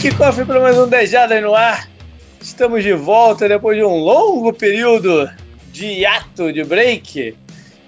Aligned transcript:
que 0.00 0.14
cofre 0.14 0.46
para 0.46 0.58
mais 0.58 0.78
um 0.78 0.88
Dejada 0.88 1.38
no 1.42 1.54
ar. 1.54 1.86
Estamos 2.40 2.82
de 2.82 2.94
volta 2.94 3.46
depois 3.46 3.76
de 3.76 3.84
um 3.84 3.96
longo 3.96 4.50
período 4.50 5.28
de 5.70 5.84
hiato, 5.84 6.50
de 6.50 6.64
break. 6.64 7.36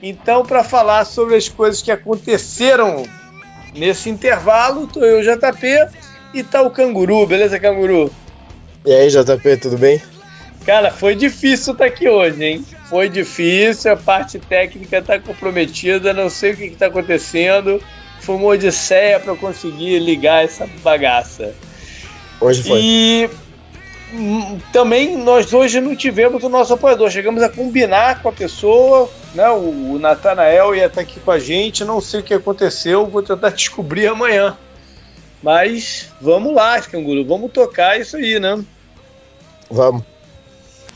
Então, 0.03 0.45
para 0.45 0.62
falar 0.62 1.06
sobre 1.06 1.37
as 1.37 1.48
coisas 1.48 1.80
que 1.80 1.91
aconteceram 1.91 3.05
nesse 3.75 4.11
intervalo, 4.11 4.87
tô 4.87 5.03
eu, 5.03 5.23
JP, 5.23 5.89
e 6.34 6.43
tá 6.43 6.61
o 6.61 6.70
Canguru, 6.70 7.27
beleza, 7.27 7.59
Canguru? 7.59 8.12
E 8.84 8.92
aí, 8.92 9.09
JP, 9.09 9.56
tudo 9.56 9.79
bem? 9.79 10.03
Cara, 10.67 10.91
foi 10.91 11.15
difícil 11.15 11.73
estar 11.73 11.87
tá 11.87 11.91
aqui 11.91 12.11
hoje, 12.11 12.45
hein? 12.45 12.67
Foi 12.91 13.09
difícil, 13.09 13.91
a 13.91 13.97
parte 13.97 14.39
técnica 14.39 14.98
está 14.98 15.19
comprometida, 15.19 16.12
não 16.12 16.29
sei 16.29 16.53
o 16.53 16.56
que 16.59 16.65
está 16.65 16.89
acontecendo. 16.89 17.83
Foi 18.20 18.37
uma 18.37 18.48
odisseia 18.48 19.19
para 19.19 19.34
conseguir 19.34 19.98
ligar 19.98 20.45
essa 20.45 20.69
bagaça. 20.84 21.55
Hoje 22.43 22.63
foi. 22.65 22.81
E 22.83 23.31
hum, 24.13 24.59
também 24.73 25.17
nós 25.17 25.53
hoje 25.53 25.81
não 25.81 25.95
tivemos 25.95 26.43
o 26.43 26.49
nosso 26.49 26.75
apoiador. 26.75 27.09
Chegamos 27.09 27.41
a 27.41 27.49
combinar 27.49 28.21
com 28.21 28.29
a 28.29 28.33
pessoa, 28.33 29.09
né? 29.33 29.49
O, 29.51 29.93
o 29.93 29.99
Natanael 30.01 30.75
ia 30.75 30.87
estar 30.87 31.03
aqui 31.03 31.21
com 31.21 31.31
a 31.31 31.39
gente. 31.39 31.84
Não 31.84 32.01
sei 32.01 32.21
o 32.21 32.23
que 32.23 32.34
aconteceu, 32.34 33.07
vou 33.07 33.23
tentar 33.23 33.51
descobrir 33.55 34.09
amanhã. 34.09 34.59
Mas 35.41 36.11
vamos 36.21 36.53
lá, 36.55 36.81
Canguru, 36.81 37.25
vamos 37.25 37.53
tocar 37.53 37.99
isso 37.99 38.17
aí, 38.17 38.41
né? 38.41 38.62
Vamos. 39.71 40.03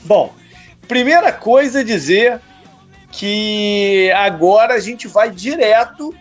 Bom, 0.05 0.33
primeira 0.87 1.33
coisa 1.33 1.81
é 1.81 1.85
dizer 1.85 2.41
que 3.11 4.11
agora 4.15 4.75
a 4.75 4.79
gente 4.79 5.09
vai 5.09 5.31
direto, 5.31 6.15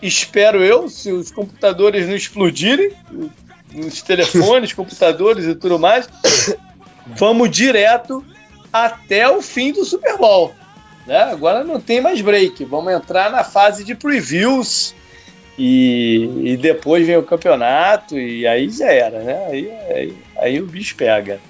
espero 0.00 0.64
eu, 0.64 0.88
se 0.88 1.12
os 1.12 1.30
computadores 1.30 2.08
não 2.08 2.16
explodirem, 2.16 2.92
os 3.74 4.02
telefones, 4.02 4.72
computadores 4.74 5.46
e 5.46 5.54
tudo 5.54 5.78
mais, 5.78 6.08
vamos 7.16 7.50
direto 7.50 8.24
até 8.72 9.28
o 9.28 9.42
fim 9.42 9.72
do 9.72 9.84
Super 9.84 10.16
Bowl. 10.16 10.54
Né? 11.06 11.18
Agora 11.18 11.64
não 11.64 11.80
tem 11.80 12.00
mais 12.00 12.20
break, 12.20 12.64
vamos 12.64 12.92
entrar 12.92 13.30
na 13.30 13.44
fase 13.44 13.84
de 13.84 13.94
previews 13.94 14.94
e, 15.58 16.52
e 16.52 16.56
depois 16.56 17.06
vem 17.06 17.16
o 17.16 17.22
campeonato 17.22 18.18
e 18.18 18.46
aí 18.46 18.70
já 18.70 18.90
era, 18.90 19.20
né? 19.20 19.46
Aí, 19.50 19.70
aí, 19.90 20.16
aí 20.36 20.60
o 20.60 20.66
bicho 20.66 20.96
pega. 20.96 21.40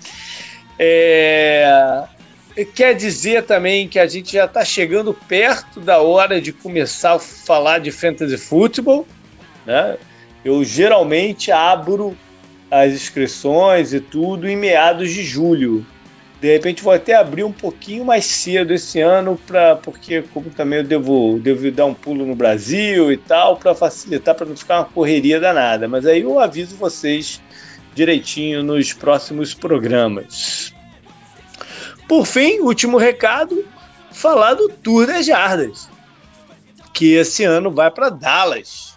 É, 0.78 2.04
quer 2.74 2.94
dizer 2.94 3.44
também 3.44 3.86
que 3.86 3.98
a 3.98 4.06
gente 4.06 4.32
já 4.32 4.46
está 4.46 4.64
chegando 4.64 5.14
perto 5.14 5.80
da 5.80 6.00
hora 6.00 6.40
de 6.40 6.52
começar 6.52 7.14
a 7.14 7.18
falar 7.18 7.78
de 7.78 7.90
fantasy 7.92 8.36
futebol. 8.36 9.06
Né? 9.64 9.96
Eu 10.44 10.64
geralmente 10.64 11.50
abro 11.52 12.16
as 12.70 12.92
inscrições 12.92 13.92
e 13.92 14.00
tudo 14.00 14.48
em 14.48 14.56
meados 14.56 15.10
de 15.12 15.22
julho. 15.22 15.86
De 16.40 16.52
repente 16.52 16.82
vou 16.82 16.92
até 16.92 17.14
abrir 17.14 17.44
um 17.44 17.52
pouquinho 17.52 18.04
mais 18.04 18.24
cedo 18.24 18.72
esse 18.72 19.00
ano, 19.00 19.38
pra, 19.46 19.76
porque 19.76 20.22
como 20.34 20.50
também 20.50 20.80
eu 20.80 20.84
devo, 20.84 21.38
devo 21.38 21.70
dar 21.70 21.86
um 21.86 21.94
pulo 21.94 22.26
no 22.26 22.34
Brasil 22.34 23.12
e 23.12 23.16
tal, 23.16 23.56
para 23.56 23.74
facilitar, 23.74 24.34
para 24.34 24.46
não 24.46 24.56
ficar 24.56 24.80
uma 24.80 24.86
correria 24.86 25.38
danada. 25.38 25.86
Mas 25.86 26.04
aí 26.04 26.22
eu 26.22 26.40
aviso 26.40 26.74
vocês 26.74 27.40
direitinho 27.94 28.64
nos 28.64 28.92
próximos 28.92 29.54
programas. 29.54 30.74
Por 32.08 32.26
fim, 32.26 32.58
último 32.58 32.96
recado, 32.96 33.64
falar 34.10 34.54
do 34.54 34.68
Tour 34.68 35.06
das 35.06 35.26
Jardas, 35.26 35.88
que 36.92 37.12
esse 37.14 37.44
ano 37.44 37.70
vai 37.70 37.90
para 37.90 38.08
Dallas. 38.08 38.96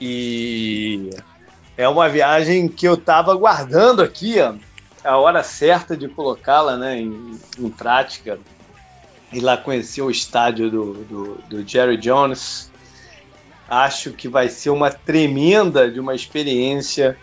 E 0.00 1.10
é 1.76 1.88
uma 1.88 2.08
viagem 2.08 2.68
que 2.68 2.86
eu 2.86 2.94
estava 2.94 3.34
guardando 3.34 4.02
aqui, 4.02 4.40
ó, 4.40 4.54
a 5.04 5.18
hora 5.18 5.42
certa 5.42 5.96
de 5.96 6.08
colocá-la 6.08 6.76
né, 6.76 7.00
em, 7.00 7.38
em, 7.58 7.68
prática. 7.68 8.38
Ir 9.32 9.40
lá 9.40 9.56
conhecer 9.56 10.02
o 10.02 10.10
estádio 10.10 10.70
do, 10.70 10.94
do, 11.04 11.34
do 11.48 11.68
Jerry 11.68 11.96
Jones, 11.96 12.70
Acho 13.70 14.10
que 14.10 14.28
vai 14.28 14.48
ser 14.48 14.70
uma 14.70 14.90
tremenda 14.90 15.88
de 15.88 16.00
uma 16.00 16.12
experiência 16.12 17.16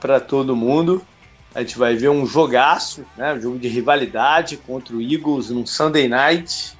para 0.00 0.18
todo 0.18 0.56
mundo. 0.56 1.04
A 1.54 1.60
gente 1.60 1.76
vai 1.76 1.94
ver 1.94 2.08
um 2.08 2.24
jogaço, 2.24 3.04
né? 3.18 3.34
Um 3.34 3.40
jogo 3.42 3.58
de 3.58 3.68
rivalidade 3.68 4.56
contra 4.56 4.96
o 4.96 5.02
Eagles 5.02 5.50
num 5.50 5.66
Sunday 5.66 6.08
Night. 6.08 6.74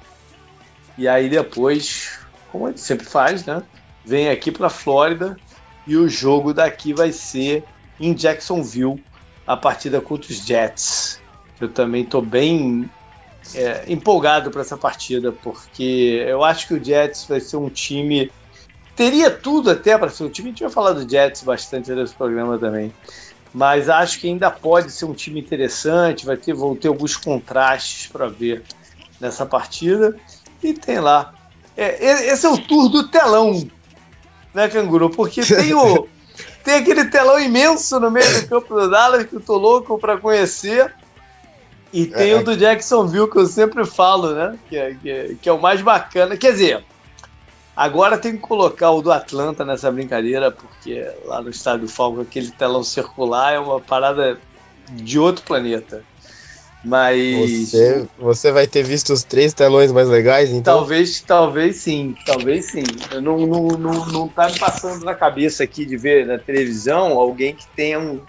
E 0.97 1.07
aí 1.07 1.29
depois, 1.29 2.17
como 2.51 2.65
a 2.65 2.69
gente 2.69 2.81
sempre 2.81 3.05
faz, 3.05 3.45
né? 3.45 3.61
Vem 4.03 4.29
aqui 4.29 4.51
para 4.51 4.69
Flórida 4.69 5.37
e 5.85 5.95
o 5.95 6.07
jogo 6.07 6.53
daqui 6.53 6.93
vai 6.93 7.11
ser 7.11 7.63
em 7.99 8.13
Jacksonville, 8.13 9.03
a 9.45 9.55
partida 9.55 10.01
contra 10.01 10.31
os 10.31 10.37
Jets. 10.37 11.21
Eu 11.59 11.69
também 11.69 12.03
estou 12.03 12.21
bem 12.21 12.89
é, 13.53 13.83
empolgado 13.87 14.49
para 14.49 14.61
essa 14.61 14.77
partida, 14.77 15.31
porque 15.31 16.23
eu 16.27 16.43
acho 16.43 16.67
que 16.67 16.73
o 16.73 16.83
Jets 16.83 17.25
vai 17.25 17.39
ser 17.39 17.57
um 17.57 17.69
time 17.69 18.31
teria 18.95 19.31
tudo 19.31 19.71
até 19.71 19.97
para 19.97 20.09
ser 20.09 20.23
um 20.23 20.29
time. 20.29 20.49
A 20.49 20.51
gente 20.51 20.63
vai 20.63 20.71
falar 20.71 20.93
do 20.93 21.09
Jets 21.09 21.43
bastante 21.43 21.91
nesse 21.91 22.13
programa 22.13 22.57
também. 22.57 22.93
Mas 23.53 23.89
acho 23.89 24.19
que 24.19 24.27
ainda 24.27 24.49
pode 24.49 24.91
ser 24.91 25.05
um 25.05 25.13
time 25.13 25.39
interessante. 25.39 26.25
Vai 26.25 26.37
ter, 26.37 26.53
vão 26.53 26.75
ter 26.75 26.87
alguns 26.87 27.15
contrastes 27.15 28.07
para 28.07 28.27
ver 28.27 28.63
nessa 29.19 29.45
partida. 29.45 30.15
E 30.61 30.73
tem 30.73 30.99
lá. 30.99 31.33
É, 31.75 32.27
esse 32.31 32.45
é 32.45 32.49
o 32.49 32.57
tour 32.57 32.89
do 32.89 33.07
telão, 33.07 33.67
né, 34.53 34.67
Canguru? 34.67 35.09
Porque 35.09 35.41
tem 35.43 35.73
o. 35.73 36.07
tem 36.63 36.75
aquele 36.75 37.05
telão 37.05 37.39
imenso 37.39 37.99
no 37.99 38.11
meio 38.11 38.41
do 38.41 38.47
campo 38.47 38.73
do 38.73 38.89
Dallas 38.89 39.25
que 39.25 39.35
eu 39.35 39.41
tô 39.41 39.57
louco 39.57 39.97
para 39.97 40.17
conhecer. 40.17 40.93
E 41.93 42.05
tem 42.05 42.31
é. 42.31 42.35
o 42.37 42.43
do 42.43 42.55
Jacksonville 42.55 43.29
que 43.29 43.37
eu 43.37 43.45
sempre 43.45 43.85
falo, 43.85 44.33
né? 44.33 44.57
Que 44.69 44.77
é, 44.77 44.95
que 44.95 45.09
é, 45.09 45.35
que 45.41 45.49
é 45.49 45.51
o 45.51 45.61
mais 45.61 45.81
bacana. 45.81 46.37
Quer 46.37 46.53
dizer, 46.53 46.85
Agora 47.75 48.17
tem 48.17 48.33
que 48.33 48.39
colocar 48.39 48.91
o 48.91 49.01
do 49.01 49.11
Atlanta 49.11 49.63
nessa 49.63 49.91
brincadeira, 49.91 50.51
porque 50.51 51.09
lá 51.25 51.41
no 51.41 51.49
estádio 51.49 51.87
do 51.87 51.91
Falcon 51.91 52.21
aquele 52.21 52.51
telão 52.51 52.83
circular 52.83 53.53
é 53.53 53.59
uma 53.59 53.79
parada 53.79 54.37
de 54.89 55.17
outro 55.17 55.43
planeta. 55.43 56.03
Mas. 56.83 57.69
Você, 57.69 58.07
você 58.17 58.51
vai 58.51 58.65
ter 58.65 58.83
visto 58.83 59.13
os 59.13 59.23
três 59.23 59.53
telões 59.53 59.91
mais 59.91 60.07
legais, 60.07 60.49
então? 60.49 60.77
Talvez, 60.77 61.21
talvez 61.21 61.75
sim, 61.77 62.15
talvez 62.25 62.71
sim. 62.71 62.83
Eu 63.11 63.21
não, 63.21 63.37
não, 63.45 63.67
não, 63.67 64.05
não 64.07 64.27
tá 64.27 64.47
me 64.47 64.57
passando 64.57 65.05
na 65.05 65.13
cabeça 65.13 65.63
aqui 65.63 65.85
de 65.85 65.95
ver 65.95 66.25
na 66.25 66.39
televisão 66.39 67.19
alguém 67.19 67.53
que 67.55 67.67
tenha 67.75 67.99
um, 67.99 68.19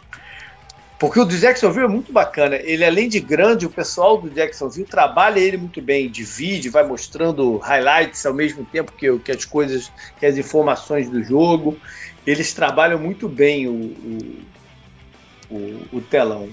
porque 1.02 1.18
o 1.18 1.24
do 1.24 1.36
Jacksonville 1.36 1.86
é 1.86 1.88
muito 1.88 2.12
bacana. 2.12 2.54
Ele, 2.54 2.84
além 2.84 3.08
de 3.08 3.18
grande, 3.18 3.66
o 3.66 3.70
pessoal 3.70 4.18
do 4.18 4.30
Jacksonville 4.30 4.86
trabalha 4.86 5.40
ele 5.40 5.56
muito 5.56 5.82
bem, 5.82 6.08
divide, 6.08 6.68
vai 6.68 6.86
mostrando 6.86 7.56
highlights 7.56 8.24
ao 8.24 8.32
mesmo 8.32 8.64
tempo 8.64 8.92
que, 8.92 9.18
que 9.18 9.32
as 9.32 9.44
coisas, 9.44 9.90
que 10.20 10.24
as 10.24 10.38
informações 10.38 11.10
do 11.10 11.20
jogo. 11.20 11.76
Eles 12.24 12.54
trabalham 12.54 13.00
muito 13.00 13.28
bem 13.28 13.66
o, 13.66 13.72
o, 13.72 14.42
o, 15.50 15.80
o 15.94 16.00
telão. 16.00 16.48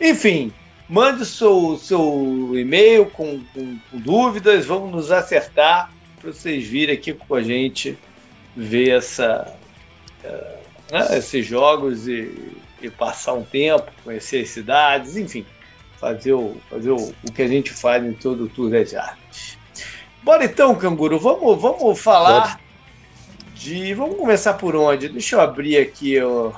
Enfim, 0.00 0.50
mande 0.88 1.22
o 1.22 1.26
seu, 1.26 1.78
seu 1.78 2.50
e-mail 2.54 3.06
com, 3.06 3.40
com, 3.54 3.78
com 3.90 3.98
dúvidas, 3.98 4.66
vamos 4.66 4.92
nos 4.92 5.10
acertar 5.10 5.92
para 6.20 6.32
vocês 6.32 6.66
virem 6.66 6.94
aqui 6.94 7.12
com 7.12 7.34
a 7.34 7.42
gente 7.42 7.98
ver 8.56 8.90
essa, 8.90 9.54
uh, 10.24 11.14
esses 11.16 11.46
jogos 11.46 12.06
e 12.06 12.52
e 12.82 12.90
passar 12.90 13.34
um 13.34 13.44
tempo, 13.44 13.90
conhecer 14.02 14.42
as 14.42 14.50
cidades, 14.50 15.16
enfim, 15.16 15.46
fazer 15.98 16.32
o, 16.32 16.56
fazer 16.68 16.90
o, 16.90 16.96
o 16.96 17.32
que 17.32 17.42
a 17.42 17.48
gente 17.48 17.70
faz 17.70 18.04
em 18.04 18.12
todo 18.12 18.44
o 18.44 18.48
Tour 18.48 18.70
das 18.70 18.92
Artes. 18.92 19.56
Bora 20.22 20.44
então, 20.44 20.74
Canguru, 20.74 21.18
vamos, 21.18 21.60
vamos 21.60 22.00
falar 22.00 22.40
Bora. 22.40 22.60
de. 23.54 23.94
Vamos 23.94 24.16
começar 24.16 24.54
por 24.54 24.74
onde? 24.74 25.08
Deixa 25.08 25.36
eu 25.36 25.40
abrir 25.40 25.78
aqui 25.78 26.20
ó, 26.20 26.52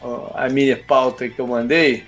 ó, 0.00 0.30
a 0.34 0.48
mini 0.48 0.74
pauta 0.76 1.28
que 1.28 1.38
eu 1.38 1.46
mandei. 1.46 2.04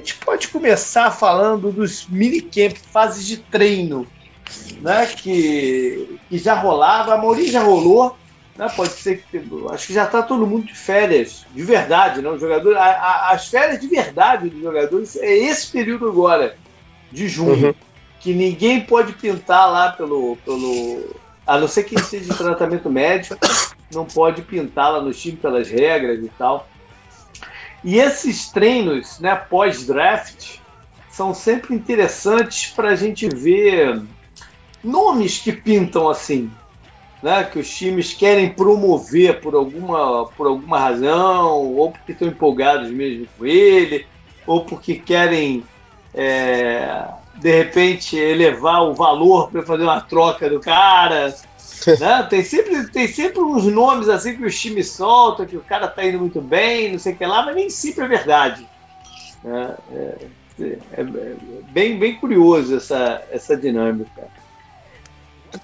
A 0.00 0.02
gente 0.02 0.16
pode 0.16 0.48
começar 0.48 1.10
falando 1.10 1.70
dos 1.70 2.06
minicamp, 2.06 2.74
fases 2.90 3.26
de 3.26 3.36
treino, 3.36 4.06
né? 4.80 5.04
Que, 5.04 6.18
que 6.26 6.38
já 6.38 6.54
rolava, 6.54 7.12
a 7.12 7.18
maioria 7.18 7.52
já 7.52 7.62
rolou, 7.62 8.16
né? 8.56 8.66
Pode 8.74 8.92
ser 8.92 9.22
que. 9.30 9.42
Acho 9.70 9.88
que 9.88 9.92
já 9.92 10.04
está 10.04 10.22
todo 10.22 10.46
mundo 10.46 10.64
de 10.64 10.74
férias, 10.74 11.44
de 11.54 11.62
verdade, 11.62 12.22
não? 12.22 12.32
Né? 12.32 12.38
Jogador, 12.38 12.78
a, 12.78 12.82
a, 12.82 13.32
as 13.32 13.48
férias 13.48 13.78
de 13.78 13.88
verdade 13.88 14.48
dos 14.48 14.62
jogadores 14.62 15.16
é 15.16 15.36
esse 15.36 15.70
período 15.70 16.08
agora, 16.08 16.56
de 17.12 17.28
junho, 17.28 17.66
uhum. 17.66 17.74
que 18.20 18.32
ninguém 18.32 18.80
pode 18.80 19.12
pintar 19.12 19.70
lá 19.70 19.92
pelo. 19.92 20.38
pelo 20.46 21.14
a 21.46 21.58
não 21.58 21.68
ser 21.68 21.84
que 21.84 22.00
seja 22.00 22.32
de 22.32 22.38
tratamento 22.38 22.88
médico, 22.88 23.36
não 23.92 24.06
pode 24.06 24.40
pintar 24.40 24.92
lá 24.92 25.02
no 25.02 25.12
time 25.12 25.36
pelas 25.36 25.68
regras 25.68 26.24
e 26.24 26.28
tal. 26.38 26.66
E 27.82 27.98
esses 27.98 28.50
treinos, 28.50 29.18
né, 29.20 29.34
pós-draft, 29.34 30.58
são 31.10 31.34
sempre 31.34 31.74
interessantes 31.74 32.70
para 32.70 32.90
a 32.90 32.94
gente 32.94 33.28
ver 33.28 34.02
nomes 34.82 35.38
que 35.38 35.52
pintam 35.52 36.08
assim, 36.08 36.50
né, 37.22 37.44
que 37.44 37.58
os 37.58 37.74
times 37.74 38.12
querem 38.14 38.50
promover 38.50 39.40
por 39.40 39.54
alguma, 39.54 40.26
por 40.28 40.46
alguma 40.46 40.78
razão, 40.78 41.74
ou 41.74 41.90
porque 41.90 42.12
estão 42.12 42.28
empolgados 42.28 42.90
mesmo 42.90 43.26
com 43.38 43.46
ele, 43.46 44.06
ou 44.46 44.64
porque 44.64 44.94
querem, 44.94 45.64
é, 46.14 47.04
de 47.36 47.50
repente, 47.50 48.16
elevar 48.16 48.82
o 48.82 48.94
valor 48.94 49.50
para 49.50 49.62
fazer 49.62 49.82
uma 49.82 50.00
troca 50.00 50.48
do 50.48 50.60
cara. 50.60 51.34
Né? 51.86 52.26
tem, 52.28 52.44
sempre, 52.44 52.86
tem 52.88 53.08
sempre 53.08 53.40
uns 53.40 53.64
nomes 53.64 54.08
assim 54.08 54.36
que 54.36 54.44
os 54.44 54.58
times 54.58 54.88
soltam, 54.90 55.46
que 55.46 55.56
o 55.56 55.62
cara 55.62 55.86
está 55.86 56.04
indo 56.04 56.18
muito 56.18 56.40
bem, 56.40 56.92
não 56.92 56.98
sei 56.98 57.12
o 57.12 57.16
que 57.16 57.26
lá, 57.26 57.44
mas 57.44 57.54
nem 57.54 57.70
sempre 57.70 58.04
é 58.04 58.08
verdade. 58.08 58.66
Né? 59.42 59.74
É, 59.92 60.14
é, 60.60 60.78
é 60.98 61.04
bem, 61.70 61.98
bem 61.98 62.14
curioso 62.16 62.76
essa, 62.76 63.22
essa 63.30 63.56
dinâmica. 63.56 64.28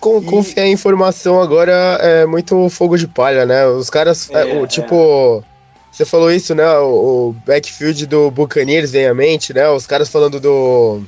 Com, 0.01 0.19
e... 0.21 0.25
Confiar 0.25 0.67
em 0.67 0.73
informação 0.73 1.41
agora 1.41 1.73
é 2.01 2.27
muito 2.27 2.69
fogo 2.71 2.97
de 2.97 3.07
palha, 3.07 3.47
né? 3.47 3.67
Os 3.67 3.89
caras, 3.89 4.31
é, 4.31 4.51
é, 4.51 4.61
o, 4.61 4.67
tipo, 4.67 5.45
você 5.93 6.05
falou 6.05 6.31
isso, 6.31 6.55
né? 6.55 6.67
O, 6.79 7.29
o, 7.29 7.37
backfield 7.47 8.07
do 8.07 8.31
Buccaneers 8.31 8.91
vem 8.91 9.07
à 9.07 9.15
mente, 9.15 9.55
né? 9.55 9.69
Os 9.69 9.87
caras 9.87 10.09
falando 10.09 10.41
do 10.41 11.03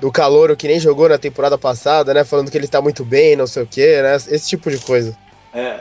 do 0.00 0.12
Calouro 0.12 0.56
que 0.56 0.68
nem 0.68 0.78
jogou 0.78 1.08
na 1.08 1.18
temporada 1.18 1.58
passada, 1.58 2.14
né? 2.14 2.24
Falando 2.24 2.50
que 2.50 2.56
ele 2.56 2.68
tá 2.68 2.80
muito 2.80 3.04
bem, 3.04 3.36
não 3.36 3.46
sei 3.46 3.62
o 3.62 3.66
quê, 3.66 4.00
né? 4.02 4.16
Esse 4.16 4.48
tipo 4.48 4.70
de 4.70 4.78
coisa. 4.78 5.16
É. 5.52 5.80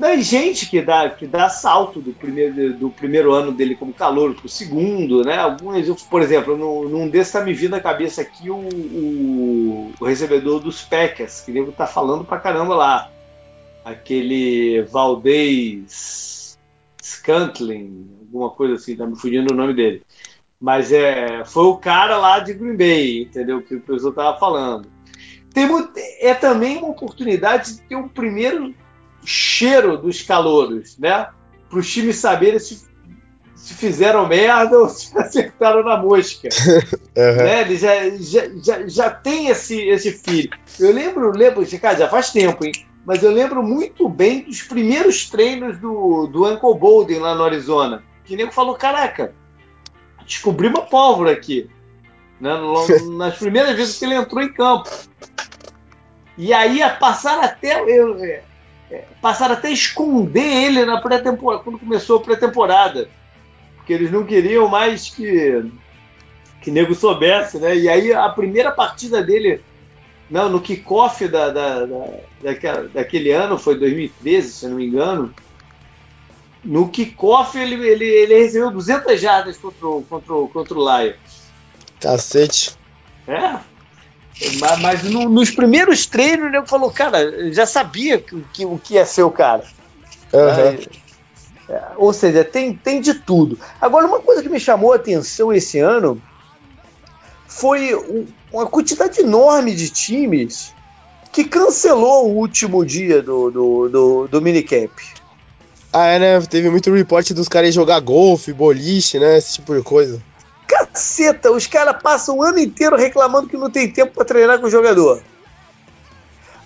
Tem 0.00 0.22
gente 0.22 0.66
que 0.70 0.80
dá, 0.80 1.10
que 1.10 1.26
dá 1.26 1.48
salto 1.48 2.00
do 2.00 2.12
primeiro, 2.12 2.72
do 2.74 2.88
primeiro 2.88 3.32
ano 3.32 3.50
dele 3.50 3.74
como 3.74 3.92
calor 3.92 4.32
para 4.32 4.46
o 4.46 4.48
segundo, 4.48 5.24
né? 5.24 5.36
Alguns, 5.36 6.02
por 6.02 6.22
exemplo, 6.22 6.56
num, 6.56 7.08
desses 7.08 7.32
tá 7.32 7.42
me 7.42 7.52
vindo 7.52 7.74
à 7.74 7.80
cabeça 7.80 8.22
aqui 8.22 8.48
o, 8.48 8.56
o, 8.56 9.92
o 9.98 10.04
recebedor 10.04 10.60
dos 10.60 10.82
Packers, 10.82 11.40
que 11.40 11.50
nego 11.50 11.72
tá 11.72 11.86
falando 11.86 12.24
pra 12.24 12.38
caramba 12.38 12.76
lá. 12.76 13.10
Aquele 13.84 14.82
Valdez 14.82 16.56
Scantling, 17.02 18.08
alguma 18.20 18.50
coisa 18.50 18.74
assim, 18.74 18.94
tá 18.94 19.04
me 19.04 19.16
fugindo 19.16 19.52
o 19.52 19.56
nome 19.56 19.74
dele. 19.74 20.02
Mas 20.60 20.92
é, 20.92 21.44
foi 21.44 21.64
o 21.64 21.76
cara 21.76 22.16
lá 22.16 22.40
de 22.40 22.52
Green 22.52 22.76
Bay, 22.76 23.22
entendeu? 23.22 23.62
Que 23.62 23.76
o 23.76 23.80
pessoal 23.80 24.12
tava 24.12 24.38
falando. 24.38 24.88
Tem, 25.54 25.68
é 26.20 26.34
também 26.34 26.78
uma 26.78 26.88
oportunidade 26.88 27.74
de 27.74 27.82
ter 27.82 27.96
um 27.96 28.08
primeiro 28.08 28.74
cheiro 29.24 29.96
dos 29.96 30.22
calouros, 30.22 30.98
né? 30.98 31.28
Para 31.68 31.78
os 31.78 31.92
times 31.92 32.16
saberem 32.16 32.58
se, 32.58 32.86
se 33.54 33.74
fizeram 33.74 34.26
merda 34.26 34.78
ou 34.78 34.88
se 34.88 35.16
acertaram 35.18 35.84
na 35.84 35.96
mosca. 35.96 36.48
uhum. 37.16 37.36
né? 37.36 37.60
Ele 37.62 37.76
já, 37.76 38.10
já, 38.18 38.48
já, 38.62 38.86
já 38.86 39.10
tem 39.10 39.48
esse, 39.48 39.80
esse 39.80 40.12
filho. 40.12 40.50
Eu 40.78 40.92
lembro, 40.92 41.30
lembro, 41.30 41.64
cara, 41.80 41.98
já 41.98 42.08
faz 42.08 42.30
tempo, 42.30 42.64
hein? 42.64 42.72
Mas 43.06 43.22
eu 43.22 43.30
lembro 43.30 43.62
muito 43.62 44.08
bem 44.08 44.42
dos 44.42 44.62
primeiros 44.62 45.30
treinos 45.30 45.78
do, 45.78 46.26
do 46.26 46.46
Uncle 46.46 46.78
Bolden 46.78 47.20
lá 47.20 47.34
no 47.34 47.44
Arizona. 47.44 48.02
Que 48.24 48.36
nego 48.36 48.52
falou: 48.52 48.74
caraca, 48.74 49.34
descobri 50.28 50.68
uma 50.68 50.82
pólvora 50.82 51.32
aqui. 51.32 51.68
Né? 52.40 52.50
Nas 53.16 53.36
primeiras 53.36 53.74
vezes 53.74 53.98
que 53.98 54.04
ele 54.04 54.14
entrou 54.14 54.42
em 54.42 54.52
campo. 54.52 54.88
E 56.36 56.52
aí 56.52 56.80
passaram 57.00 57.42
até. 57.42 57.80
Eu, 57.82 58.22
é, 58.22 58.42
é, 58.90 59.04
passaram 59.20 59.54
até 59.54 59.68
a 59.68 59.72
esconder 59.72 60.64
ele 60.64 60.84
na 60.84 61.00
pré-temporada, 61.00 61.64
quando 61.64 61.78
começou 61.78 62.18
a 62.18 62.22
pré-temporada. 62.22 63.08
Porque 63.76 63.92
eles 63.92 64.12
não 64.12 64.24
queriam 64.24 64.68
mais 64.68 65.08
que, 65.08 65.64
que 66.60 66.70
nego 66.70 66.94
soubesse, 66.94 67.58
né? 67.58 67.76
E 67.76 67.88
aí 67.88 68.12
a 68.12 68.28
primeira 68.28 68.70
partida 68.70 69.22
dele 69.22 69.62
não, 70.30 70.48
no 70.48 70.60
kickoff 70.60 71.26
da, 71.26 71.48
da, 71.48 71.86
da, 71.86 72.82
daquele 72.92 73.32
ano, 73.32 73.58
foi 73.58 73.78
2013, 73.78 74.50
se 74.50 74.64
eu 74.66 74.70
não 74.70 74.76
me 74.76 74.86
engano. 74.86 75.34
No 76.64 76.88
kickoff 76.88 77.56
ele, 77.56 77.74
ele, 77.86 78.04
ele 78.04 78.42
recebeu 78.42 78.70
200 78.70 79.20
jardas 79.20 79.56
contra 79.56 79.86
o, 79.86 80.02
contra 80.02 80.34
o, 80.34 80.48
contra 80.48 80.78
o 80.78 81.02
Lions. 81.02 81.16
Cacete. 82.00 82.76
É, 83.26 83.58
mas, 84.60 84.80
mas 84.80 85.02
no, 85.04 85.28
nos 85.28 85.50
primeiros 85.50 86.06
treinos, 86.06 86.50
nego 86.50 86.66
falou, 86.66 86.90
cara, 86.90 87.52
já 87.52 87.66
sabia 87.66 88.18
que, 88.18 88.40
que, 88.52 88.64
o 88.64 88.78
que 88.78 88.94
ia 88.94 89.04
ser 89.04 89.22
o 89.22 89.30
cara. 89.30 89.64
Uhum. 90.32 90.78
É, 91.68 91.82
ou 91.96 92.12
seja, 92.12 92.44
tem, 92.44 92.74
tem 92.74 93.00
de 93.00 93.14
tudo. 93.14 93.58
Agora, 93.80 94.06
uma 94.06 94.20
coisa 94.20 94.42
que 94.42 94.48
me 94.48 94.60
chamou 94.60 94.92
a 94.92 94.96
atenção 94.96 95.52
esse 95.52 95.78
ano 95.78 96.20
foi 97.46 97.92
uma 98.52 98.66
quantidade 98.66 99.20
enorme 99.20 99.74
de 99.74 99.90
times 99.90 100.72
que 101.32 101.44
cancelou 101.44 102.28
o 102.28 102.36
último 102.36 102.84
dia 102.84 103.22
do, 103.22 103.50
do, 103.50 103.88
do, 103.88 104.28
do 104.28 104.42
minicamp. 104.42 104.92
Ah, 106.00 106.06
é, 106.06 106.18
né? 106.20 106.40
Teve 106.46 106.70
muito 106.70 106.94
report 106.94 107.32
dos 107.32 107.48
caras 107.48 107.74
jogar 107.74 107.98
golfe, 107.98 108.52
boliche, 108.52 109.18
né? 109.18 109.36
Esse 109.36 109.54
tipo 109.54 109.74
de 109.74 109.82
coisa. 109.82 110.22
Caceta, 110.68 111.50
os 111.50 111.66
caras 111.66 112.00
passam 112.00 112.36
o 112.36 112.42
ano 112.44 112.60
inteiro 112.60 112.94
reclamando 112.94 113.48
que 113.48 113.56
não 113.56 113.68
tem 113.68 113.90
tempo 113.90 114.14
para 114.14 114.24
treinar 114.24 114.60
com 114.60 114.66
o 114.66 114.70
jogador. 114.70 115.20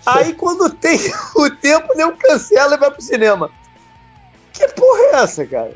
Aí 0.05 0.33
quando 0.37 0.69
tem 0.69 0.99
o 1.35 1.49
tempo, 1.49 1.95
nem 1.95 2.15
cancela 2.15 2.75
e 2.75 2.77
vai 2.77 2.91
pro 2.91 3.01
cinema. 3.01 3.49
Que 4.51 4.67
porra 4.67 4.99
é 4.99 5.15
essa, 5.23 5.43
cara? 5.47 5.75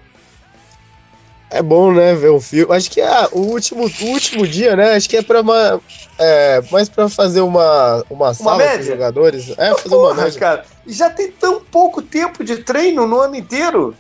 É 1.50 1.62
bom, 1.62 1.94
né, 1.94 2.14
ver 2.14 2.32
um 2.32 2.42
filme. 2.42 2.76
Acho 2.76 2.92
que 2.92 3.00
é 3.00 3.28
o 3.32 3.40
último, 3.40 3.86
o 3.86 4.06
último 4.08 4.46
dia, 4.46 4.76
né? 4.76 4.96
Acho 4.96 5.10
que 5.10 5.16
é 5.16 5.22
para 5.22 5.42
uma. 5.42 5.80
É, 6.20 6.62
mais 6.72 6.90
para 6.90 7.08
fazer 7.08 7.42
uma, 7.42 8.04
uma, 8.10 8.26
uma 8.26 8.34
sala 8.34 8.58
média? 8.58 8.80
com 8.80 8.84
jogadores. 8.84 9.54
É, 9.58 9.74
fazer 9.76 9.90
porra, 9.90 10.14
uma 10.14 10.24
média. 10.24 10.40
cara. 10.40 10.66
Já 10.86 11.10
tem 11.10 11.32
tão 11.32 11.62
pouco 11.62 12.02
tempo 12.02 12.44
de 12.44 12.58
treino 12.58 13.08
no 13.08 13.20
ano 13.20 13.36
inteiro. 13.36 13.96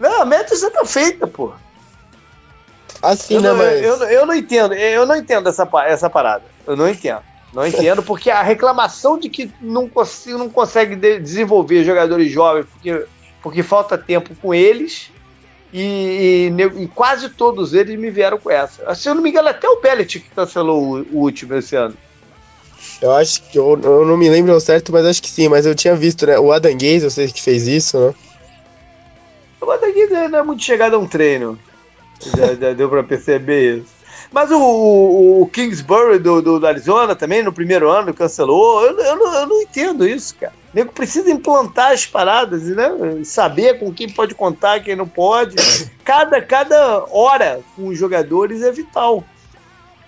Não, 0.00 0.22
a 0.22 0.24
média 0.24 0.56
já 0.56 0.70
tá 0.70 0.84
feita, 0.86 1.26
pô. 1.26 1.52
Assim, 3.02 3.34
eu 3.34 3.40
né, 3.42 3.48
não, 3.48 3.56
mas... 3.56 3.82
eu, 3.82 3.96
eu, 3.96 4.08
eu, 4.08 4.26
não 4.26 4.34
entendo, 4.34 4.74
eu 4.74 5.04
não 5.04 5.16
entendo 5.16 5.48
essa, 5.48 5.68
essa 5.84 6.08
parada. 6.08 6.44
Eu 6.66 6.76
não 6.76 6.88
entendo. 6.88 7.20
Não 7.52 7.66
entendo, 7.66 8.02
porque 8.02 8.30
a 8.30 8.42
reclamação 8.42 9.18
de 9.18 9.28
que 9.28 9.52
não, 9.60 9.86
consigo, 9.86 10.38
não 10.38 10.48
consegue 10.48 10.96
desenvolver 11.18 11.84
jogadores 11.84 12.32
jovens 12.32 12.64
porque, 12.72 13.06
porque 13.42 13.62
falta 13.62 13.98
tempo 13.98 14.34
com 14.40 14.54
eles. 14.54 15.11
E, 15.72 16.52
e, 16.54 16.82
e, 16.82 16.88
quase 16.88 17.30
todos 17.30 17.72
eles 17.72 17.98
me 17.98 18.10
vieram 18.10 18.38
com 18.38 18.50
essa. 18.50 18.94
Se 18.94 19.08
eu 19.08 19.14
não 19.14 19.22
me 19.22 19.30
engano, 19.30 19.48
até 19.48 19.66
o 19.66 19.80
Bellet 19.80 20.20
que 20.20 20.28
cancelou 20.28 20.82
o, 20.82 21.06
o, 21.12 21.20
último 21.20 21.54
esse 21.54 21.74
ano. 21.74 21.96
Eu 23.00 23.12
acho 23.12 23.42
que 23.44 23.58
eu, 23.58 23.80
eu, 23.82 24.04
não 24.04 24.16
me 24.16 24.28
lembro 24.28 24.52
ao 24.52 24.60
certo, 24.60 24.92
mas 24.92 25.06
acho 25.06 25.22
que 25.22 25.30
sim. 25.30 25.48
Mas 25.48 25.64
eu 25.64 25.74
tinha 25.74 25.96
visto, 25.96 26.26
né? 26.26 26.38
O 26.38 26.52
Adam 26.52 26.72
Gaze, 26.72 27.04
eu 27.04 27.10
sei 27.10 27.28
que 27.28 27.40
fez 27.40 27.66
isso, 27.66 27.98
né? 27.98 28.14
O 29.60 29.70
Adam 29.70 29.92
Gaze 29.92 30.28
não 30.28 30.38
é 30.38 30.42
muito 30.42 30.62
chegado 30.62 30.94
a 30.94 30.98
um 30.98 31.06
treino. 31.06 31.58
Já, 32.36 32.54
já 32.54 32.72
deu 32.74 32.90
para 32.90 33.02
perceber 33.02 33.78
isso. 33.78 34.02
Mas 34.30 34.50
o, 34.50 34.58
o, 34.58 35.42
o 35.42 35.46
Kingsbury 35.46 36.18
do, 36.18 36.42
do, 36.42 36.60
do, 36.60 36.66
Arizona 36.66 37.14
também, 37.16 37.42
no 37.42 37.52
primeiro 37.52 37.90
ano, 37.90 38.12
cancelou. 38.12 38.84
Eu, 38.84 38.98
eu, 38.98 39.16
não, 39.16 39.34
eu 39.34 39.46
não 39.46 39.62
entendo 39.62 40.06
isso, 40.06 40.34
cara. 40.36 40.52
O 40.72 40.76
nego 40.76 40.92
precisa 40.92 41.30
implantar 41.30 41.92
as 41.92 42.06
paradas, 42.06 42.62
né? 42.64 42.90
Saber 43.24 43.78
com 43.78 43.92
quem 43.92 44.08
pode 44.08 44.34
contar, 44.34 44.80
quem 44.80 44.96
não 44.96 45.06
pode. 45.06 45.56
Cada, 46.02 46.42
cada 46.42 47.04
hora 47.10 47.60
com 47.76 47.86
os 47.86 47.96
jogadores 47.96 48.60
é 48.62 48.72
vital. 48.72 49.22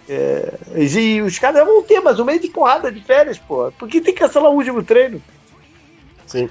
É, 0.08 0.52
e 0.76 1.22
os 1.22 1.38
caras 1.38 1.64
vão 1.64 1.82
ter, 1.82 2.00
mas 2.00 2.18
o 2.18 2.24
meio 2.24 2.40
de 2.40 2.48
porrada 2.48 2.90
de 2.90 3.00
férias, 3.00 3.38
pô. 3.38 3.70
Por 3.78 3.88
que 3.88 4.00
tem 4.00 4.12
que 4.12 4.20
cancelar 4.20 4.50
o 4.50 4.56
último 4.56 4.82
treino? 4.82 5.22
Sim. 6.26 6.50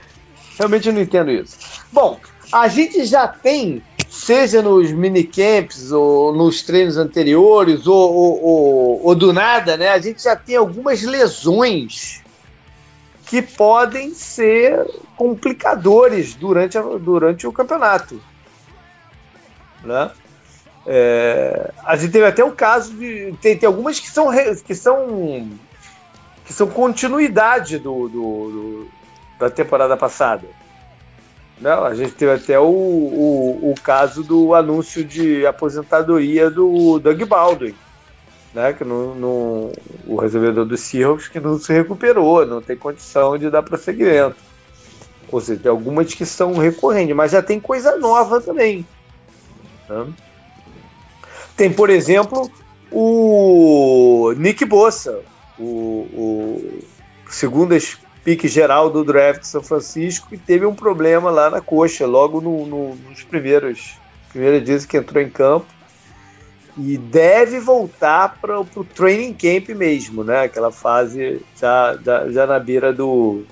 Realmente 0.57 0.87
eu 0.87 0.93
não 0.93 1.01
entendo 1.01 1.29
isso. 1.29 1.57
Bom, 1.91 2.19
a 2.51 2.67
gente 2.67 3.03
já 3.05 3.27
tem 3.27 3.83
seja 4.09 4.61
nos 4.61 4.91
minicamps 4.91 5.91
ou 5.91 6.33
nos 6.33 6.61
treinos 6.61 6.97
anteriores 6.97 7.85
ou, 7.87 8.13
ou, 8.13 8.43
ou, 8.43 9.05
ou, 9.07 9.15
do 9.15 9.33
nada, 9.33 9.75
né? 9.75 9.89
A 9.89 9.99
gente 9.99 10.23
já 10.23 10.35
tem 10.35 10.55
algumas 10.55 11.01
lesões 11.01 12.22
que 13.33 13.41
podem 13.41 14.13
ser 14.13 14.85
complicadores 15.17 16.35
durante, 16.35 16.77
a, 16.77 16.83
durante 16.83 17.47
o 17.47 17.51
campeonato, 17.51 18.21
né? 19.83 20.11
É, 20.85 21.71
a 21.83 21.95
gente 21.95 22.11
teve 22.11 22.27
até 22.27 22.43
o 22.43 22.51
caso 22.51 22.93
de 22.93 23.33
tem, 23.41 23.57
tem 23.57 23.65
algumas 23.65 23.99
que 23.99 24.07
são 24.07 24.27
que 24.63 24.75
são 24.75 25.49
que 26.45 26.53
são 26.53 26.67
continuidade 26.67 27.79
do, 27.79 28.07
do, 28.07 28.11
do 28.11 28.87
da 29.39 29.49
temporada 29.49 29.97
passada. 29.97 30.47
Não, 31.59 31.85
a 31.85 31.95
gente 31.95 32.11
teve 32.11 32.33
até 32.33 32.59
o, 32.59 32.65
o, 32.65 33.71
o, 33.71 33.75
caso 33.81 34.23
do 34.23 34.53
anúncio 34.53 35.03
de 35.03 35.43
aposentadoria 35.43 36.51
do 36.51 36.99
Doug 36.99 37.19
Baldwin, 37.23 37.73
né? 38.53 38.73
Que 38.73 38.83
no, 38.83 39.71
o 40.05 40.15
recebedor 40.15 40.65
dos 40.65 40.81
Seahawks 40.81 41.27
que 41.27 41.39
não 41.39 41.59
se 41.59 41.73
recuperou, 41.73 42.45
não 42.45 42.61
tem 42.61 42.75
condição 42.75 43.37
de 43.37 43.49
dar 43.49 43.63
prosseguimento. 43.63 44.35
Ou 45.31 45.41
seja, 45.41 45.61
tem 45.61 45.71
algumas 45.71 46.13
que 46.13 46.25
são 46.25 46.53
recorrentes, 46.53 47.15
mas 47.15 47.31
já 47.31 47.41
tem 47.41 47.59
coisa 47.59 47.97
nova 47.97 48.39
também. 48.39 48.85
Né? 49.89 50.07
Tem, 51.57 51.71
por 51.71 51.89
exemplo, 51.89 52.49
o 52.91 54.33
Nick 54.37 54.63
Bossa, 54.65 55.21
o, 55.57 56.07
o 56.13 56.79
segundo 57.29 57.75
pique 58.23 58.47
geral 58.47 58.89
do 58.89 59.03
draft 59.03 59.41
de 59.41 59.47
São 59.47 59.61
Francisco 59.61 60.29
e 60.31 60.37
teve 60.37 60.65
um 60.65 60.75
problema 60.75 61.29
lá 61.29 61.49
na 61.49 61.61
coxa, 61.61 62.05
logo 62.05 62.39
no, 62.39 62.65
no, 62.65 62.95
nos 62.95 63.23
primeiros, 63.23 63.97
primeiros 64.31 64.63
dias 64.63 64.85
que 64.85 64.97
entrou 64.97 65.21
em 65.21 65.29
campo. 65.29 65.65
E 66.77 66.97
deve 66.97 67.59
voltar 67.59 68.37
para 68.41 68.59
o 68.59 68.65
training 68.95 69.33
camp 69.33 69.69
mesmo, 69.77 70.23
né? 70.23 70.45
Aquela 70.45 70.71
fase 70.71 71.41
já, 71.59 71.97
já, 72.03 72.31
já 72.31 72.47
na 72.47 72.57
beira 72.57 72.91
do, 72.91 73.43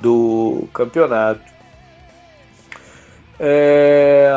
do 0.00 0.68
campeonato. 0.72 1.40
É, 3.38 4.32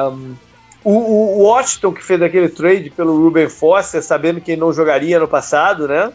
o, 0.83 0.91
o, 0.91 1.37
Washington, 1.43 1.91
que 1.91 2.03
fez 2.03 2.21
aquele 2.21 2.49
trade 2.49 2.91
pelo 2.91 3.17
Ruben 3.19 3.49
Foster, 3.49 4.03
sabendo 4.03 4.39
que 4.39 4.51
ele 4.51 4.61
não 4.61 4.71
jogaria 4.71 5.19
no 5.19 5.27
passado, 5.27 5.87
né? 5.87 6.11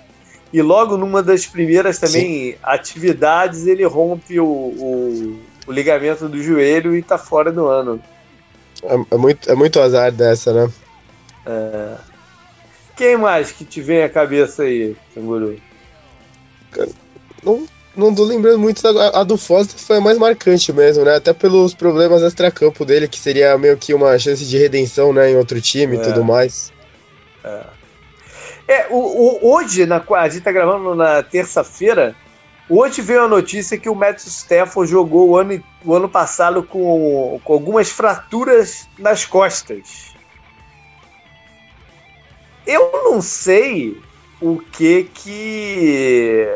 E 0.52 0.62
logo 0.62 0.96
numa 0.96 1.22
das 1.22 1.46
primeiras 1.46 1.98
também 1.98 2.52
Sim. 2.52 2.58
atividades 2.62 3.66
ele 3.66 3.84
rompe 3.84 4.38
o, 4.38 4.46
o, 4.46 5.40
o, 5.66 5.72
ligamento 5.72 6.28
do 6.28 6.40
joelho 6.40 6.96
e 6.96 7.02
tá 7.02 7.18
fora 7.18 7.50
do 7.50 7.66
ano. 7.66 8.00
É, 8.82 8.94
é, 9.10 9.16
muito, 9.16 9.50
é 9.50 9.54
muito 9.54 9.80
azar 9.80 10.12
dessa, 10.12 10.52
né? 10.52 10.72
É. 11.46 11.96
Quem 12.96 13.16
mais 13.16 13.52
que 13.52 13.64
te 13.64 13.80
vem 13.80 14.02
à 14.02 14.08
cabeça 14.08 14.62
aí, 14.62 14.96
Canguru? 15.14 15.60
Não, 17.42 17.66
não 17.96 18.14
tô 18.14 18.24
lembrando 18.24 18.58
muito. 18.58 18.86
A, 18.86 19.20
a 19.20 19.24
do 19.24 19.36
Foster 19.36 19.78
foi 19.78 19.98
a 19.98 20.00
mais 20.00 20.18
marcante 20.18 20.72
mesmo, 20.72 21.04
né? 21.04 21.16
Até 21.16 21.32
pelos 21.32 21.74
problemas 21.74 22.22
extra-campo 22.22 22.84
dele, 22.84 23.06
que 23.06 23.18
seria 23.18 23.56
meio 23.58 23.76
que 23.76 23.94
uma 23.94 24.18
chance 24.18 24.44
de 24.44 24.58
redenção, 24.58 25.12
né? 25.12 25.30
Em 25.30 25.36
outro 25.36 25.60
time 25.60 25.96
e 25.96 26.00
é. 26.00 26.02
tudo 26.02 26.24
mais. 26.24 26.72
É. 27.44 27.76
É, 28.68 28.86
o, 28.90 28.96
o, 28.96 29.54
hoje, 29.54 29.86
na, 29.86 30.02
a 30.16 30.28
gente 30.28 30.42
tá 30.42 30.50
gravando 30.50 30.94
na 30.94 31.22
terça-feira. 31.22 32.16
Hoje 32.68 33.00
veio 33.00 33.22
a 33.22 33.28
notícia 33.28 33.78
que 33.78 33.88
o 33.88 33.94
Matthew 33.94 34.26
Stafford 34.26 34.90
jogou 34.90 35.28
o 35.28 35.36
ano, 35.36 35.62
o 35.84 35.94
ano 35.94 36.08
passado 36.08 36.64
com, 36.64 37.40
com 37.44 37.52
algumas 37.52 37.90
fraturas 37.90 38.88
nas 38.98 39.24
costas. 39.24 40.15
Eu 42.66 42.90
não 42.92 43.22
sei 43.22 44.00
o 44.40 44.58
que 44.58 45.04
que 45.14 46.46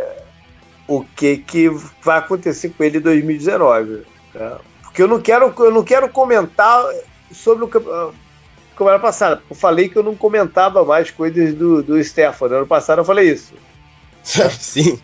o 0.87 1.05
que 1.05 1.38
que 1.38 1.69
vai 2.02 2.19
acontecer 2.19 2.71
com 2.71 2.83
ele 2.83 2.99
em 2.99 3.02
2019, 3.02 4.02
né? 4.35 4.59
porque 4.83 5.02
eu 5.02 5.09
não 5.09 5.21
quero 5.21 5.55
eu 5.59 5.71
não 5.71 5.85
quero 5.85 6.09
comentar 6.09 6.85
sobre 7.33 7.64
o 7.64 7.69
semana 8.81 8.99
passada. 8.99 9.43
Eu 9.49 9.55
falei 9.55 9.88
que 9.88 9.97
eu 9.97 10.02
não 10.02 10.17
comentava 10.17 10.85
mais 10.85 11.11
coisas 11.11 11.55
do, 11.55 11.83
do 11.83 12.02
Stefano. 12.02 12.57
Ano 12.57 12.67
passado 12.67 13.00
eu 13.00 13.05
falei 13.05 13.31
isso. 13.31 13.52
Sim. 14.25 14.99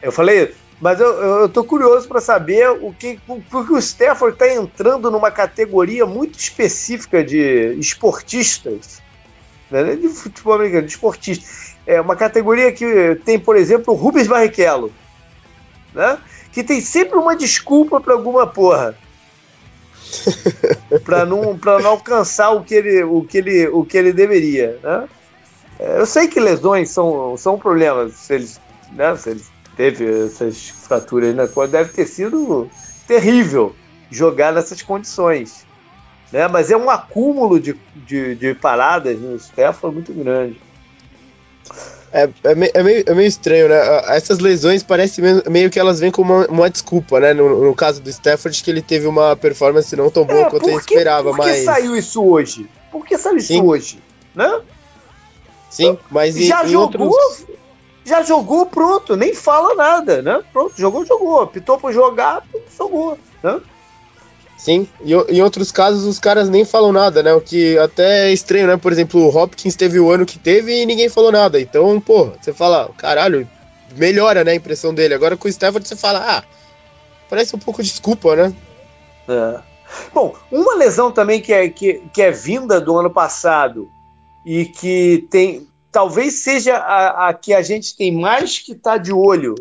Eu 0.00 0.12
falei 0.12 0.44
isso. 0.44 0.54
Mas 0.80 1.00
eu, 1.00 1.08
eu 1.08 1.48
tô 1.48 1.64
curioso 1.64 2.08
para 2.08 2.20
saber 2.20 2.68
o 2.70 2.92
que. 2.92 3.18
Porque 3.50 3.72
o 3.72 3.78
Stafford 3.78 4.34
está 4.34 4.52
entrando 4.52 5.10
numa 5.10 5.30
categoria 5.30 6.04
muito 6.04 6.38
específica 6.38 7.22
de 7.22 7.76
esportistas. 7.78 9.00
Né? 9.72 9.96
De 9.96 10.08
futebol 10.08 10.54
americano, 10.54 10.86
de 10.86 10.92
esportistas. 10.92 11.74
É 11.86 12.00
uma 12.00 12.14
categoria 12.14 12.70
que 12.70 13.20
tem, 13.24 13.38
por 13.38 13.56
exemplo, 13.56 13.94
o 13.94 13.96
Rubens 13.96 14.28
Barrichello. 14.28 14.92
Né? 15.94 16.18
Que 16.52 16.62
tem 16.62 16.80
sempre 16.80 17.18
uma 17.18 17.34
desculpa 17.34 18.00
para 18.00 18.12
alguma 18.12 18.46
porra. 18.46 18.96
para 21.04 21.24
não, 21.24 21.54
não 21.54 21.86
alcançar 21.86 22.50
o 22.50 22.62
que 22.62 22.74
ele, 22.74 23.02
o 23.02 23.24
que 23.24 23.38
ele, 23.38 23.68
o 23.68 23.84
que 23.84 23.96
ele 23.96 24.12
deveria. 24.12 24.78
Né? 24.82 25.08
É, 25.78 25.98
eu 25.98 26.06
sei 26.06 26.28
que 26.28 26.38
lesões 26.38 26.90
são, 26.90 27.36
são 27.38 27.58
problemas. 27.58 28.12
Se 28.12 28.34
ele, 28.34 28.48
né, 28.92 29.16
se 29.16 29.30
ele 29.30 29.42
teve 29.74 30.26
essas 30.26 30.68
fraturas 30.68 31.34
na 31.34 31.44
né, 31.44 31.66
deve 31.68 31.92
ter 31.92 32.06
sido 32.06 32.68
terrível 33.06 33.74
jogar 34.10 34.52
nessas 34.52 34.82
condições. 34.82 35.66
Né? 36.32 36.48
Mas 36.48 36.70
é 36.70 36.76
um 36.76 36.88
acúmulo 36.88 37.60
de, 37.60 37.76
de, 37.94 38.34
de 38.34 38.54
paradas 38.54 39.18
no 39.18 39.36
Stafford 39.36 39.94
muito 39.94 40.12
grande. 40.14 40.58
É, 42.12 42.28
é, 42.44 42.54
meio, 42.54 42.72
é, 42.74 42.82
meio, 42.82 43.04
é 43.06 43.14
meio 43.14 43.26
estranho, 43.26 43.68
né? 43.68 43.76
Essas 44.08 44.38
lesões 44.38 44.82
parecem 44.82 45.24
meio 45.48 45.70
que 45.70 45.80
elas 45.80 45.98
vêm 45.98 46.10
como 46.10 46.34
uma, 46.34 46.46
uma 46.46 46.70
desculpa, 46.70 47.18
né? 47.18 47.32
No, 47.32 47.64
no, 47.64 47.74
caso 47.74 48.02
do 48.02 48.10
Stafford, 48.10 48.62
que 48.62 48.70
ele 48.70 48.82
teve 48.82 49.06
uma 49.06 49.34
performance 49.34 49.94
não 49.96 50.10
tão 50.10 50.24
boa 50.24 50.42
é, 50.42 50.50
quanto 50.50 50.68
ele 50.68 50.76
esperava. 50.76 51.30
Por 51.30 51.40
que 51.40 51.50
mas... 51.50 51.64
saiu 51.64 51.96
isso 51.96 52.22
hoje? 52.22 52.68
Por 52.90 53.06
que 53.06 53.16
saiu 53.16 53.40
Sim. 53.40 53.54
isso 53.54 53.66
hoje? 53.66 54.02
Né? 54.34 54.60
Sim, 55.70 55.98
mas 56.10 56.34
já 56.36 56.66
em, 56.66 56.68
jogou, 56.68 57.06
outros... 57.08 57.46
já 58.04 58.22
jogou, 58.22 58.66
pronto, 58.66 59.16
nem 59.16 59.34
fala 59.34 59.74
nada, 59.74 60.20
né? 60.20 60.42
Pronto, 60.52 60.74
jogou, 60.76 61.06
jogou. 61.06 61.46
Pitou 61.46 61.78
pra 61.78 61.92
jogar, 61.92 62.42
jogou, 62.76 63.18
né? 63.42 63.58
Sim, 64.62 64.86
e 65.04 65.12
em 65.12 65.42
outros 65.42 65.72
casos 65.72 66.04
os 66.04 66.20
caras 66.20 66.48
nem 66.48 66.64
falam 66.64 66.92
nada, 66.92 67.20
né? 67.20 67.34
O 67.34 67.40
que 67.40 67.76
até 67.78 68.28
é 68.28 68.32
estranho, 68.32 68.68
né? 68.68 68.76
Por 68.76 68.92
exemplo, 68.92 69.20
o 69.20 69.36
Hopkins 69.36 69.74
teve 69.74 69.98
o 69.98 70.08
ano 70.08 70.24
que 70.24 70.38
teve 70.38 70.82
e 70.82 70.86
ninguém 70.86 71.08
falou 71.08 71.32
nada. 71.32 71.60
Então, 71.60 72.00
pô, 72.00 72.30
você 72.40 72.52
fala, 72.52 72.88
caralho, 72.96 73.48
melhora, 73.96 74.44
né, 74.44 74.52
a 74.52 74.54
impressão 74.54 74.94
dele. 74.94 75.14
Agora 75.14 75.36
com 75.36 75.48
o 75.48 75.50
Stafford 75.50 75.88
você 75.88 75.96
fala, 75.96 76.38
ah, 76.38 76.44
parece 77.28 77.56
um 77.56 77.58
pouco 77.58 77.82
desculpa, 77.82 78.36
né? 78.36 78.54
É. 79.28 79.58
Bom, 80.14 80.32
uma 80.48 80.76
lesão 80.76 81.10
também 81.10 81.40
que 81.40 81.52
é, 81.52 81.68
que, 81.68 82.00
que 82.14 82.22
é 82.22 82.30
vinda 82.30 82.80
do 82.80 82.96
ano 82.96 83.10
passado 83.10 83.90
e 84.46 84.64
que 84.64 85.26
tem. 85.28 85.66
Talvez 85.90 86.34
seja 86.34 86.76
a, 86.76 87.30
a 87.30 87.34
que 87.34 87.52
a 87.52 87.62
gente 87.62 87.96
tem 87.96 88.16
mais 88.16 88.60
que 88.60 88.76
tá 88.76 88.96
de 88.96 89.12
olho, 89.12 89.56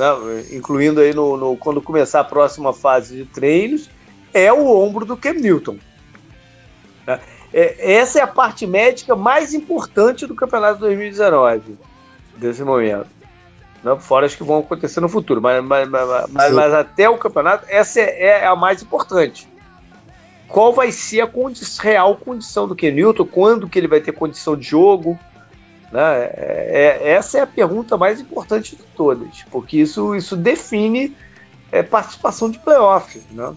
né, 0.00 0.46
incluindo 0.52 1.00
aí 1.00 1.12
no, 1.12 1.36
no, 1.36 1.56
quando 1.58 1.82
começar 1.82 2.20
a 2.20 2.24
próxima 2.24 2.72
fase 2.72 3.18
de 3.18 3.24
treinos, 3.26 3.90
é 4.32 4.50
o 4.50 4.66
ombro 4.66 5.04
do 5.04 5.14
Cam 5.14 5.34
Newton. 5.34 5.76
Né? 7.06 7.20
É, 7.52 7.92
essa 7.94 8.18
é 8.18 8.22
a 8.22 8.26
parte 8.26 8.66
médica 8.66 9.14
mais 9.14 9.52
importante 9.52 10.26
do 10.26 10.34
campeonato 10.34 10.80
2019, 10.80 11.76
desse 12.36 12.62
momento. 12.62 13.08
Né? 13.84 13.96
Fora 14.00 14.24
as 14.24 14.34
que 14.34 14.42
vão 14.42 14.60
acontecer 14.60 15.00
no 15.00 15.08
futuro, 15.08 15.42
mas, 15.42 15.62
mas, 15.62 15.88
mas, 15.88 16.30
mas 16.30 16.72
até 16.72 17.08
o 17.08 17.18
campeonato, 17.18 17.66
essa 17.68 18.00
é, 18.00 18.22
é, 18.22 18.46
a 18.46 18.56
mais 18.56 18.82
importante. 18.82 19.46
Qual 20.48 20.72
vai 20.72 20.90
ser 20.90 21.20
a 21.20 21.26
condi 21.26 21.60
real 21.78 22.16
condição 22.16 22.66
do 22.66 22.74
Ken 22.74 22.90
Newton? 22.90 23.26
Quando 23.26 23.68
que 23.68 23.78
ele 23.78 23.86
vai 23.86 24.00
ter 24.00 24.12
condição 24.12 24.56
de 24.56 24.66
jogo? 24.66 25.18
Né? 25.92 26.24
É, 26.36 26.98
é, 27.02 27.12
essa 27.12 27.38
é 27.38 27.40
a 27.42 27.46
pergunta 27.46 27.96
mais 27.96 28.20
importante 28.20 28.76
de 28.76 28.82
todas, 28.96 29.42
porque 29.50 29.78
isso, 29.78 30.14
isso 30.14 30.36
define 30.36 31.16
é, 31.72 31.82
participação 31.82 32.50
de 32.50 32.58
playoff. 32.58 33.20
Né? 33.32 33.54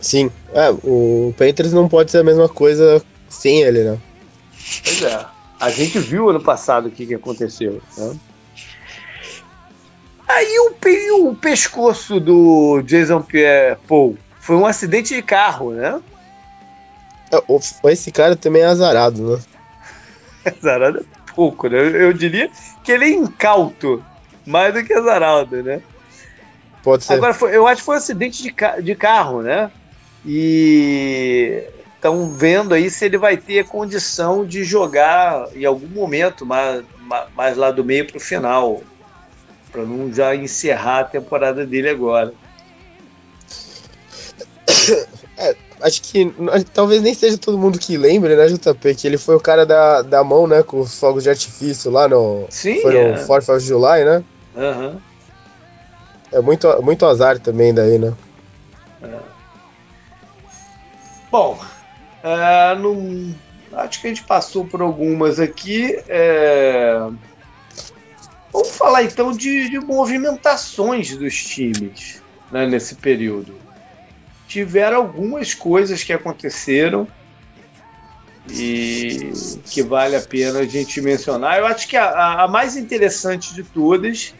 Sim, 0.00 0.30
é, 0.52 0.70
o 0.70 1.34
Panthers 1.36 1.72
não 1.72 1.88
pode 1.88 2.10
ser 2.10 2.18
a 2.18 2.24
mesma 2.24 2.48
coisa 2.48 3.02
sem 3.28 3.62
ele, 3.62 3.84
né? 3.84 3.98
Pois 4.84 5.02
é. 5.02 5.26
A 5.60 5.70
gente 5.70 5.98
viu 5.98 6.30
ano 6.30 6.40
passado 6.40 6.86
o 6.86 6.90
que, 6.90 7.04
que 7.04 7.14
aconteceu. 7.14 7.82
Né? 7.96 8.16
Aí 10.28 10.56
o, 10.60 11.28
o 11.28 11.34
pescoço 11.34 12.20
do 12.20 12.80
Jason 12.82 13.22
Pierre 13.22 13.76
Paul 13.88 14.16
foi 14.40 14.56
um 14.56 14.66
acidente 14.66 15.14
de 15.14 15.22
carro, 15.22 15.72
né? 15.72 16.00
É, 17.32 17.90
esse 17.90 18.12
cara 18.12 18.36
também 18.36 18.62
é 18.62 18.66
azarado, 18.66 19.22
né? 19.22 19.42
Azarado 20.44 20.98
é 21.00 21.34
pouco, 21.34 21.68
né? 21.68 21.78
Eu 21.78 22.12
diria 22.12 22.50
que 22.82 22.92
ele 22.92 23.04
é 23.04 23.10
incauto, 23.10 24.04
mais 24.46 24.72
do 24.74 24.82
que 24.82 24.92
azarado, 24.92 25.62
né? 25.62 25.80
Pode 26.82 27.04
ser. 27.04 27.14
Agora, 27.14 27.34
foi, 27.34 27.54
eu 27.54 27.66
acho 27.66 27.82
que 27.82 27.86
foi 27.86 27.94
um 27.94 27.98
acidente 27.98 28.42
de, 28.42 28.54
de 28.82 28.94
carro, 28.94 29.42
né? 29.42 29.70
E 30.24 31.64
estão 31.94 32.30
vendo 32.30 32.74
aí 32.74 32.88
se 32.90 33.04
ele 33.04 33.18
vai 33.18 33.36
ter 33.36 33.66
condição 33.66 34.46
de 34.46 34.64
jogar 34.64 35.48
em 35.54 35.64
algum 35.64 35.88
momento, 35.88 36.46
mais, 36.46 36.84
mais 37.34 37.56
lá 37.56 37.70
do 37.70 37.84
meio 37.84 38.06
para 38.06 38.16
o 38.16 38.20
final, 38.20 38.82
para 39.70 39.82
não 39.82 40.12
já 40.12 40.34
encerrar 40.34 41.00
a 41.00 41.04
temporada 41.04 41.66
dele 41.66 41.88
agora. 41.88 42.32
Acho 45.80 46.02
que 46.02 46.34
talvez 46.72 47.02
nem 47.02 47.14
seja 47.14 47.38
todo 47.38 47.58
mundo 47.58 47.78
que 47.78 47.96
lembre, 47.96 48.34
né, 48.34 48.46
JP, 48.46 48.94
que 48.94 49.06
ele 49.06 49.16
foi 49.16 49.36
o 49.36 49.40
cara 49.40 49.64
da, 49.64 50.02
da 50.02 50.24
mão, 50.24 50.46
né, 50.46 50.62
com 50.62 50.80
os 50.80 50.98
fogos 50.98 51.22
de 51.22 51.30
artifício 51.30 51.90
lá 51.90 52.08
no. 52.08 52.46
Sim. 52.50 52.80
Foi 52.80 52.96
é. 52.96 53.16
no 53.16 53.26
4 53.26 53.54
of 53.56 53.64
July, 53.64 54.04
né? 54.04 54.24
Uhum. 54.56 55.00
É 56.32 56.40
muito, 56.40 56.82
muito 56.82 57.06
azar 57.06 57.38
também 57.38 57.72
daí, 57.72 57.98
né? 57.98 58.12
É. 59.02 59.18
Bom, 61.30 61.58
é, 62.22 62.74
não, 62.76 63.34
acho 63.72 64.00
que 64.00 64.06
a 64.06 64.10
gente 64.10 64.24
passou 64.24 64.66
por 64.66 64.82
algumas 64.82 65.38
aqui. 65.38 65.98
É, 66.08 67.08
vamos 68.52 68.70
falar 68.70 69.04
então 69.04 69.30
de, 69.32 69.70
de 69.70 69.78
movimentações 69.78 71.16
dos 71.16 71.36
times 71.36 72.22
né, 72.50 72.66
nesse 72.66 72.96
período 72.96 73.67
tiveram 74.48 74.96
algumas 74.96 75.52
coisas 75.52 76.02
que 76.02 76.12
aconteceram 76.12 77.06
e 78.50 79.30
que 79.66 79.82
vale 79.82 80.16
a 80.16 80.20
pena 80.22 80.60
a 80.60 80.66
gente 80.66 81.02
mencionar. 81.02 81.58
Eu 81.58 81.66
acho 81.66 81.86
que 81.86 81.96
a, 81.96 82.44
a 82.44 82.48
mais 82.48 82.76
interessante 82.76 83.54
de 83.54 83.62
todas 83.62 84.34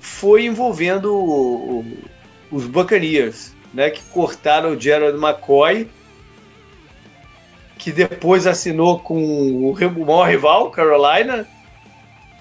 foi 0.00 0.46
envolvendo 0.46 1.14
o, 1.14 1.80
o, 1.80 1.84
os 2.50 2.66
Buccaneers, 2.66 3.52
né, 3.72 3.90
que 3.90 4.02
cortaram 4.04 4.70
o 4.70 4.80
Gerald 4.80 5.18
McCoy, 5.18 5.90
que 7.76 7.92
depois 7.92 8.46
assinou 8.46 8.98
com 8.98 9.70
o, 9.70 10.06
maior 10.06 10.26
rival, 10.26 10.70
Carolina, 10.70 11.46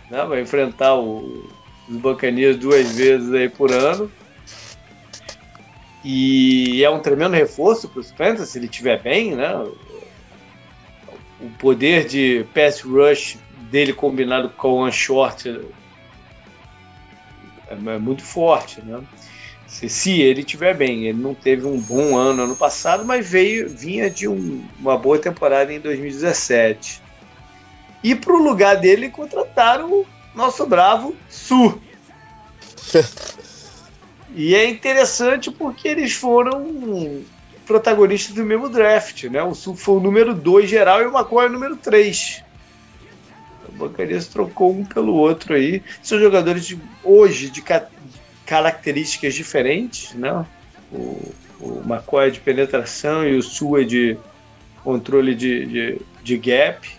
né, 0.09 0.23
vai 0.23 0.41
enfrentar 0.41 0.95
os 0.95 1.49
Buccaneers 1.89 2.55
duas 2.55 2.95
vezes 2.95 3.33
aí 3.33 3.49
por 3.49 3.73
ano. 3.73 4.09
E 6.03 6.83
é 6.83 6.89
um 6.89 6.99
tremendo 6.99 7.33
reforço 7.33 7.87
para 7.87 8.01
os 8.01 8.11
Panthers, 8.11 8.49
se 8.49 8.57
ele 8.57 8.65
estiver 8.65 9.01
bem, 9.01 9.35
né? 9.35 9.55
O 11.39 11.49
poder 11.57 12.05
de 12.05 12.45
pass 12.53 12.81
rush 12.81 13.37
dele 13.71 13.93
combinado 13.93 14.49
com 14.49 14.81
o 14.81 14.91
short 14.91 15.49
é, 17.67 17.73
é 17.73 17.97
muito 17.97 18.23
forte, 18.23 18.81
né? 18.81 19.01
Se, 19.65 19.89
se 19.89 20.21
ele 20.21 20.41
estiver 20.41 20.75
bem, 20.75 21.05
ele 21.05 21.19
não 21.19 21.33
teve 21.33 21.65
um 21.65 21.79
bom 21.79 22.15
ano 22.17 22.43
ano 22.43 22.55
passado, 22.55 23.05
mas 23.05 23.27
veio 23.27 23.67
vinha 23.69 24.09
de 24.09 24.27
um, 24.27 24.63
uma 24.79 24.97
boa 24.97 25.17
temporada 25.17 25.73
em 25.73 25.79
2017. 25.79 27.01
E 28.03 28.13
para 28.13 28.33
o 28.33 28.43
lugar 28.43 28.75
dele 28.75 29.09
contrataram 29.09 29.89
o 29.91 30.05
nosso 30.35 30.65
bravo 30.65 31.15
Su. 31.29 31.81
e 34.35 34.55
é 34.55 34.67
interessante 34.67 35.51
porque 35.51 35.87
eles 35.87 36.13
foram 36.13 37.23
protagonistas 37.65 38.35
do 38.35 38.43
mesmo 38.43 38.69
draft, 38.69 39.25
né? 39.25 39.41
O 39.41 39.53
Su 39.53 39.75
foi 39.75 39.95
o 39.95 39.99
número 39.99 40.33
2 40.33 40.69
geral 40.69 41.01
e 41.01 41.05
o 41.05 41.15
McCoy 41.15 41.45
é 41.45 41.49
o 41.49 41.51
número 41.51 41.75
3. 41.75 42.43
O 43.69 43.71
Buccaneers 43.73 44.27
trocou 44.27 44.71
um 44.71 44.83
pelo 44.85 45.13
outro 45.13 45.53
aí. 45.53 45.81
São 46.01 46.19
jogadores 46.19 46.65
de, 46.65 46.79
hoje 47.03 47.49
de 47.49 47.61
ca 47.61 47.87
características 48.45 49.33
diferentes, 49.33 50.13
né? 50.13 50.45
O, 50.91 51.33
o 51.59 51.81
McCoy 51.85 52.27
é 52.27 52.29
de 52.29 52.39
penetração 52.41 53.25
e 53.25 53.35
o 53.35 53.41
Su 53.41 53.77
é 53.77 53.83
de 53.83 54.17
controle 54.83 55.33
de, 55.33 55.65
de, 55.65 56.01
de 56.21 56.37
gap. 56.37 56.89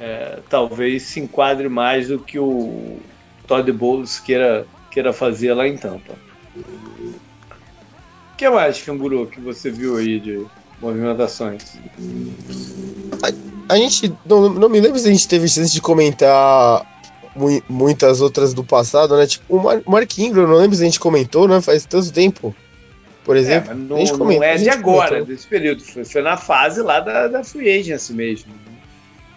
É, 0.00 0.38
talvez 0.48 1.02
se 1.02 1.20
enquadre 1.20 1.68
mais 1.68 2.08
do 2.08 2.18
que 2.18 2.38
o 2.38 2.98
Todd 3.46 3.70
Bowles 3.70 4.18
queira, 4.18 4.66
queira 4.94 5.12
fazer 5.12 5.52
lá 5.52 5.66
em 5.66 5.76
Tampa. 5.76 6.14
O 6.56 8.36
que 8.36 8.48
mais, 8.48 8.80
Canguru, 8.80 9.26
que 9.26 9.40
você 9.40 9.68
viu 9.68 9.96
aí 9.96 10.20
de 10.20 10.46
movimentações? 10.80 11.76
A, 13.20 13.74
a 13.74 13.76
gente. 13.76 14.14
Não, 14.24 14.48
não, 14.48 14.68
me 14.68 14.80
lembro 14.80 14.98
se 14.98 15.08
a 15.08 15.10
gente 15.10 15.26
teve 15.26 15.48
chance 15.48 15.72
de 15.72 15.80
comentar 15.80 16.86
mu 17.34 17.60
muitas 17.68 18.20
outras 18.20 18.54
do 18.54 18.62
passado, 18.62 19.16
né? 19.16 19.26
Tipo, 19.26 19.56
o 19.56 19.62
Mar 19.62 19.82
Mark 19.84 20.18
Ingram, 20.18 20.46
não 20.46 20.56
lembro 20.56 20.76
se 20.76 20.82
a 20.82 20.86
gente 20.86 21.00
comentou, 21.00 21.48
né? 21.48 21.60
Faz 21.60 21.84
tanto 21.84 22.12
tempo. 22.12 22.54
Por 23.24 23.36
é, 23.36 23.40
exemplo. 23.40 23.72
É, 23.72 23.74
não, 23.74 23.96
a 23.96 23.98
gente 23.98 24.12
comentou, 24.12 24.46
não 24.46 24.52
é 24.52 24.56
de 24.56 24.68
agora, 24.68 25.08
comentou. 25.08 25.34
desse 25.34 25.46
período. 25.46 25.82
Foi, 25.82 26.04
foi, 26.04 26.22
na 26.22 26.36
fase 26.36 26.82
lá 26.82 27.00
da, 27.00 27.26
da 27.26 27.42
Free 27.42 27.80
Agency 27.80 28.12
mesmo. 28.12 28.52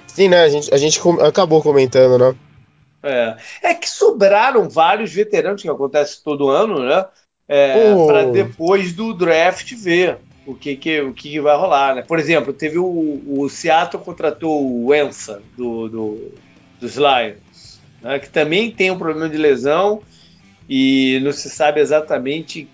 Sim, 0.08 0.30
né? 0.30 0.44
A 0.44 0.50
gente, 0.50 0.74
a 0.74 0.78
gente 0.78 1.00
acabou 1.26 1.64
comentando, 1.64 2.18
né? 2.18 2.36
É. 3.08 3.38
é 3.62 3.74
que 3.74 3.90
sobraram 3.90 4.70
vários 4.70 5.14
veteranos, 5.14 5.62
que 5.62 5.70
acontece 5.70 6.24
todo 6.24 6.50
ano, 6.50 6.84
né? 6.84 7.06
É, 7.48 7.94
oh. 7.94 8.08
Para 8.08 8.26
depois 8.26 8.92
do 8.94 9.14
draft 9.14 9.74
ver 9.74 10.18
o 10.46 10.54
que, 10.54 10.76
que, 10.76 11.02
o 11.02 11.14
que, 11.14 11.40
vai 11.40 11.56
rolar, 11.56 11.96
né? 11.96 12.02
Por 12.02 12.20
exemplo, 12.20 12.54
teve 12.54 12.78
o, 12.78 13.22
o 13.28 13.50
Seattle 13.50 14.04
contratou 14.04 14.86
o 14.86 14.94
Ensa 14.94 15.42
do, 15.56 15.88
do, 15.88 16.32
dos 16.80 16.96
Lions, 16.96 17.80
né? 18.02 18.20
que 18.20 18.30
também 18.30 18.72
tem 18.72 18.92
um 18.92 18.98
problema 18.98 19.30
de 19.30 19.38
lesão 19.38 20.02
e 20.70 21.20
não 21.22 21.32
se 21.32 21.50
sabe 21.50 21.80
exatamente 21.80 22.68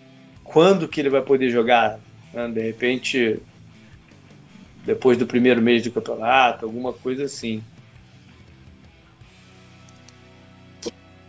quando 0.43 0.87
que 0.87 0.99
ele 0.99 1.09
vai 1.09 1.21
poder 1.21 1.49
jogar. 1.49 1.99
Né? 2.33 2.47
De 2.47 2.61
repente, 2.61 3.39
depois 4.85 5.17
do 5.17 5.25
primeiro 5.25 5.61
mês 5.61 5.83
do 5.83 5.91
campeonato, 5.91 6.65
alguma 6.65 6.93
coisa 6.93 7.25
assim. 7.25 7.63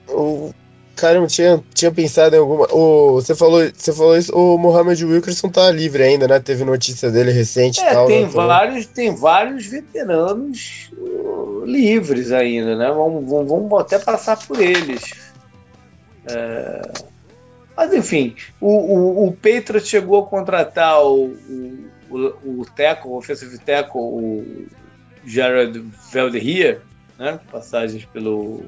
O, 0.09 0.53
cara, 0.95 1.19
eu 1.19 1.27
tinha, 1.27 1.63
tinha 1.73 1.91
pensado 1.91 2.35
em 2.35 2.39
alguma. 2.39 2.67
O, 2.73 3.15
você, 3.15 3.35
falou, 3.35 3.61
você 3.73 3.93
falou 3.93 4.17
isso, 4.17 4.33
o 4.35 4.59
Mohamed 4.59 5.05
Wilkerson 5.05 5.49
tá 5.49 5.71
livre 5.71 6.03
ainda, 6.03 6.27
né? 6.29 6.41
Teve 6.41 6.65
notícia 6.65 7.11
dele 7.11 7.33
recente 7.33 7.81
é, 7.81 7.93
tal, 7.93 8.07
tem 8.07 8.23
né? 8.23 8.31
vários 8.33 8.87
Tem 8.87 9.15
vários 9.15 9.67
veteranos 9.67 10.91
uh, 10.97 11.65
livres 11.65 12.33
ainda, 12.33 12.77
né? 12.77 12.89
Vamos, 12.91 13.29
vamos, 13.29 13.49
vamos 13.49 13.81
até 13.81 13.99
passar 13.99 14.37
por 14.47 14.61
eles. 14.61 15.13
É... 16.27 16.83
Mas 17.77 17.93
enfim, 17.93 18.37
o, 18.61 18.69
o, 18.69 19.29
o 19.29 19.33
Patriots 19.33 19.89
chegou 19.89 20.23
a 20.23 20.27
contratar 20.27 21.05
o, 21.05 21.35
o, 21.49 21.89
o, 22.11 22.61
o 22.61 22.67
Teco, 22.77 23.09
o 23.09 23.19
offensive 23.19 23.59
Teco, 23.59 23.99
o 23.99 24.67
Jared 25.27 25.85
Velderier, 26.13 26.81
né? 27.19 27.41
Passagens 27.51 28.05
pelo 28.05 28.65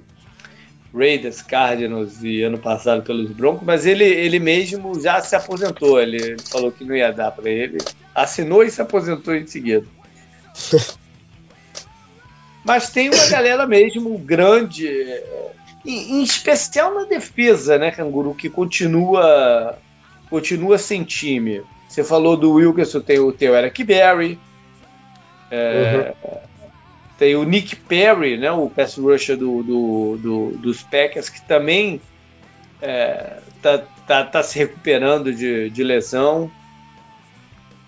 Raiders, 0.96 1.42
Cardinals 1.42 2.22
e 2.22 2.42
ano 2.42 2.59
passado 2.59 3.02
pelos 3.02 3.30
Broncos, 3.30 3.66
mas 3.66 3.85
ele, 3.85 4.04
ele 4.04 4.38
mesmo 4.38 4.98
já 5.00 5.20
se 5.20 5.37
aposentou. 5.37 6.00
Ele, 6.00 6.16
ele 6.16 6.42
falou 6.42 6.72
que 6.72 6.85
não 6.85 6.96
ia 6.96 7.12
dar 7.12 7.30
para 7.30 7.50
ele. 7.50 7.78
Assinou 8.14 8.64
e 8.64 8.70
se 8.70 8.80
aposentou 8.80 9.35
em 9.35 9.46
seguida. 9.46 9.87
mas 12.64 12.88
tem 12.90 13.11
uma 13.11 13.26
galera 13.28 13.66
mesmo 13.66 14.16
grande, 14.18 14.88
em, 15.85 16.18
em, 16.18 16.22
especial 16.22 16.94
na 16.94 17.04
defesa, 17.04 17.78
né, 17.78 17.90
Canguru, 17.90 18.35
que 18.35 18.48
continua 18.48 19.78
continua 20.30 20.78
sem 20.78 21.04
time. 21.04 21.62
Você 21.88 22.02
falou 22.02 22.37
do 22.37 22.54
Wilkerson, 22.54 23.00
tem 23.00 23.18
o 23.18 23.30
teu 23.30 23.54
Eric 23.54 23.85
Berry. 23.85 24.38
É, 25.50 26.14
uhum. 26.24 26.38
Tem 27.18 27.35
o 27.35 27.44
Nick 27.44 27.76
Perry, 27.76 28.37
né, 28.37 28.50
o 28.50 28.68
pass 28.68 28.96
rusher 28.96 29.37
do, 29.37 29.62
do, 29.62 30.18
do 30.18 30.59
dos 30.59 30.83
Packers, 30.83 31.31
que 31.31 31.40
também 31.40 32.00
é, 32.83 33.38
tá, 34.07 34.24
tá, 34.24 34.42
se 34.42 34.59
recuperando 34.59 35.33
de, 35.33 35.70
de 35.70 35.83
lesão. 35.83 36.50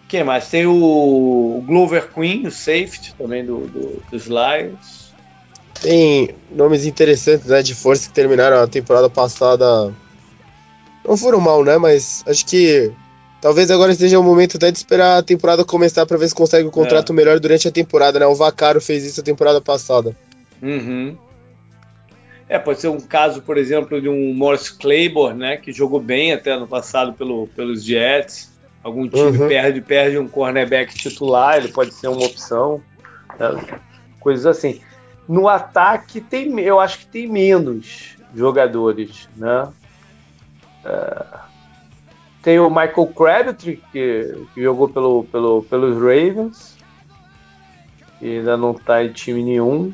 Quem 0.08 0.24
mais? 0.24 0.48
Tem 0.48 0.66
o, 0.66 0.72
o 0.72 1.62
Glover 1.66 2.08
Queen, 2.12 2.46
o 2.46 2.50
safety 2.50 3.14
também 3.16 3.44
do, 3.44 3.66
do, 3.66 4.02
dos 4.10 4.26
Lions. 4.26 5.12
Tem 5.82 6.34
nomes 6.50 6.86
interessantes 6.86 7.46
né, 7.46 7.62
de 7.62 7.74
força 7.74 8.08
que 8.08 8.14
terminaram 8.14 8.62
a 8.62 8.66
temporada 8.66 9.10
passada. 9.10 9.94
Não 11.06 11.16
foram 11.16 11.40
mal, 11.40 11.62
né? 11.62 11.76
Mas 11.76 12.24
acho 12.26 12.44
que 12.46 12.90
Talvez 13.40 13.70
agora 13.70 13.92
esteja 13.92 14.18
o 14.18 14.22
momento 14.22 14.56
até 14.56 14.70
de 14.70 14.78
esperar 14.78 15.18
a 15.18 15.22
temporada 15.22 15.64
começar 15.64 16.04
para 16.04 16.16
ver 16.16 16.28
se 16.28 16.34
consegue 16.34 16.64
o 16.64 16.68
um 16.68 16.72
contrato 16.72 17.12
é. 17.12 17.16
melhor 17.16 17.38
durante 17.38 17.68
a 17.68 17.70
temporada, 17.70 18.18
né? 18.18 18.26
O 18.26 18.34
Vacaro 18.34 18.80
fez 18.80 19.04
isso 19.04 19.20
a 19.20 19.24
temporada 19.24 19.60
passada. 19.60 20.16
Uhum. 20.60 21.16
É, 22.48 22.58
pode 22.58 22.80
ser 22.80 22.88
um 22.88 23.00
caso, 23.00 23.42
por 23.42 23.56
exemplo, 23.56 24.00
de 24.00 24.08
um 24.08 24.34
Morris 24.34 24.70
Claiborne, 24.70 25.38
né? 25.38 25.56
Que 25.56 25.70
jogou 25.70 26.00
bem 26.00 26.32
até 26.32 26.50
ano 26.52 26.66
passado 26.66 27.12
pelo, 27.12 27.46
pelos 27.48 27.84
Jets. 27.84 28.50
Algum 28.82 29.08
time 29.08 29.38
uhum. 29.38 29.48
perde, 29.48 29.80
perde 29.82 30.18
um 30.18 30.26
cornerback 30.26 30.94
titular, 30.94 31.58
ele 31.58 31.68
pode 31.68 31.94
ser 31.94 32.08
uma 32.08 32.24
opção. 32.24 32.82
Né? 33.38 33.80
Coisas 34.18 34.46
assim. 34.46 34.80
No 35.28 35.46
ataque, 35.46 36.20
tem, 36.20 36.58
eu 36.58 36.80
acho 36.80 37.00
que 37.00 37.06
tem 37.06 37.28
menos 37.28 38.16
jogadores, 38.34 39.28
né? 39.36 39.68
É 40.84 41.47
tem 42.48 42.58
o 42.58 42.70
Michael 42.70 43.12
Crabtree, 43.14 43.82
que, 43.92 44.34
que 44.54 44.62
jogou 44.62 44.88
pelo, 44.88 45.24
pelo, 45.24 45.62
pelos 45.64 45.96
Ravens, 45.96 46.78
e 48.22 48.38
ainda 48.38 48.56
não 48.56 48.70
está 48.70 49.04
em 49.04 49.12
time 49.12 49.42
nenhum. 49.42 49.92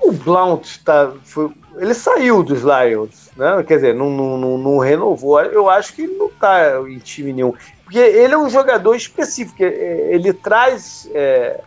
O 0.00 0.12
Blount 0.12 0.78
tá, 0.82 1.12
foi, 1.22 1.50
ele 1.76 1.92
saiu 1.92 2.42
dos 2.42 2.62
Lions, 2.62 3.30
né? 3.36 3.62
Quer 3.64 3.74
dizer, 3.74 3.94
não, 3.94 4.08
não, 4.08 4.56
não, 4.56 4.78
renovou. 4.78 5.42
Eu 5.42 5.68
acho 5.68 5.92
que 5.92 6.04
ele 6.04 6.16
não 6.16 6.28
está 6.28 6.80
em 6.88 6.98
time 7.00 7.34
nenhum. 7.34 7.52
Porque 7.84 7.98
ele 7.98 8.32
é 8.32 8.38
um 8.38 8.48
jogador 8.48 8.94
específico. 8.94 9.62
Ele 9.62 10.32
traz, 10.32 11.06
é, 11.12 11.60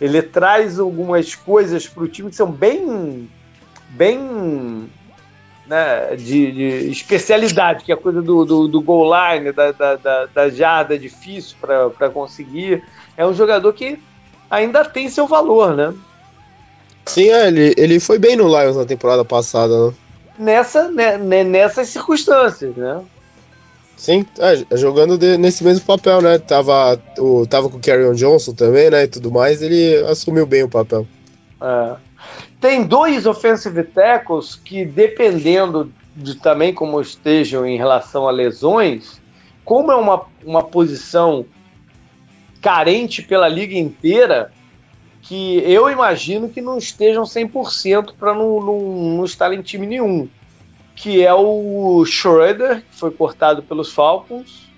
ele 0.00 0.20
traz 0.20 0.80
algumas 0.80 1.32
coisas 1.32 1.86
para 1.86 2.02
o 2.02 2.08
time 2.08 2.28
que 2.28 2.34
são 2.34 2.50
bem, 2.50 3.30
bem 3.90 4.90
né, 5.66 6.14
de, 6.16 6.52
de, 6.52 6.90
especialidade, 6.90 7.84
que 7.84 7.92
é 7.92 7.94
a 7.94 7.98
coisa 7.98 8.20
do, 8.20 8.44
do, 8.44 8.68
do 8.68 8.80
goal 8.80 9.10
line, 9.12 9.52
da, 9.52 9.72
da, 9.72 9.96
da, 9.96 10.26
da 10.26 10.50
jarda 10.50 10.98
difícil 10.98 11.56
para 11.60 12.10
conseguir. 12.10 12.82
É 13.16 13.26
um 13.26 13.34
jogador 13.34 13.72
que 13.72 13.98
ainda 14.50 14.84
tem 14.84 15.08
seu 15.08 15.26
valor, 15.26 15.74
né? 15.74 15.94
Sim, 17.06 17.30
é, 17.30 17.48
ele, 17.48 17.74
ele 17.76 18.00
foi 18.00 18.18
bem 18.18 18.36
no 18.36 18.48
Lions 18.48 18.76
na 18.76 18.84
temporada 18.84 19.24
passada, 19.24 19.88
né? 19.88 19.94
Nessa, 20.38 20.88
né, 20.88 21.16
né, 21.16 21.44
nessas 21.44 21.88
circunstâncias, 21.88 22.74
né? 22.76 23.02
Sim, 23.96 24.26
é, 24.38 24.76
jogando 24.76 25.16
de, 25.16 25.38
nesse 25.38 25.62
mesmo 25.62 25.86
papel, 25.86 26.20
né? 26.20 26.38
Tava, 26.38 27.00
o, 27.18 27.46
tava 27.46 27.68
com 27.68 27.76
o 27.76 27.80
Carrion 27.80 28.14
Johnson 28.14 28.52
também, 28.52 28.90
né? 28.90 29.04
E 29.04 29.08
tudo 29.08 29.30
mais, 29.30 29.62
ele 29.62 29.96
assumiu 30.08 30.44
bem 30.44 30.64
o 30.64 30.68
papel. 30.68 31.06
É. 31.62 31.96
Tem 32.60 32.84
dois 32.84 33.26
offensive 33.26 33.82
tackles 33.84 34.54
que, 34.54 34.84
dependendo 34.84 35.92
de 36.16 36.36
também 36.36 36.72
como 36.72 37.00
estejam 37.00 37.66
em 37.66 37.76
relação 37.76 38.28
a 38.28 38.30
lesões, 38.30 39.20
como 39.64 39.90
é 39.90 39.96
uma, 39.96 40.26
uma 40.44 40.62
posição 40.62 41.44
carente 42.60 43.22
pela 43.22 43.48
liga 43.48 43.74
inteira, 43.74 44.52
que 45.22 45.58
eu 45.58 45.90
imagino 45.90 46.48
que 46.48 46.60
não 46.60 46.78
estejam 46.78 47.24
100% 47.24 48.14
para 48.18 48.34
não, 48.34 48.60
não, 48.60 48.80
não 49.16 49.24
estar 49.24 49.52
em 49.52 49.62
time 49.62 49.86
nenhum 49.86 50.28
que 50.94 51.24
é 51.24 51.34
o 51.34 52.04
Schroeder, 52.04 52.82
que 52.82 52.96
foi 52.96 53.10
cortado 53.10 53.62
pelos 53.62 53.92
Falcons, 53.92 54.68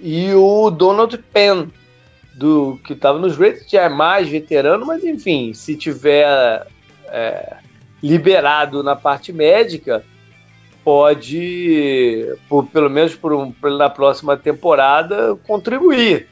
e 0.00 0.32
o 0.34 0.70
Donald 0.70 1.16
Penn, 1.32 1.68
do, 2.36 2.78
que 2.84 2.92
estava 2.92 3.18
nos 3.18 3.36
Raiders, 3.36 3.68
já 3.68 3.82
é 3.82 3.88
mais 3.88 4.28
veterano, 4.28 4.86
mas 4.86 5.02
enfim, 5.02 5.52
se 5.54 5.74
tiver 5.74 6.66
é, 7.06 7.56
liberado 8.02 8.82
na 8.82 8.94
parte 8.94 9.32
médica, 9.32 10.04
pode, 10.84 12.36
por, 12.48 12.66
pelo 12.66 12.90
menos 12.90 13.14
por, 13.14 13.32
um, 13.32 13.52
na 13.76 13.90
próxima 13.90 14.36
temporada, 14.36 15.34
contribuir. 15.46 16.28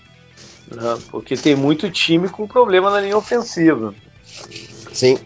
Né? 0.71 0.99
Porque 1.11 1.37
tem 1.37 1.57
muito 1.57 1.91
time 1.91 2.29
com 2.29 2.47
problema 2.47 2.91
na 2.91 3.01
linha 3.01 3.17
ofensiva. 3.17 3.95
Sim, 4.93 5.19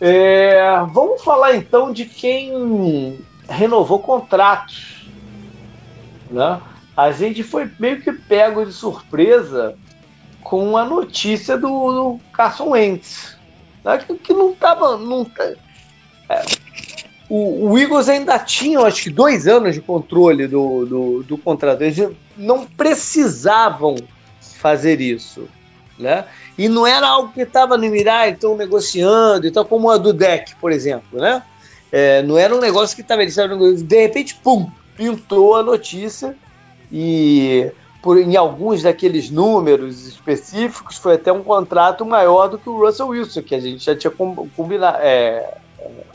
é, 0.00 0.82
vamos 0.90 1.22
falar 1.22 1.54
então 1.54 1.92
de 1.92 2.06
quem 2.06 3.20
renovou 3.46 3.98
contratos. 3.98 5.04
Né? 6.30 6.58
A 7.00 7.12
gente 7.12 7.42
foi 7.42 7.70
meio 7.78 8.02
que 8.02 8.12
pego 8.12 8.64
de 8.66 8.74
surpresa 8.74 9.74
com 10.42 10.76
a 10.76 10.84
notícia 10.84 11.56
do, 11.56 11.68
do 11.68 12.20
Carson 12.30 12.70
Wentz. 12.70 13.38
Né? 13.82 13.96
Que, 13.98 14.14
que, 14.16 14.34
não 14.34 14.50
estava. 14.50 14.98
Não, 14.98 15.26
é, 16.28 16.42
o, 17.26 17.70
o, 17.70 17.78
Eagles 17.78 18.06
ainda 18.10 18.38
tinha, 18.38 18.80
acho 18.80 19.04
que, 19.04 19.10
dois 19.10 19.48
anos 19.48 19.74
de 19.74 19.80
controle 19.80 20.46
do, 20.46 20.84
do, 20.84 21.22
do 21.22 21.38
contrato. 21.38 21.80
Eles 21.80 22.10
não 22.36 22.66
precisavam 22.66 23.96
fazer 24.58 25.00
isso. 25.00 25.48
Né? 25.98 26.26
E 26.58 26.68
não 26.68 26.86
era 26.86 27.08
algo 27.08 27.32
que 27.32 27.40
estava 27.40 27.78
no 27.78 27.88
mirar, 27.88 28.28
então 28.28 28.58
negociando, 28.58 29.46
então 29.46 29.64
como 29.64 29.90
a 29.90 29.96
do 29.96 30.12
deck, 30.12 30.54
por 30.56 30.70
exemplo, 30.70 31.18
né? 31.18 31.42
É, 31.90 32.22
não 32.22 32.36
era 32.38 32.54
um 32.54 32.60
negócio 32.60 32.94
que 32.94 33.02
estava 33.02 33.24
de 33.24 33.96
repente, 33.96 34.34
pum, 34.36 34.70
pintou 34.96 35.56
a 35.56 35.62
notícia 35.62 36.36
e 36.90 37.70
por, 38.02 38.18
em 38.18 38.36
alguns 38.36 38.82
daqueles 38.82 39.30
números 39.30 40.06
específicos 40.06 40.96
foi 40.96 41.14
até 41.14 41.32
um 41.32 41.42
contrato 41.42 42.04
maior 42.04 42.48
do 42.48 42.58
que 42.58 42.68
o 42.68 42.78
Russell 42.78 43.08
Wilson, 43.08 43.42
que 43.42 43.54
a 43.54 43.60
gente 43.60 43.84
já 43.84 43.94
tinha 43.94 44.12
combinado, 44.56 44.98
é, 45.00 45.58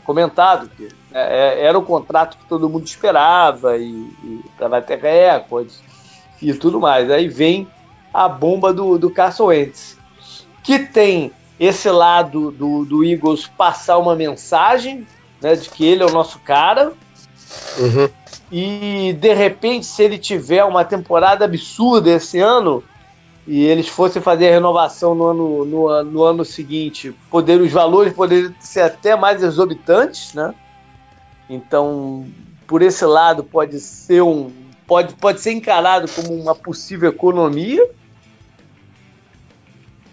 comentado, 0.04 0.68
que 0.76 0.88
é, 1.12 1.64
era 1.64 1.78
o 1.78 1.82
contrato 1.82 2.36
que 2.36 2.46
todo 2.46 2.68
mundo 2.68 2.86
esperava 2.86 3.76
e 3.76 4.10
para 4.56 4.68
bater 4.68 4.98
recordes 4.98 5.80
e 6.42 6.52
tudo 6.54 6.80
mais. 6.80 7.10
Aí 7.10 7.28
vem 7.28 7.68
a 8.12 8.28
bomba 8.28 8.72
do, 8.72 8.98
do 8.98 9.10
Carson 9.10 9.46
Wentz 9.46 9.96
que 10.66 10.80
tem 10.80 11.30
esse 11.60 11.88
lado 11.88 12.50
do, 12.50 12.84
do 12.84 13.04
Eagles 13.04 13.46
passar 13.46 13.98
uma 13.98 14.16
mensagem 14.16 15.06
né, 15.40 15.54
de 15.54 15.70
que 15.70 15.86
ele 15.86 16.02
é 16.02 16.06
o 16.06 16.10
nosso 16.10 16.40
cara. 16.40 16.92
Uhum. 17.78 18.08
E 18.50 19.12
de 19.18 19.34
repente, 19.34 19.86
se 19.86 20.02
ele 20.02 20.18
tiver 20.18 20.64
uma 20.64 20.84
temporada 20.84 21.44
absurda 21.44 22.10
esse 22.10 22.38
ano 22.38 22.82
e 23.46 23.64
eles 23.64 23.88
fossem 23.88 24.20
fazer 24.22 24.48
a 24.48 24.52
renovação 24.52 25.14
no 25.14 25.24
ano, 25.26 25.64
no, 25.64 26.04
no 26.04 26.22
ano 26.22 26.44
seguinte, 26.44 27.14
poder, 27.30 27.60
os 27.60 27.72
valores 27.72 28.12
poderiam 28.12 28.54
ser 28.60 28.82
até 28.82 29.16
mais 29.16 29.42
exorbitantes, 29.42 30.34
né? 30.34 30.54
Então, 31.48 32.26
por 32.66 32.82
esse 32.82 33.04
lado, 33.04 33.44
pode 33.44 33.78
ser 33.80 34.22
um 34.22 34.50
pode, 34.86 35.14
pode 35.14 35.40
ser 35.40 35.52
encarado 35.52 36.08
como 36.08 36.34
uma 36.34 36.54
possível 36.54 37.10
economia. 37.10 37.88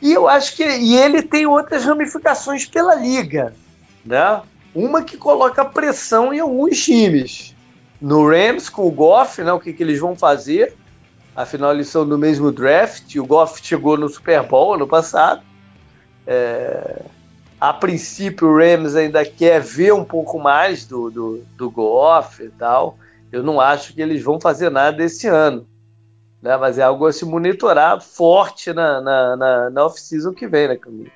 E 0.02 0.12
eu 0.12 0.28
acho 0.28 0.56
que 0.56 0.63
e 0.63 0.98
ele 0.98 1.22
tem 1.22 1.46
outras 1.46 1.86
ramificações 1.86 2.65
pela 2.65 2.96
liga, 2.96 3.54
né? 4.06 4.41
Uma 4.76 5.04
que 5.04 5.17
coloca 5.17 5.63
pressão 5.63 6.34
em 6.34 6.39
alguns 6.39 6.84
times. 6.84 7.52
No 8.03 8.27
Rams 8.29 8.69
com 8.69 8.85
o 8.85 8.91
Goff, 8.91 9.41
né? 9.41 9.53
O 9.53 9.59
que, 9.59 9.71
que 9.71 9.81
eles 9.81 9.99
vão 9.99 10.15
fazer? 10.15 10.75
Afinal, 11.35 11.73
eles 11.73 11.87
são 11.87 12.07
do 12.07 12.17
mesmo 12.17 12.51
draft. 12.51 13.15
O 13.15 13.25
Goff 13.25 13.59
chegou 13.63 13.97
no 13.97 14.09
Super 14.09 14.43
Bowl 14.43 14.73
ano 14.73 14.87
passado. 14.87 15.41
É... 16.27 17.01
A 17.59 17.71
princípio, 17.71 18.49
o 18.49 18.57
Rams 18.57 18.95
ainda 18.95 19.23
quer 19.25 19.61
ver 19.61 19.93
um 19.93 20.03
pouco 20.03 20.37
mais 20.37 20.85
do, 20.85 21.09
do, 21.09 21.43
do 21.55 21.71
Goff 21.71 22.43
e 22.43 22.49
tal. 22.49 22.97
Eu 23.31 23.41
não 23.41 23.61
acho 23.61 23.93
que 23.93 24.01
eles 24.01 24.21
vão 24.21 24.39
fazer 24.39 24.69
nada 24.69 25.01
esse 25.01 25.27
ano 25.27 25.65
né? 26.43 26.57
Mas 26.57 26.77
é 26.77 26.83
algo 26.83 27.07
a 27.07 27.13
se 27.13 27.23
monitorar 27.25 28.01
forte 28.01 28.73
na, 28.73 28.99
na, 28.99 29.35
na, 29.37 29.69
na 29.69 29.85
off-season 29.85 30.33
que 30.33 30.45
vem, 30.45 30.67
né, 30.67 30.75
Camilo? 30.75 31.09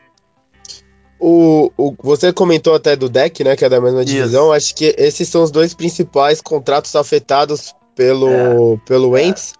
O, 1.19 1.71
o, 1.77 1.95
você 1.99 2.31
comentou 2.31 2.75
até 2.75 2.95
do 2.95 3.09
deck, 3.09 3.43
né? 3.43 3.55
Que 3.55 3.65
é 3.65 3.69
da 3.69 3.81
mesma 3.81 4.05
divisão. 4.05 4.51
Acho 4.51 4.75
que 4.75 4.93
esses 4.97 5.27
são 5.27 5.43
os 5.43 5.51
dois 5.51 5.73
principais 5.73 6.41
contratos 6.41 6.95
afetados 6.95 7.73
pelo, 7.95 8.29
é, 8.29 8.79
pelo 8.85 9.09
Wentz. 9.09 9.53
É. 9.53 9.57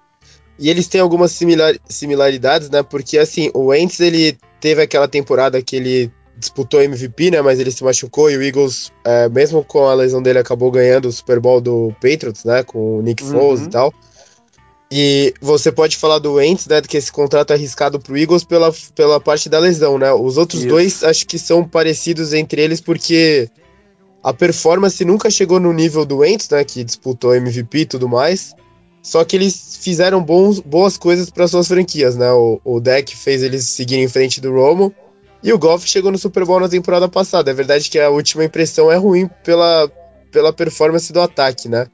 E 0.60 0.70
eles 0.70 0.88
têm 0.88 1.02
algumas 1.02 1.32
similar, 1.32 1.76
similaridades, 1.88 2.70
né? 2.70 2.84
Porque 2.84 3.18
assim, 3.18 3.50
o 3.54 3.68
Wentz 3.68 4.00
ele 4.00 4.38
teve 4.60 4.82
aquela 4.82 5.08
temporada 5.08 5.62
que 5.62 5.76
ele 5.76 6.12
disputou 6.38 6.82
MVP, 6.82 7.32
né? 7.32 7.42
Mas 7.42 7.60
ele 7.60 7.72
se 7.72 7.84
machucou 7.84 8.30
e 8.30 8.38
o 8.38 8.44
Eagles, 8.44 8.92
é, 9.04 9.28
mesmo 9.30 9.64
com 9.64 9.88
a 9.88 9.94
lesão 9.94 10.22
dele, 10.22 10.40
acabou 10.40 10.72
ganhando 10.72 11.08
o 11.08 11.12
Super 11.12 11.40
Bowl 11.40 11.60
do 11.60 11.94
Patriots, 12.02 12.44
né? 12.44 12.64
Com 12.64 13.00
o 13.00 13.02
Nick 13.02 13.24
Foles 13.24 13.62
uhum. 13.62 13.68
e 13.68 13.70
tal. 13.70 13.94
E 14.90 15.34
você 15.42 15.72
pode 15.72 15.98
falar 15.98 16.20
do 16.20 16.34
Wentz, 16.34 16.66
né, 16.68 16.82
que 16.82 16.96
esse 16.96 17.12
contrato 17.12 17.52
é 17.52 17.56
arriscado 17.56 18.00
pro 18.00 18.18
Eagles 18.18 18.46
pela, 18.46 18.74
pela 18.96 19.20
parte 19.20 19.50
da 19.50 19.60
lesão, 19.60 19.98
né? 19.98 20.12
Os 20.14 20.38
outros 20.38 20.62
Isso. 20.62 20.70
dois 20.70 21.04
acho 21.04 21.28
que 21.28 21.38
são 21.38 21.68
parecidos 21.68 22.32
entre 22.32 22.62
eles 22.62 22.80
porque 22.80 23.50
a 24.24 24.34
performance 24.34 25.04
nunca 25.04 25.30
chegou 25.30 25.60
no 25.60 25.74
nível 25.74 26.06
do 26.06 26.18
Wentz, 26.18 26.50
né, 26.50 26.64
que 26.64 26.84
disputou 26.84 27.36
MVP 27.36 27.80
e 27.80 27.86
tudo 27.86 28.08
mais. 28.08 28.56
Só 29.02 29.24
que 29.24 29.36
eles 29.36 29.78
fizeram 29.82 30.24
bons, 30.24 30.60
boas 30.60 30.98
coisas 30.98 31.30
para 31.30 31.48
suas 31.48 31.68
franquias, 31.68 32.16
né? 32.16 32.32
O, 32.32 32.60
o 32.64 32.80
Deck 32.80 33.16
fez 33.16 33.44
eles 33.44 33.66
seguirem 33.66 34.06
em 34.06 34.10
frente 34.10 34.42
do 34.42 34.54
Romo 34.54 34.94
e 35.44 35.54
o 35.54 35.60
Goff 35.60 35.88
chegou 35.88 36.12
no 36.12 36.18
Super 36.18 36.46
Bowl 36.46 36.60
na 36.60 36.68
temporada 36.68 37.08
passada. 37.08 37.52
É 37.52 37.54
verdade 37.54 37.90
que 37.90 38.00
a 38.00 38.10
última 38.10 38.44
impressão 38.44 38.92
é 38.92 38.96
ruim 38.96 39.30
pela, 39.44 39.90
pela 40.32 40.52
performance 40.52 41.12
do 41.14 41.22
ataque, 41.22 41.70
né? 41.70 41.88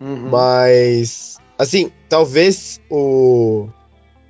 Uhum. 0.00 0.30
Mas 0.30 1.38
Assim, 1.58 1.90
talvez 2.08 2.80
o. 2.90 3.68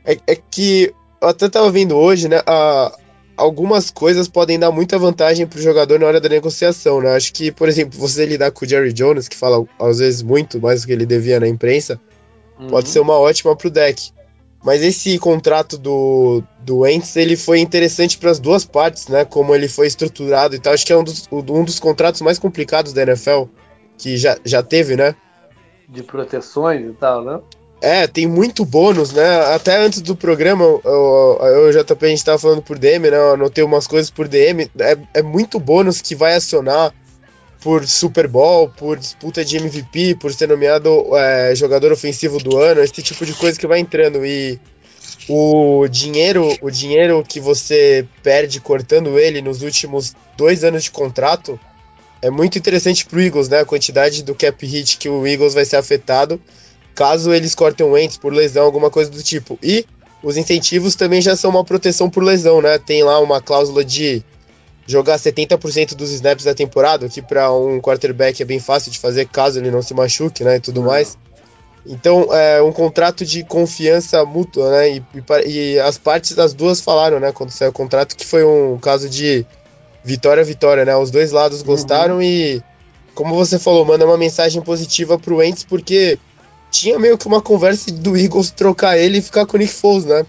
É, 0.05 0.19
é, 0.27 0.37
que 0.37 0.93
eu 1.21 1.29
até 1.29 1.49
tava 1.49 1.71
vendo 1.71 1.97
hoje, 1.97 2.29
né? 2.29 2.43
A, 2.47 2.97
algumas 3.37 3.91
coisas 3.91 4.29
podem 4.29 4.59
dar 4.59 4.71
muita 4.71 4.99
vantagem 4.99 5.47
pro 5.47 5.61
jogador 5.61 5.99
na 5.99 6.07
hora 6.07 6.21
da 6.21 6.29
negociação, 6.29 7.01
né? 7.01 7.15
Acho 7.15 7.33
que, 7.33 7.51
por 7.51 7.69
exemplo, 7.69 7.99
você 7.99 8.27
lidar 8.27 8.51
com 8.51 8.65
o 8.65 8.69
Jerry 8.69 8.93
Jones, 8.93 9.29
que 9.29 9.37
fala 9.37 9.65
às 9.79 9.99
vezes 9.99 10.23
muito 10.23 10.61
mais 10.61 10.83
do 10.83 10.87
que 10.87 10.93
ele 10.93 11.07
devia 11.07 11.41
na 11.41 11.49
imprensa, 11.49 12.01
uhum. 12.59 12.69
pode 12.69 12.89
ser 12.91 13.01
uma 13.01 13.19
ótima 13.19 13.57
pro 13.57 13.71
deck. 13.71 14.13
Mas 14.65 14.83
esse 14.83 15.19
contrato 15.19 15.77
do, 15.77 16.43
do 16.61 16.79
Wentz, 16.79 17.17
ele 17.17 17.37
foi 17.37 17.61
interessante 17.61 18.17
para 18.17 18.31
as 18.31 18.39
duas 18.39 18.65
partes, 18.65 19.09
né? 19.09 19.23
Como 19.25 19.55
ele 19.55 19.69
foi 19.69 19.87
estruturado 19.87 20.57
e 20.57 20.59
tal. 20.59 20.73
Acho 20.73 20.87
que 20.87 20.93
é 20.93 20.97
um 20.97 21.05
dos, 21.05 21.29
um 21.31 21.65
dos 21.65 21.79
contratos 21.79 22.23
mais 22.23 22.39
complicados 22.39 22.95
da 22.95 23.03
NFL, 23.03 23.45
que 23.99 24.17
já, 24.17 24.39
já 24.43 24.63
teve, 24.63 24.97
né? 24.97 25.15
De 25.88 26.03
proteções 26.03 26.87
e 26.87 26.92
tal, 26.92 27.25
né? 27.25 27.40
É, 27.81 28.07
tem 28.07 28.27
muito 28.27 28.64
bônus, 28.64 29.12
né? 29.12 29.55
Até 29.55 29.77
antes 29.77 30.01
do 30.01 30.16
programa, 30.16 30.64
eu, 30.64 31.38
eu 31.42 31.85
JP, 31.85 32.07
a 32.07 32.09
gente 32.09 32.25
tava 32.25 32.38
falando 32.38 32.62
por 32.62 32.79
DM, 32.79 33.11
né? 33.11 33.16
Eu 33.16 33.35
anotei 33.35 33.62
umas 33.62 33.87
coisas 33.87 34.11
por 34.11 34.27
DM. 34.27 34.70
É, 34.79 34.97
é 35.14 35.23
muito 35.23 35.61
bônus 35.61 36.01
que 36.01 36.14
vai 36.14 36.35
acionar 36.35 36.94
por 37.61 37.87
Super 37.87 38.27
Bowl, 38.27 38.70
por 38.70 38.99
disputa 38.99 39.44
de 39.44 39.59
MVP, 39.59 40.16
por 40.16 40.33
ser 40.33 40.49
nomeado 40.49 41.14
é, 41.16 41.55
jogador 41.55 41.92
ofensivo 41.92 42.38
do 42.38 42.59
ano, 42.59 42.81
esse 42.81 43.03
tipo 43.03 43.25
de 43.27 43.35
coisa 43.35 43.59
que 43.59 43.66
vai 43.66 43.81
entrando. 43.81 44.25
E 44.25 44.59
o 45.29 45.87
dinheiro, 45.88 46.57
o 46.62 46.70
dinheiro 46.70 47.23
que 47.27 47.38
você 47.38 48.07
perde 48.23 48.61
cortando 48.61 49.18
ele 49.18 49.42
nos 49.42 49.62
últimos 49.62 50.14
dois 50.37 50.64
anos 50.64 50.85
de 50.85 50.90
contrato 50.90 51.61
é 52.25 52.31
muito 52.31 52.57
interessante 52.57 53.05
pro 53.05 53.21
Eagles, 53.21 53.51
né? 53.51 53.61
A 53.61 53.65
quantidade 53.67 54.23
do 54.23 54.35
cap 54.35 54.65
hit 54.65 54.97
que 54.97 55.11
o 55.11 55.27
Eagles 55.27 55.53
vai 55.53 55.67
ser 55.67 55.77
afetado 55.77 56.41
caso 56.95 57.35
eles 57.35 57.55
cortem 57.55 57.85
o 57.85 57.91
Wentz 57.91 58.17
por 58.17 58.33
lesão, 58.33 58.65
alguma 58.65 58.91
coisa 58.91 59.11
do 59.11 59.23
tipo. 59.23 59.59
E 59.63 59.85
os 60.23 60.39
incentivos 60.39 60.95
também 60.95 61.21
já 61.21 61.37
são 61.37 61.51
uma 61.51 61.63
proteção 61.63 62.09
por 62.09 62.23
lesão, 62.23 62.63
né? 62.63 62.79
Tem 62.79 63.03
lá 63.03 63.21
uma 63.21 63.43
cláusula 63.43 63.85
de 63.85 64.25
jogar 64.87 65.19
70% 65.19 65.95
dos 65.95 66.13
snaps 66.13 66.47
da 66.47 66.55
temporada, 66.55 67.11
que 67.11 67.21
para 67.21 67.53
um 67.53 67.79
quarterback 67.79 68.41
é 68.41 68.47
bem 68.47 68.59
fácil 68.59 68.91
de 68.91 68.99
fazer 68.99 69.29
caso 69.29 69.59
ele 69.59 69.71
não 69.71 69.83
se 69.83 69.93
machuque, 69.93 70.45
né, 70.45 70.57
e 70.57 70.61
tudo 70.61 70.83
mais. 70.83 71.19
Então, 71.87 72.35
é 72.35 72.63
um 72.63 72.73
contrato 72.73 73.27
de 73.27 73.45
confiança 73.45 74.25
mútua, 74.25 74.71
né? 74.71 74.91
E, 74.93 75.03
e, 75.47 75.75
e, 75.75 75.79
as 75.79 75.99
partes 75.99 76.35
das 76.35 76.55
duas 76.55 76.81
falaram, 76.81 77.21
né? 77.21 77.33
Quando 77.33 77.51
saiu 77.51 77.69
o 77.69 77.75
contrato, 77.75 78.17
que 78.17 78.25
foi 78.25 78.43
um 78.43 78.79
caso 78.79 79.11
de 79.11 79.45
vitória-vitória, 80.05 80.85
né? 80.85 80.95
Os 80.97 81.11
dois 81.11 81.33
lados 81.33 81.61
uhum. 81.61 81.67
gostaram 81.67 82.14
uhum. 82.17 82.23
e, 82.23 82.62
como 83.14 83.35
você 83.35 83.59
falou, 83.59 83.85
manda 83.85 84.05
uma 84.05 84.19
mensagem 84.19 84.61
positiva 84.61 85.19
pro 85.19 85.43
Ents, 85.43 85.64
porque 85.64 86.19
tinha 86.71 86.99
meio 86.99 87.17
que 87.17 87.27
uma 87.27 87.40
conversa 87.40 87.90
do 87.90 88.17
Eagles 88.17 88.51
trocar 88.51 88.99
ele 88.99 89.19
e 89.19 89.23
ficar 89.23 89.47
com 89.47 89.57
o 89.57 89.61
Nick 89.61 89.73
Foles, 89.73 90.05
né? 90.05 90.27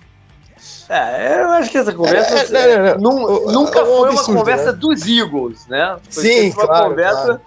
É, 0.87 1.41
eu 1.41 1.49
acho 1.49 1.71
que 1.71 1.77
essa 1.77 1.91
conversa 1.91 2.55
é, 2.55 2.97
não, 2.97 3.15
não, 3.15 3.45
não, 3.45 3.51
nunca 3.51 3.83
foi 3.83 4.09
absurdo, 4.09 4.11
uma 4.11 4.39
conversa 4.39 4.71
né? 4.71 4.77
dos 4.77 5.07
Eagles, 5.07 5.67
né? 5.67 5.97
Foi 6.09 6.23
Sim, 6.23 6.51
uma 6.51 6.67
claro, 6.67 6.89
conversa 6.89 7.25
claro. 7.25 7.41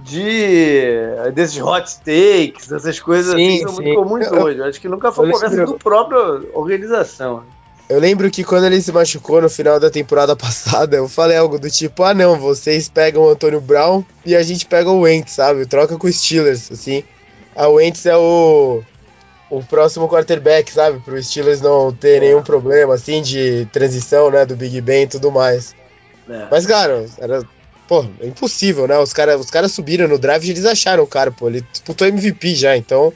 de 0.00 1.32
desses 1.34 1.60
hot 1.60 1.98
takes, 1.98 2.72
essas 2.72 2.98
coisas 2.98 3.34
sim, 3.34 3.56
assim, 3.56 3.62
são 3.62 3.74
muito 3.74 3.94
comuns 3.94 4.26
eu, 4.26 4.42
hoje. 4.42 4.58
Eu 4.58 4.64
acho 4.64 4.80
que 4.80 4.88
nunca 4.88 5.12
foi 5.12 5.26
uma 5.26 5.34
conversa 5.34 5.66
do 5.66 5.74
próprio 5.74 6.48
organização. 6.54 7.44
Eu 7.88 7.98
lembro 7.98 8.30
que 8.30 8.42
quando 8.42 8.64
ele 8.64 8.80
se 8.80 8.90
machucou 8.90 9.42
no 9.42 9.50
final 9.50 9.78
da 9.78 9.90
temporada 9.90 10.34
passada, 10.36 10.96
eu 10.96 11.08
falei 11.08 11.36
algo 11.36 11.58
do 11.58 11.70
tipo: 11.70 12.02
ah, 12.02 12.14
não, 12.14 12.38
vocês 12.38 12.88
pegam 12.88 13.22
o 13.22 13.30
Antônio 13.30 13.60
Brown 13.60 14.02
e 14.24 14.34
a 14.34 14.42
gente 14.42 14.66
pega 14.66 14.90
o 14.90 15.00
Wentz, 15.00 15.32
sabe? 15.32 15.66
Troca 15.66 15.96
com 15.96 16.06
os 16.06 16.16
Steelers, 16.16 16.70
assim. 16.72 17.04
A 17.54 17.68
Wentz 17.68 18.06
é 18.06 18.16
o 18.16 18.82
o 19.50 19.62
próximo 19.62 20.08
quarterback, 20.08 20.72
sabe? 20.72 20.98
Para 21.00 21.14
os 21.14 21.26
Steelers 21.28 21.60
não 21.60 21.92
ter 21.92 22.16
é. 22.16 22.20
nenhum 22.20 22.42
problema, 22.42 22.94
assim, 22.94 23.22
de 23.22 23.66
transição, 23.72 24.30
né? 24.30 24.44
Do 24.44 24.56
Big 24.56 24.80
Ben 24.80 25.04
e 25.04 25.06
tudo 25.06 25.30
mais. 25.30 25.74
É. 26.28 26.46
Mas, 26.50 26.66
cara, 26.66 27.06
era. 27.18 27.42
Pô, 27.86 28.04
é 28.20 28.26
impossível, 28.26 28.88
né? 28.88 28.98
Os 28.98 29.12
caras 29.12 29.38
os 29.38 29.50
cara 29.50 29.68
subiram 29.68 30.08
no 30.08 30.18
draft 30.18 30.46
e 30.46 30.50
eles 30.50 30.64
acharam 30.64 31.04
o 31.04 31.06
cara, 31.06 31.30
pô. 31.30 31.48
Ele 31.48 31.60
disputou 31.70 32.06
MVP 32.06 32.54
já, 32.54 32.76
então. 32.76 33.12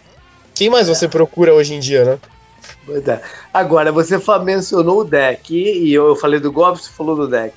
Quem 0.54 0.68
mais 0.68 0.88
é. 0.88 0.94
você 0.94 1.08
procura 1.08 1.54
hoje 1.54 1.74
em 1.74 1.80
dia, 1.80 2.04
né? 2.04 2.18
Pois 2.88 3.06
é. 3.06 3.20
Agora, 3.52 3.92
você 3.92 4.18
mencionou 4.42 5.00
o 5.00 5.04
deck, 5.04 5.54
e 5.54 5.92
eu 5.92 6.16
falei 6.16 6.40
do 6.40 6.50
Goff, 6.50 6.82
você 6.82 6.90
falou 6.90 7.14
do 7.14 7.28
deck. 7.28 7.54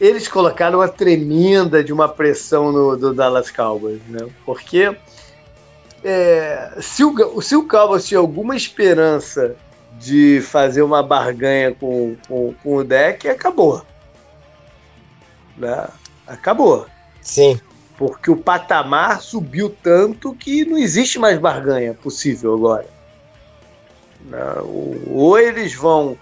Eles 0.00 0.26
colocaram 0.26 0.78
uma 0.78 0.88
tremenda 0.88 1.84
de 1.84 1.92
uma 1.92 2.08
pressão 2.08 2.72
no 2.72 2.96
do 2.96 3.12
Dallas 3.12 3.50
Cowboys, 3.50 4.00
né? 4.08 4.26
Porque 4.46 4.96
é, 6.02 6.78
se, 6.80 7.04
o, 7.04 7.42
se 7.42 7.54
o 7.54 7.68
Cowboys 7.68 8.06
tinha 8.06 8.18
alguma 8.18 8.56
esperança 8.56 9.54
de 9.98 10.40
fazer 10.40 10.80
uma 10.80 11.02
barganha 11.02 11.74
com, 11.74 12.16
com, 12.26 12.54
com 12.62 12.76
o 12.76 12.84
deck, 12.84 13.28
acabou. 13.28 13.84
Né? 15.58 15.88
Acabou. 16.26 16.86
Sim. 17.20 17.60
Porque 17.98 18.30
o 18.30 18.36
patamar 18.38 19.20
subiu 19.20 19.68
tanto 19.82 20.32
que 20.34 20.64
não 20.64 20.78
existe 20.78 21.18
mais 21.18 21.38
barganha 21.38 21.92
possível 21.92 22.54
agora. 22.54 22.99
Né? 24.24 24.38
Ou 25.08 25.38
eles 25.38 25.74
vão 25.74 26.16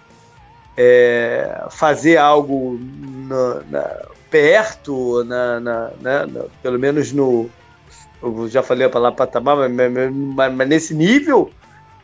é, 0.77 1.65
fazer 1.69 2.17
algo 2.17 2.79
na, 2.81 3.61
na, 3.69 4.05
perto, 4.29 5.23
na, 5.23 5.59
na, 5.59 5.91
né? 6.01 6.27
pelo 6.61 6.79
menos 6.79 7.11
no, 7.11 7.49
eu 8.21 8.49
já 8.49 8.61
falei 8.61 8.85
a 8.85 8.89
palavra 8.89 9.15
patamar, 9.15 9.55
mas, 9.69 9.71
mas, 9.71 10.53
mas 10.53 10.67
nesse 10.67 10.93
nível, 10.93 11.51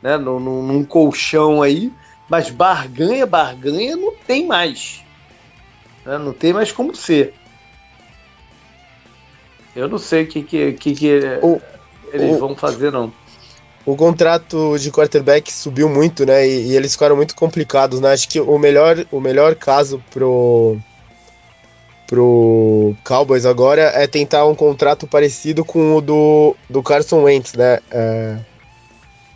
né, 0.02 0.18
num, 0.18 0.40
num, 0.40 0.84
colchão 0.84 1.62
aí, 1.62 1.92
mas 2.30 2.50
barganha, 2.50 3.26
barganha 3.26 3.96
não 3.98 4.14
tem 4.16 4.48
mais. 4.48 5.04
Né, 6.06 6.18
não 6.18 6.32
tem 6.32 6.54
mais 6.54 6.72
como 6.72 6.96
ser. 6.96 7.34
Eu 9.76 9.90
não 9.90 9.98
sei 9.98 10.24
o 10.24 10.28
que, 10.28 10.42
que, 10.42 10.74
que, 10.74 10.96
que 10.96 11.20
o, 11.42 11.62
eles 12.14 12.38
o, 12.38 12.40
vão 12.40 12.56
fazer, 12.56 12.92
não. 12.92 13.12
O 13.86 13.96
contrato 13.96 14.78
de 14.80 14.92
quarterback 14.92 15.54
subiu 15.54 15.88
muito, 15.88 16.26
né? 16.26 16.48
E, 16.48 16.72
e, 16.72 16.76
eles 16.76 16.94
ficaram 16.94 17.16
muito 17.16 17.36
complicados, 17.36 18.00
né? 18.00 18.12
Acho 18.12 18.28
que 18.28 18.40
o 18.40 18.58
melhor, 18.58 19.06
o 19.12 19.20
melhor 19.20 19.54
caso 19.54 20.04
pro, 20.10 20.76
pro 22.08 22.96
Cowboys 23.04 23.46
agora 23.46 23.82
é 23.82 24.08
tentar 24.08 24.46
um 24.48 24.56
contrato 24.56 25.06
parecido 25.06 25.64
com 25.64 25.96
o 25.96 26.02
do, 26.02 26.56
do 26.68 26.82
Carson 26.82 27.24
Wentz, 27.24 27.54
né? 27.54 27.80
É, 27.92 28.40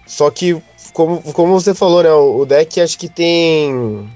só 0.08 0.32
que, 0.32 0.60
como, 0.94 1.22
como 1.34 1.54
você 1.54 1.76
falou, 1.76 2.02
né? 2.02 2.12
O, 2.12 2.44
deck 2.44 2.82
acho 2.82 2.98
que 2.98 3.08
tem 3.08 4.10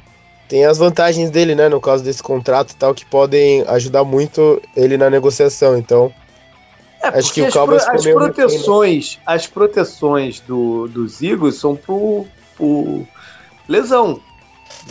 tem 0.50 0.65
as 0.65 0.80
vantagens 0.80 1.30
dele, 1.30 1.54
né? 1.54 1.69
No 1.69 1.80
caso 1.80 2.04
desse 2.04 2.24
contrato 2.24 2.72
e 2.72 2.76
tal, 2.76 2.96
que 2.96 3.06
podem 3.06 3.63
ajudar 3.67 4.04
muito 4.04 4.60
ele 4.76 4.98
na 4.98 5.12
negociação. 5.12 5.78
Então, 5.78 6.12
é, 7.04 7.20
acho 7.20 7.34
que 7.34 7.42
o 7.42 7.52
Cowboys 7.52 7.84
pro, 7.84 7.96
as 7.96 8.06
proteções, 8.06 9.20
as 9.26 9.46
proteções 9.48 10.39
do, 10.39 10.88
dos 10.88 11.22
Eagles 11.22 11.56
são 11.56 11.76
por, 11.76 12.26
por 12.56 13.06
lesão, 13.68 14.22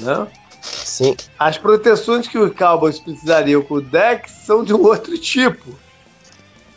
né? 0.00 0.26
Sim. 0.60 1.16
As 1.38 1.56
proteções 1.56 2.28
que 2.28 2.38
o 2.38 2.54
Cowboys 2.54 2.98
precisariam 2.98 3.62
com 3.62 3.76
o 3.76 3.80
deck 3.80 4.30
são 4.30 4.62
de 4.62 4.74
um 4.74 4.82
outro 4.82 5.16
tipo. 5.16 5.70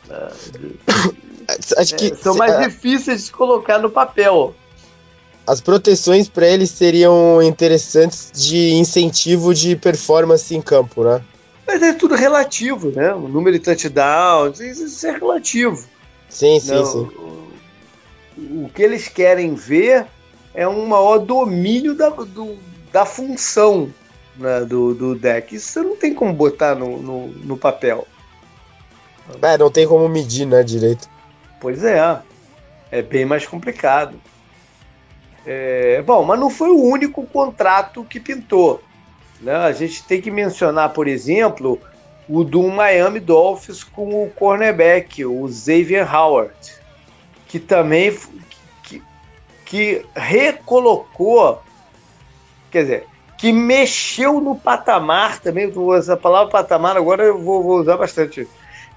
Acho 1.78 1.95
que, 1.95 2.08
é, 2.08 2.15
são 2.15 2.36
mais 2.36 2.54
é, 2.54 2.67
difíceis 2.67 3.26
de 3.26 3.32
colocar 3.32 3.78
no 3.78 3.89
papel. 3.89 4.56
As 5.45 5.62
proteções 5.62 6.28
para 6.28 6.48
eles 6.48 6.71
seriam 6.71 7.41
interessantes 7.43 8.32
de 8.34 8.74
incentivo 8.74 9.54
de 9.54 9.76
performance 9.76 10.56
em 10.56 10.62
campo, 10.62 11.04
né? 11.04 11.21
Mas 11.67 11.82
é 11.82 11.93
tudo 11.93 12.15
relativo, 12.15 12.91
né? 12.91 13.13
O 13.13 13.28
número 13.28 13.58
de 13.58 13.63
touchdowns, 13.63 14.60
isso 14.60 15.08
é 15.08 15.12
relativo. 15.12 15.88
Sim, 16.30 16.60
sim, 16.60 16.71
Não, 16.71 16.86
sim. 16.86 17.10
O, 18.38 18.65
o, 18.65 18.71
que 18.73 18.84
eles 18.84 19.08
querem 19.08 19.56
ver 19.56 20.06
é 20.54 20.67
um 20.67 20.86
maior 20.86 21.19
domínio 21.19 21.95
da, 21.95 22.10
do, 22.10 22.58
da 22.91 23.06
função 23.06 23.91
né, 24.38 24.62
do, 24.62 24.93
do 24.93 25.15
deck. 25.15 25.56
Isso 25.56 25.71
você 25.71 25.82
não 25.82 25.95
tem 25.95 26.13
como 26.13 26.34
botar 26.34 26.75
no, 26.75 27.01
no, 27.01 27.28
no 27.28 27.58
papel. 27.58 28.08
É, 29.41 29.58
não 29.58 29.71
tem 29.71 29.88
como 29.88 30.08
medir, 30.08 30.45
né, 30.45 30.62
direito. 30.62 31.10
Pois 31.60 31.84
é. 31.84 32.19
É 32.91 33.01
bem 33.01 33.25
mais 33.25 33.45
complicado. 33.47 34.15
É, 35.45 36.01
bom, 36.01 36.23
mas 36.23 36.39
não 36.39 36.49
foi 36.49 36.69
o 36.69 36.82
único 36.82 37.25
contrato 37.25 38.04
que 38.04 38.19
pintou. 38.19 38.82
Né? 39.45 39.55
A 39.55 39.71
gente 39.71 40.03
tem 40.03 40.19
que 40.19 40.31
mencionar, 40.31 40.89
por 40.89 41.08
exemplo, 41.08 41.79
o 42.27 42.43
do 42.43 42.63
Miami 42.63 43.19
Dolphins 43.19 43.84
com 43.84 44.23
o 44.23 44.29
cornerback, 44.31 45.23
o 45.23 45.47
Xavier 45.47 46.12
Howard, 46.13 46.55
que 47.47 47.60
também 47.60 48.17
que, 48.81 49.03
que 49.63 50.03
recolocou 50.15 51.62
quer 52.71 52.81
dizer, 52.81 53.08
que 53.38 53.53
mexeu 53.53 54.41
no 54.41 54.55
patamar 54.55 55.39
também, 55.39 55.71
essa 55.95 56.17
palavra 56.17 56.51
patamar 56.51 56.97
agora 56.97 57.23
eu 57.23 57.39
vou, 57.39 57.62
vou 57.62 57.79
usar 57.79 57.97
bastante. 57.97 58.47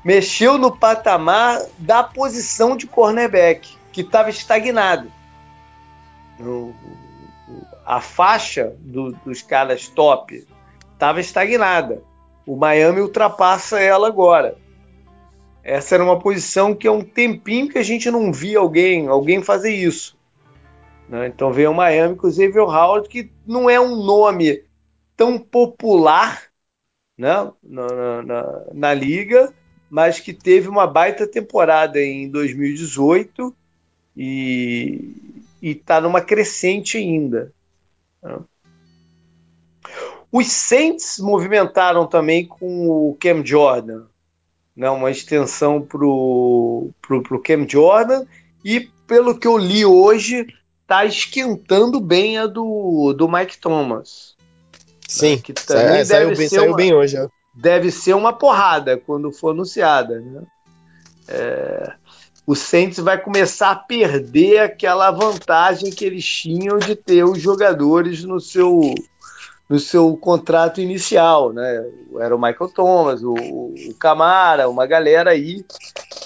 Mexeu 0.03 0.57
no 0.57 0.75
patamar 0.75 1.61
da 1.77 2.03
posição 2.03 2.75
de 2.75 2.87
cornerback, 2.87 3.77
que 3.93 4.01
estava 4.01 4.31
estagnado. 4.31 5.13
A 7.89 8.03
faixa 8.03 8.77
do, 8.81 9.13
dos 9.25 9.41
caras 9.41 9.89
top 9.89 10.47
estava 10.93 11.21
estagnada. 11.21 12.03
O 12.47 12.55
Miami 12.55 13.01
ultrapassa 13.01 13.81
ela 13.81 14.07
agora. 14.07 14.59
Essa 15.65 15.95
era 15.95 16.05
uma 16.05 16.19
posição 16.19 16.75
que 16.75 16.87
há 16.87 16.93
um 16.93 17.01
tempinho 17.01 17.71
que 17.71 17.79
a 17.79 17.83
gente 17.83 18.11
não 18.11 18.31
via 18.31 18.59
alguém, 18.59 19.09
alguém 19.09 19.43
fazer 19.43 19.75
isso. 19.75 20.19
Né? 21.09 21.29
Então 21.29 21.51
veio 21.51 21.71
o 21.71 21.75
Miami 21.75 22.15
com 22.15 22.27
o 22.27 22.31
Xavier 22.31 22.59
Howard, 22.59 23.09
que 23.09 23.33
não 23.47 23.71
é 23.71 23.81
um 23.81 23.97
nome 24.05 24.65
tão 25.17 25.39
popular 25.39 26.43
né? 27.17 27.51
na, 27.63 28.23
na, 28.23 28.65
na 28.71 28.93
liga, 28.93 29.51
mas 29.89 30.21
que 30.21 30.35
teve 30.35 30.69
uma 30.69 30.87
baita 30.87 31.27
temporada 31.27 31.99
em 32.03 32.29
2018 32.31 33.57
e 34.15 35.15
está 35.63 36.03
numa 36.03 36.21
crescente 36.21 36.99
ainda. 36.99 37.51
Né? 38.23 38.39
Os 40.31 40.47
Saints 40.49 41.19
movimentaram 41.19 42.07
também 42.07 42.47
com 42.47 42.89
o 42.89 43.17
Cam 43.19 43.45
Jordan, 43.45 44.05
né? 44.77 44.91
uma 44.91 45.11
extensão 45.11 45.81
para 45.81 46.05
o 46.05 46.93
Cam 47.43 47.67
Jordan, 47.69 48.25
e 48.65 48.89
pelo 49.07 49.39
que 49.39 49.47
eu 49.47 49.57
li 49.57 49.87
hoje, 49.87 50.47
tá 50.87 51.05
esquentando 51.05 51.99
bem 52.01 52.39
a 52.39 52.47
do, 52.47 53.15
do 53.15 53.29
Mike 53.29 53.59
Thomas. 53.59 54.37
Sim, 55.09 55.37
né? 55.37 55.43
que 55.43 55.53
também 55.55 56.01
é, 56.01 56.05
saiu, 56.05 56.37
bem, 56.37 56.49
saiu 56.49 56.71
uma, 56.71 56.77
bem 56.77 56.95
hoje. 56.95 57.17
Deve 57.55 57.91
ser 57.91 58.15
uma 58.15 58.33
porrada 58.33 58.99
quando 58.99 59.33
for 59.33 59.51
anunciada. 59.51 60.21
Né? 60.21 60.43
É, 61.29 61.93
o 62.49 62.55
Saints 62.55 62.97
vai 62.97 63.19
começar 63.19 63.73
a 63.73 63.77
perder 63.77 64.61
aquela 64.61 65.11
vantagem 65.11 65.91
que 65.91 66.03
eles 66.03 66.25
tinham 66.25 66.79
de 66.79 66.97
ter 66.97 67.23
os 67.23 67.39
jogadores 67.39 68.25
no 68.25 68.41
seu, 68.41 68.95
no 69.69 69.79
seu 69.79 70.17
contrato 70.17 70.81
inicial, 70.81 71.53
né? 71.53 71.85
Era 72.19 72.35
o 72.35 72.41
Michael 72.41 72.71
Thomas, 72.75 73.23
o, 73.23 73.35
o 73.35 73.95
Camara, 74.01 74.67
uma 74.67 74.87
galera 74.87 75.33
aí 75.33 75.63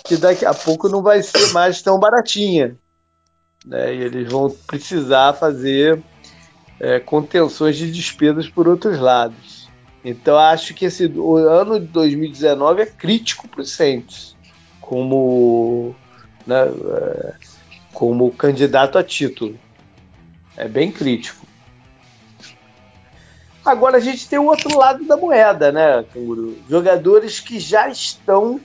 que 0.04 0.16
daqui 0.16 0.46
a 0.46 0.54
pouco 0.54 0.88
não 0.88 1.02
vai 1.02 1.24
ser 1.24 1.52
mais 1.52 1.82
tão 1.82 1.98
baratinha, 1.98 2.76
né? 3.66 3.92
E 3.92 4.02
eles 4.02 4.30
vão 4.30 4.48
precisar 4.48 5.32
fazer 5.32 6.00
é, 6.78 7.00
contenções 7.00 7.76
de 7.76 7.90
despesas 7.90 8.48
por 8.48 8.68
outros 8.68 9.00
lados. 9.00 9.68
Então 10.04 10.38
acho 10.38 10.72
que 10.72 10.84
esse 10.84 11.06
o 11.06 11.34
ano 11.34 11.80
de 11.80 11.86
2019 11.86 12.82
é 12.82 12.86
crítico 12.86 13.48
para 13.48 13.62
o 13.62 13.66
Saints 13.66 14.36
como 14.80 15.96
né, 16.46 16.64
é, 16.64 17.34
como 17.92 18.30
candidato 18.32 18.98
a 18.98 19.04
título. 19.04 19.58
É 20.56 20.68
bem 20.68 20.90
crítico. 20.90 21.46
Agora 23.64 23.98
a 23.98 24.00
gente 24.00 24.28
tem 24.28 24.38
o 24.38 24.46
outro 24.46 24.76
lado 24.76 25.04
da 25.04 25.16
moeda, 25.16 25.70
né, 25.70 26.04
Canguru? 26.12 26.58
Jogadores 26.68 27.38
que 27.38 27.60
já 27.60 27.88
estão 27.88 28.60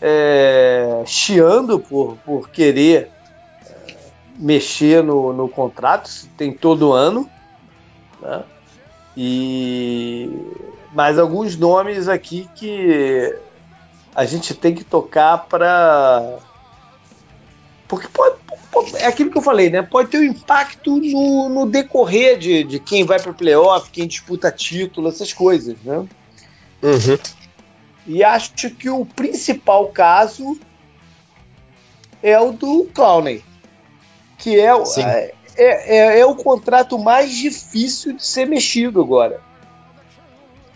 é, 0.00 1.02
chiando 1.06 1.78
por, 1.78 2.16
por 2.24 2.50
querer 2.50 3.10
é, 3.64 3.94
mexer 4.36 5.04
no, 5.04 5.32
no 5.32 5.48
contrato, 5.48 6.10
tem 6.36 6.52
todo 6.52 6.92
ano, 6.92 7.30
né? 8.20 8.42
E 9.16 10.28
mais 10.92 11.18
alguns 11.18 11.56
nomes 11.56 12.08
aqui 12.08 12.48
que 12.56 13.38
a 14.14 14.24
gente 14.24 14.54
tem 14.54 14.74
que 14.74 14.82
tocar 14.82 15.46
para 15.46 16.38
porque 17.94 18.08
pode, 18.08 18.36
é 18.96 19.06
aquilo 19.06 19.30
que 19.30 19.38
eu 19.38 19.42
falei, 19.42 19.70
né? 19.70 19.82
Pode 19.82 20.10
ter 20.10 20.18
um 20.18 20.24
impacto 20.24 20.96
no, 20.96 21.48
no 21.48 21.66
decorrer 21.66 22.38
de, 22.38 22.64
de 22.64 22.78
quem 22.78 23.04
vai 23.04 23.20
para 23.20 23.30
o 23.30 23.34
playoff, 23.34 23.90
quem 23.90 24.06
disputa 24.06 24.50
título, 24.50 25.08
essas 25.08 25.32
coisas, 25.32 25.76
né? 25.84 25.98
Uhum. 26.82 27.18
E 28.06 28.22
acho 28.22 28.70
que 28.70 28.90
o 28.90 29.06
principal 29.06 29.88
caso 29.88 30.58
é 32.22 32.38
o 32.38 32.52
do 32.52 32.84
Clowney, 32.92 33.42
que 34.38 34.58
é, 34.58 34.70
é, 34.98 35.34
é, 35.56 36.20
é, 36.20 36.26
o 36.26 36.34
contrato 36.34 36.98
mais 36.98 37.34
difícil 37.34 38.14
de 38.14 38.24
ser 38.24 38.46
mexido 38.46 39.00
agora. 39.00 39.40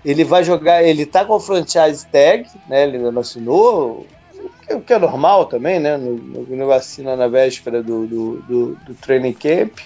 Ele 0.05 0.25
vai 0.25 0.45
jogar, 0.45 0.83
ele 0.83 1.05
tá 1.05 1.25
com 1.25 1.35
o 1.35 1.41
franchise 1.41 2.07
tag, 2.07 2.49
né? 2.69 2.85
Ele 2.85 2.99
não 2.99 3.21
assinou, 3.21 4.07
o 4.75 4.81
que 4.81 4.93
é 4.93 4.99
normal 4.99 5.47
também, 5.47 5.81
né? 5.81 5.97
No, 5.97 6.17
no 6.17 6.67
vacina 6.67 7.17
na 7.17 7.29
véspera 7.29 7.83
do, 7.83 8.07
do, 8.07 8.37
do, 8.43 8.75
do 8.77 8.95
training 8.95 9.33
camp. 9.33 9.79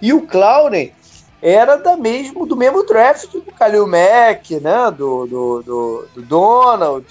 E 0.00 0.12
o 0.12 0.26
Clowney 0.26 0.94
era 1.40 1.76
da 1.76 1.96
mesmo, 1.96 2.46
do 2.46 2.56
mesmo 2.56 2.84
draft 2.84 3.32
do 3.32 3.52
Kalil 3.52 3.86
Mack, 3.86 4.60
né? 4.60 4.90
Do, 4.90 5.26
do, 5.26 5.62
do, 5.62 6.08
do 6.14 6.22
Donald, 6.22 7.06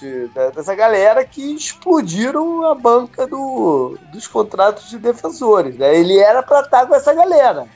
dessa 0.54 0.76
galera 0.76 1.26
que 1.26 1.56
explodiram 1.56 2.66
a 2.66 2.76
banca 2.76 3.26
do, 3.26 3.98
dos 4.12 4.28
contratos 4.28 4.90
de 4.90 4.98
defensores. 4.98 5.78
Né? 5.78 5.98
Ele 5.98 6.18
era 6.18 6.44
para 6.44 6.62
estar 6.62 6.86
com 6.86 6.96
essa 6.96 7.14
galera. 7.14 7.68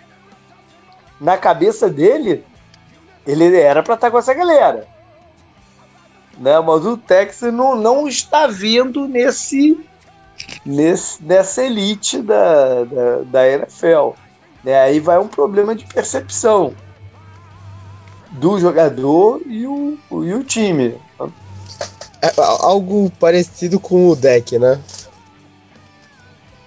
Na 1.20 1.38
cabeça 1.38 1.90
dele, 1.90 2.44
ele 3.26 3.56
era 3.56 3.84
para 3.84 3.96
estar 3.96 4.12
com 4.12 4.18
essa 4.18 4.34
galera 4.34 4.88
né? 6.38 6.60
Mas 6.60 6.86
o 6.86 6.98
Texas 6.98 7.54
não, 7.54 7.76
não 7.76 8.08
está 8.08 8.48
vindo 8.48 9.08
nesse, 9.08 9.80
nesse 10.66 11.24
nessa 11.24 11.64
elite 11.64 12.22
da, 12.22 12.84
da, 12.84 13.18
da 13.26 13.50
NFL. 13.50 14.12
Né? 14.64 14.80
Aí 14.80 15.00
vai 15.00 15.20
um 15.20 15.28
problema 15.28 15.76
de 15.76 15.86
percepção 15.86 16.74
do 18.32 18.60
jogador 18.60 19.42
e 19.46 19.68
o, 19.68 19.98
e 20.12 20.34
o 20.34 20.44
time. 20.44 21.00
É 22.22 22.32
algo 22.38 23.12
parecido 23.20 23.80
com 23.80 24.10
o 24.10 24.16
deck, 24.16 24.60
né? 24.60 24.80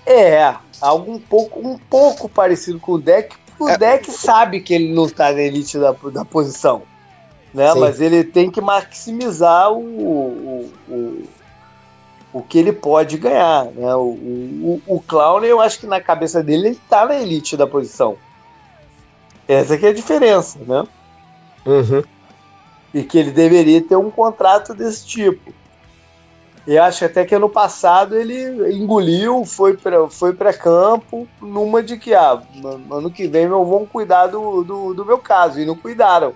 É, 0.05 0.55
algo 0.81 1.13
um 1.13 1.19
pouco, 1.19 1.61
um 1.67 1.79
pouco 1.79 2.29
parecido 2.29 2.79
com 2.79 2.93
o 2.93 2.99
deck, 2.99 3.37
porque 3.57 3.73
é. 3.73 3.77
o 3.77 3.79
deck 3.79 4.11
sabe 4.11 4.61
que 4.61 4.75
ele 4.75 4.93
não 4.93 5.07
está 5.07 5.33
na 5.33 5.41
elite 5.41 5.79
da, 5.79 5.93
da 5.93 6.25
posição 6.25 6.83
né? 7.55 7.73
Mas 7.75 8.01
ele 8.01 8.25
tem 8.25 8.51
que 8.51 8.61
maximizar 8.61 9.73
o, 9.73 9.79
o, 9.79 10.73
o, 10.89 11.25
o, 12.33 12.43
que 12.43 12.59
ele 12.59 12.73
pode 12.73 13.17
ganhar, 13.17 13.67
né? 13.67 13.95
O, 13.95 14.09
o, 14.09 14.83
o 14.87 15.01
Clown, 15.01 15.45
eu 15.45 15.61
acho 15.61 15.79
que 15.79 15.87
na 15.87 16.01
cabeça 16.01 16.43
dele 16.43 16.69
ele 16.69 16.81
tá 16.91 17.07
na 17.07 17.15
elite 17.15 17.57
da 17.57 17.67
posição. 17.67 18.17
Essa 19.47 19.79
que 19.79 19.87
é 19.87 19.91
a 19.91 19.95
diferença, 19.95 20.59
né? 20.67 20.85
Uhum. 21.65 22.03
E 22.93 23.05
que 23.05 23.19
ele 23.19 23.31
deveria 23.31 23.81
ter 23.81 23.97
um 23.97 24.11
contrato 24.11 24.75
desse 24.75 25.07
tipo. 25.07 25.53
E 26.67 26.79
acho 26.79 27.05
até 27.05 27.25
que 27.25 27.35
ano 27.35 27.49
passado 27.49 28.17
ele 28.17 28.75
engoliu, 28.75 29.45
foi 29.45 29.77
para 29.77 30.09
foi 30.09 30.33
pra 30.33 30.53
campo 30.53 31.29
numa 31.41 31.83
de 31.83 31.99
que, 31.99 32.15
ah, 32.15 32.43
ano 32.91 33.11
que 33.11 33.29
vem 33.29 33.45
eu 33.45 33.65
vou 33.65 33.87
cuidar 33.87 34.29
do, 34.29 34.65
do, 34.65 34.95
do 34.95 35.05
meu 35.05 35.19
caso. 35.19 35.61
E 35.61 35.67
não 35.67 35.77
cuidaram 35.77 36.35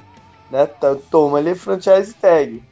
né? 0.51 0.69
Toma 1.11 1.39
ali 1.39 1.55
franchise 1.55 2.15
tag. 2.15 2.63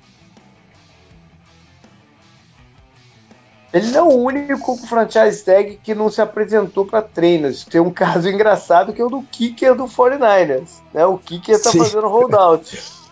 Ele 3.73 3.89
não 3.89 3.99
é 3.99 4.03
o 4.03 4.17
único 4.17 4.77
franchise 4.77 5.45
tag 5.45 5.79
que 5.83 5.95
não 5.95 6.11
se 6.11 6.23
apresentou 6.23 6.87
para 6.87 7.03
treinos. 7.03 7.65
Tem 7.65 7.81
um 7.81 7.91
caso 7.93 8.29
engraçado 8.29 8.93
que 8.93 9.01
é 9.03 9.05
o 9.05 9.11
do 9.11 9.23
kicker 9.23 9.75
do 9.75 9.85
49ers. 9.85 10.81
Né? 10.95 11.05
O 11.05 11.19
kicker 11.19 11.61
tá 11.61 11.71
Sim. 11.71 11.79
fazendo 11.79 12.09
holdout. 12.09 12.97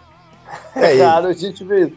É, 0.77 0.99
é 0.99 1.03
raro 1.05 1.29
a 1.29 1.33
gente 1.33 1.65
ver 1.65 1.89
isso. 1.89 1.97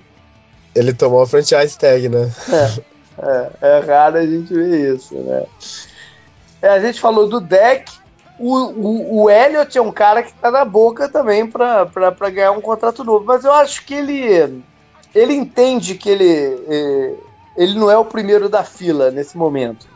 Ele 0.74 0.92
tomou 0.92 1.22
a 1.22 1.28
franchise 1.28 1.78
tag, 1.78 2.10
né? 2.10 2.32
É, 2.50 3.52
é, 3.62 3.78
é 3.78 3.80
raro 3.82 4.18
a 4.18 4.26
gente 4.26 4.52
ver 4.52 4.96
isso, 4.96 5.14
né? 5.14 5.46
É, 6.62 6.70
a 6.70 6.80
gente 6.80 7.00
falou 7.00 7.28
do 7.28 7.40
deck, 7.40 7.92
o, 8.40 8.56
o, 8.56 9.24
o 9.24 9.30
Elliot 9.30 9.78
é 9.78 9.82
um 9.82 9.92
cara 9.92 10.22
que 10.22 10.34
tá 10.34 10.52
na 10.52 10.64
boca 10.64 11.10
também 11.10 11.48
para 11.48 12.30
ganhar 12.32 12.52
um 12.52 12.62
contrato 12.62 13.04
novo, 13.04 13.26
mas 13.26 13.44
eu 13.44 13.54
acho 13.54 13.86
que 13.86 13.94
ele 13.94 14.64
ele 15.16 15.34
entende 15.34 15.96
que 15.96 16.10
ele 16.10 16.64
é, 16.68 17.14
ele 17.56 17.80
não 17.80 17.90
é 17.90 17.98
o 17.98 18.06
primeiro 18.06 18.48
da 18.48 18.64
fila 18.64 19.10
nesse 19.10 19.38
momento, 19.38 19.88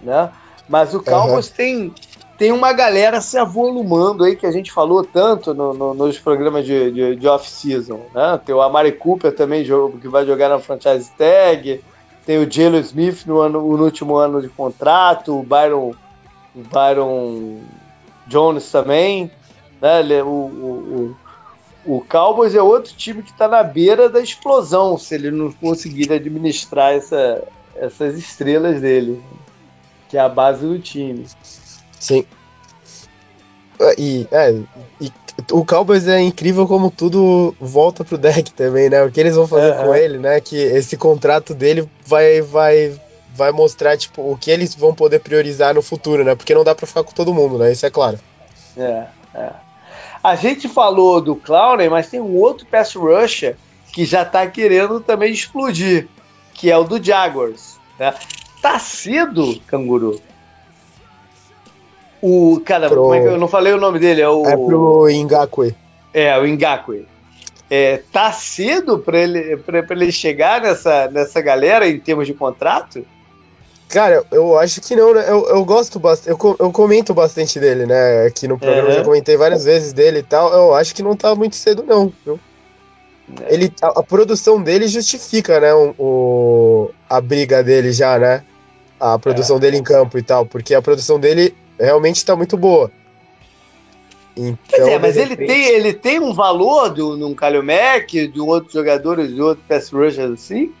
né? 0.00 0.30
Mas 0.68 0.94
o 0.94 1.02
Cowboys 1.02 1.48
uhum. 1.48 1.54
tem 1.56 1.94
tem 2.38 2.50
uma 2.50 2.72
galera 2.72 3.20
se 3.20 3.38
avolumando 3.38 4.24
aí 4.24 4.34
que 4.34 4.46
a 4.46 4.50
gente 4.50 4.72
falou 4.72 5.04
tanto 5.04 5.54
no, 5.54 5.72
no, 5.74 5.94
nos 5.94 6.18
programas 6.18 6.64
de, 6.64 6.90
de, 6.90 7.16
de 7.16 7.28
off-season, 7.28 8.00
né? 8.14 8.40
Tem 8.44 8.54
o 8.54 8.60
Amari 8.60 8.92
Cooper 8.92 9.34
também 9.34 9.64
que 9.64 10.08
vai 10.08 10.26
jogar 10.26 10.48
na 10.48 10.58
franchise 10.58 11.10
tag, 11.16 11.82
tem 12.24 12.38
o 12.38 12.50
Jalen 12.50 12.80
Smith 12.80 13.26
no, 13.26 13.40
ano, 13.40 13.60
no 13.76 13.84
último 13.84 14.16
ano 14.16 14.40
de 14.40 14.48
contrato, 14.48 15.38
o 15.38 15.42
Byron 15.42 15.92
o 16.54 16.62
Byron 16.62 17.60
Jones 18.26 18.70
também, 18.70 19.30
né? 19.80 20.02
O, 20.22 20.26
o, 20.26 21.16
o, 21.86 21.96
o 21.96 22.04
Cowboys 22.04 22.54
é 22.54 22.62
outro 22.62 22.94
time 22.94 23.22
que 23.22 23.30
está 23.30 23.48
na 23.48 23.62
beira 23.62 24.08
da 24.08 24.20
explosão 24.20 24.96
se 24.96 25.14
ele 25.14 25.30
não 25.30 25.50
conseguir 25.52 26.12
administrar 26.12 26.92
essa, 26.92 27.42
essas 27.74 28.16
estrelas 28.16 28.80
dele, 28.80 29.22
que 30.08 30.16
é 30.16 30.20
a 30.20 30.28
base 30.28 30.66
do 30.66 30.78
time. 30.78 31.26
Sim. 31.98 32.24
E, 33.98 34.28
é, 34.30 34.54
e 35.00 35.12
o 35.50 35.64
Cowboys 35.64 36.06
é 36.06 36.20
incrível 36.20 36.68
como 36.68 36.90
tudo 36.90 37.54
volta 37.58 38.04
pro 38.04 38.18
deck 38.18 38.52
também, 38.52 38.88
né? 38.88 39.02
O 39.02 39.10
que 39.10 39.18
eles 39.18 39.34
vão 39.34 39.48
fazer 39.48 39.74
com 39.82 39.94
ele, 39.94 40.18
né? 40.18 40.40
Que 40.40 40.56
esse 40.56 40.96
contrato 40.96 41.54
dele 41.54 41.88
vai, 42.06 42.40
vai 42.42 43.00
vai 43.34 43.52
mostrar, 43.52 43.96
tipo, 43.96 44.22
o 44.22 44.36
que 44.36 44.50
eles 44.50 44.74
vão 44.74 44.94
poder 44.94 45.20
priorizar 45.20 45.74
no 45.74 45.82
futuro, 45.82 46.24
né? 46.24 46.34
Porque 46.34 46.54
não 46.54 46.64
dá 46.64 46.74
para 46.74 46.86
ficar 46.86 47.02
com 47.02 47.12
todo 47.12 47.34
mundo, 47.34 47.58
né? 47.58 47.72
Isso 47.72 47.86
é 47.86 47.90
claro. 47.90 48.18
É, 48.76 49.06
é. 49.34 49.50
A 50.22 50.36
gente 50.36 50.68
falou 50.68 51.20
do 51.20 51.34
Clowney, 51.34 51.88
mas 51.88 52.08
tem 52.08 52.20
um 52.20 52.36
outro 52.36 52.66
pass 52.66 52.94
rusher 52.94 53.56
que 53.92 54.04
já 54.04 54.24
tá 54.24 54.46
querendo 54.46 55.00
também 55.00 55.32
explodir, 55.32 56.08
que 56.54 56.70
é 56.70 56.76
o 56.76 56.84
do 56.84 57.02
Jaguars. 57.02 57.78
Né? 57.98 58.14
Tá 58.60 58.78
cedo, 58.78 59.60
canguru. 59.66 60.20
O. 62.22 62.62
Cara, 62.64 62.88
pro... 62.88 63.02
como 63.02 63.14
é 63.14 63.20
que 63.20 63.26
eu 63.26 63.38
não 63.38 63.48
falei 63.48 63.72
o 63.72 63.80
nome 63.80 63.98
dele? 63.98 64.22
É, 64.22 64.28
o, 64.28 64.46
é 64.46 64.56
pro 64.56 65.08
Ngakwe. 65.10 65.74
É, 66.14 66.38
o 66.38 66.46
Ngakwe. 66.46 67.08
É, 67.68 68.02
tá 68.12 68.30
cedo 68.32 68.98
para 68.98 69.18
ele, 69.18 69.56
pra, 69.56 69.82
pra 69.82 69.96
ele 69.96 70.12
chegar 70.12 70.60
nessa, 70.60 71.08
nessa 71.08 71.40
galera 71.40 71.88
em 71.88 71.98
termos 71.98 72.26
de 72.26 72.34
contrato? 72.34 73.04
Cara, 73.92 74.24
eu 74.32 74.58
acho 74.58 74.80
que 74.80 74.96
não, 74.96 75.12
né? 75.12 75.22
Eu, 75.28 75.46
eu 75.50 75.62
gosto 75.66 76.00
bastante, 76.00 76.30
eu, 76.30 76.56
eu 76.58 76.72
comento 76.72 77.12
bastante 77.12 77.60
dele, 77.60 77.84
né? 77.84 78.24
Aqui 78.24 78.48
no 78.48 78.58
programa 78.58 78.88
uhum. 78.88 78.94
já 78.94 79.04
comentei 79.04 79.36
várias 79.36 79.66
vezes 79.66 79.92
dele 79.92 80.20
e 80.20 80.22
tal. 80.22 80.50
Eu 80.50 80.74
acho 80.74 80.94
que 80.94 81.02
não 81.02 81.14
tá 81.14 81.34
muito 81.34 81.56
cedo, 81.56 81.84
não, 81.86 82.10
viu? 82.24 82.40
É. 83.42 83.52
Ele, 83.52 83.70
a, 83.82 83.88
a, 83.88 84.02
produção 84.02 84.62
dele 84.62 84.88
justifica, 84.88 85.60
né? 85.60 85.74
O, 85.74 85.94
o, 85.98 86.90
a 87.08 87.20
briga 87.20 87.62
dele 87.62 87.92
já, 87.92 88.18
né? 88.18 88.42
A 88.98 89.18
produção 89.18 89.58
é. 89.58 89.60
dele 89.60 89.76
em 89.76 89.82
campo 89.82 90.16
e 90.16 90.22
tal, 90.22 90.46
porque 90.46 90.74
a 90.74 90.80
produção 90.80 91.20
dele 91.20 91.54
realmente 91.78 92.24
tá 92.24 92.34
muito 92.34 92.56
boa. 92.56 92.90
Então, 94.34 94.58
pois 94.70 94.88
é, 94.88 94.98
mas 94.98 95.16
repente... 95.16 95.42
ele, 95.42 95.46
tem, 95.46 95.68
ele 95.68 95.92
tem 95.92 96.18
um 96.18 96.32
valor 96.32 96.88
do, 96.88 97.14
num 97.14 97.34
Kalil 97.34 97.62
Mack, 97.62 98.26
de 98.26 98.40
um 98.40 98.46
outros 98.46 98.72
jogadores, 98.72 99.34
de 99.34 99.42
outros 99.42 99.66
pass 99.68 99.90
rushers 99.90 100.30
assim? 100.30 100.72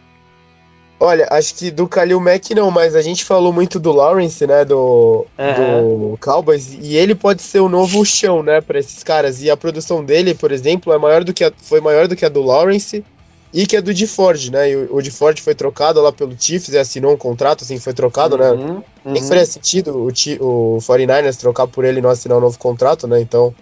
Olha, 1.04 1.26
acho 1.32 1.56
que 1.56 1.68
do 1.72 1.88
Kalil 1.88 2.20
Mack 2.20 2.54
não, 2.54 2.70
mas 2.70 2.94
a 2.94 3.02
gente 3.02 3.24
falou 3.24 3.52
muito 3.52 3.80
do 3.80 3.90
Lawrence, 3.90 4.46
né, 4.46 4.64
do, 4.64 5.26
uhum. 5.36 6.12
do 6.12 6.18
Cowboys, 6.18 6.72
e 6.80 6.96
ele 6.96 7.12
pode 7.12 7.42
ser 7.42 7.58
o 7.58 7.68
novo 7.68 8.06
chão, 8.06 8.40
né, 8.40 8.60
para 8.60 8.78
esses 8.78 9.02
caras. 9.02 9.42
E 9.42 9.50
a 9.50 9.56
produção 9.56 10.04
dele, 10.04 10.32
por 10.32 10.52
exemplo, 10.52 10.92
é 10.92 10.98
maior 10.98 11.24
do 11.24 11.34
que 11.34 11.42
a, 11.42 11.52
foi 11.60 11.80
maior 11.80 12.06
do 12.06 12.14
que 12.14 12.24
a 12.24 12.28
do 12.28 12.40
Lawrence 12.40 13.04
e 13.52 13.66
que 13.66 13.76
a 13.76 13.80
do 13.80 13.92
DeFord, 13.92 14.52
né? 14.52 14.70
E 14.70 14.76
o, 14.76 14.94
o 14.94 15.02
DeFord 15.02 15.42
foi 15.42 15.56
trocado 15.56 16.00
lá 16.00 16.12
pelo 16.12 16.36
Chiefs 16.38 16.72
e 16.72 16.78
assinou 16.78 17.12
um 17.12 17.16
contrato, 17.16 17.64
assim, 17.64 17.80
foi 17.80 17.92
trocado, 17.92 18.38
né? 18.38 18.52
uhum, 18.52 18.74
né? 18.74 18.82
Uhum. 19.04 19.12
Nem 19.12 19.22
faria 19.24 19.44
sentido 19.44 19.96
o, 19.96 20.06
o 20.06 20.78
49ers 20.78 21.36
trocar 21.36 21.66
por 21.66 21.84
ele 21.84 21.98
e 21.98 22.02
não 22.02 22.10
assinar 22.10 22.38
um 22.38 22.40
novo 22.40 22.56
contrato, 22.60 23.08
né? 23.08 23.20
Então, 23.20 23.52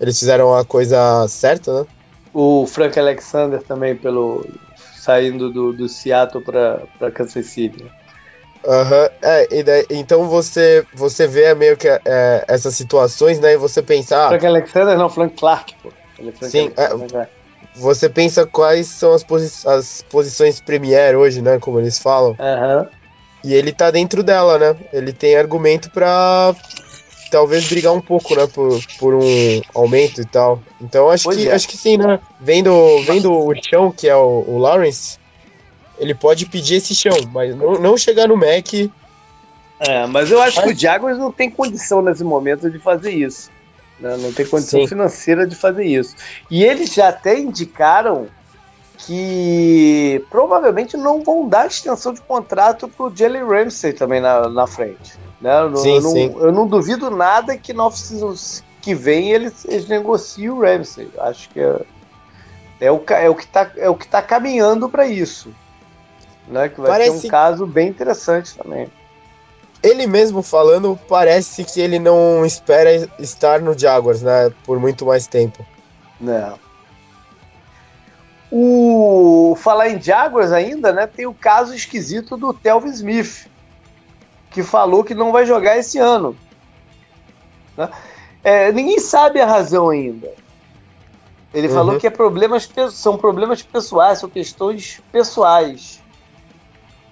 eles 0.00 0.18
fizeram 0.18 0.54
a 0.54 0.64
coisa 0.64 1.28
certa, 1.28 1.80
né? 1.80 1.86
O 2.32 2.66
Frank 2.66 2.98
Alexander 2.98 3.62
também 3.62 3.94
pelo 3.94 4.46
saindo 5.04 5.52
do, 5.52 5.72
do 5.72 5.88
Seattle 5.88 6.42
para 6.42 7.10
Kansas 7.12 7.46
City. 7.46 7.84
Aham, 8.66 9.02
uhum. 9.02 9.08
é, 9.20 9.62
daí, 9.62 9.86
então 9.90 10.26
você, 10.26 10.86
você 10.94 11.26
vê 11.26 11.54
meio 11.54 11.76
que 11.76 11.86
é, 11.86 12.44
essas 12.48 12.74
situações, 12.74 13.38
né, 13.38 13.52
e 13.52 13.56
você 13.58 13.82
pensa... 13.82 14.24
Ah, 14.24 14.28
Frank 14.28 14.46
Alexander 14.46 14.96
não, 14.96 15.10
Frank 15.10 15.36
Clark, 15.36 15.74
pô. 15.82 15.90
Frank 16.16 16.46
sim, 16.50 16.72
é, 16.74 17.28
você 17.76 18.08
pensa 18.08 18.46
quais 18.46 18.86
são 18.86 19.12
as, 19.12 19.22
posi 19.22 19.68
as 19.68 20.02
posições 20.08 20.60
premier 20.60 21.14
hoje, 21.14 21.42
né, 21.42 21.58
como 21.58 21.78
eles 21.78 21.98
falam. 21.98 22.34
Aham. 22.38 22.78
Uhum. 22.78 22.86
E 23.44 23.52
ele 23.52 23.72
tá 23.72 23.90
dentro 23.90 24.22
dela, 24.22 24.58
né, 24.58 24.76
ele 24.90 25.12
tem 25.12 25.36
argumento 25.36 25.90
para 25.90 26.54
talvez 27.30 27.68
brigar 27.68 27.92
um 27.92 28.00
pouco, 28.00 28.34
né, 28.34 28.46
por, 28.46 28.80
por 28.98 29.14
um 29.14 29.62
aumento 29.74 30.20
e 30.20 30.24
tal. 30.24 30.60
Então 30.80 31.10
acho 31.10 31.28
que, 31.30 31.48
é. 31.48 31.52
acho 31.52 31.68
que 31.68 31.76
sim, 31.76 31.96
né? 31.96 32.18
Vendo, 32.40 32.72
vendo 33.02 33.32
o 33.32 33.54
chão, 33.62 33.90
que 33.90 34.08
é 34.08 34.16
o, 34.16 34.44
o 34.46 34.58
Lawrence, 34.58 35.18
ele 35.98 36.14
pode 36.14 36.46
pedir 36.46 36.76
esse 36.76 36.94
chão, 36.94 37.16
mas 37.32 37.54
não, 37.56 37.74
não 37.74 37.96
chegar 37.96 38.28
no 38.28 38.36
Mac. 38.36 38.72
É, 39.80 40.06
mas 40.06 40.30
eu 40.30 40.40
acho 40.40 40.56
mas... 40.56 40.66
que 40.66 40.72
o 40.72 40.78
Jaguars 40.78 41.18
não 41.18 41.32
tem 41.32 41.50
condição 41.50 42.02
nesse 42.02 42.24
momento 42.24 42.70
de 42.70 42.78
fazer 42.78 43.12
isso. 43.12 43.50
Né? 43.98 44.16
Não 44.16 44.32
tem 44.32 44.46
condição 44.46 44.80
sim. 44.80 44.88
financeira 44.88 45.46
de 45.46 45.54
fazer 45.54 45.84
isso. 45.84 46.14
E 46.50 46.64
eles 46.64 46.92
já 46.92 47.08
até 47.08 47.38
indicaram 47.38 48.28
que 48.98 50.24
provavelmente 50.30 50.96
não 50.96 51.22
vão 51.22 51.48
dar 51.48 51.66
extensão 51.66 52.12
de 52.12 52.20
contrato 52.20 52.88
pro 52.88 53.12
Jalen 53.14 53.44
Ramsey 53.44 53.92
também 53.92 54.20
na, 54.20 54.48
na 54.48 54.66
frente. 54.66 55.23
Né? 55.40 55.62
Eu, 55.62 55.76
sim, 55.76 55.96
eu, 55.96 56.02
não, 56.02 56.10
sim. 56.10 56.34
eu 56.38 56.52
não 56.52 56.66
duvido 56.66 57.10
nada 57.10 57.56
que 57.56 57.72
no 57.72 57.84
off 57.84 57.98
que 58.80 58.94
vem 58.94 59.32
eles, 59.32 59.64
eles 59.64 59.88
negociem 59.88 60.50
o 60.50 60.60
Ramsey. 60.60 61.08
Acho 61.18 61.48
que 61.48 61.60
é, 61.60 61.80
é, 62.80 62.92
o, 62.92 63.02
é 63.08 63.30
o 63.30 63.34
que 63.34 63.44
está 63.44 63.70
é 63.76 63.88
o 63.88 63.94
que 63.94 64.06
tá 64.06 64.20
caminhando 64.20 64.88
para 64.88 65.06
isso. 65.06 65.54
Né? 66.46 66.68
Que 66.68 66.80
vai 66.80 66.90
parece... 66.90 67.20
ser 67.20 67.26
um 67.26 67.30
caso 67.30 67.66
bem 67.66 67.88
interessante 67.88 68.54
também. 68.56 68.90
Ele 69.82 70.06
mesmo 70.06 70.42
falando, 70.42 70.98
parece 71.08 71.62
que 71.64 71.80
ele 71.80 71.98
não 71.98 72.44
espera 72.44 73.08
estar 73.18 73.60
no 73.60 73.78
Jaguars, 73.78 74.22
né? 74.22 74.50
Por 74.64 74.80
muito 74.80 75.04
mais 75.04 75.26
tempo. 75.26 75.64
Não. 76.20 76.58
O 78.50 79.56
falar 79.58 79.90
em 79.90 80.00
Jaguars 80.00 80.52
ainda, 80.52 80.92
né? 80.92 81.06
Tem 81.06 81.26
o 81.26 81.34
caso 81.34 81.74
esquisito 81.74 82.36
do 82.36 82.54
Telvin 82.54 82.90
Smith, 82.90 83.46
que 84.54 84.62
falou 84.62 85.02
que 85.02 85.14
não 85.14 85.32
vai 85.32 85.44
jogar 85.44 85.76
esse 85.76 85.98
ano. 85.98 86.36
Né? 87.76 87.90
É, 88.44 88.70
ninguém 88.70 89.00
sabe 89.00 89.40
a 89.40 89.46
razão 89.46 89.90
ainda. 89.90 90.32
Ele 91.52 91.66
uhum. 91.66 91.74
falou 91.74 91.98
que 91.98 92.06
é 92.06 92.10
problemas, 92.10 92.70
são 92.92 93.18
problemas 93.18 93.62
pessoais, 93.62 94.20
são 94.20 94.30
questões 94.30 95.00
pessoais. 95.10 96.00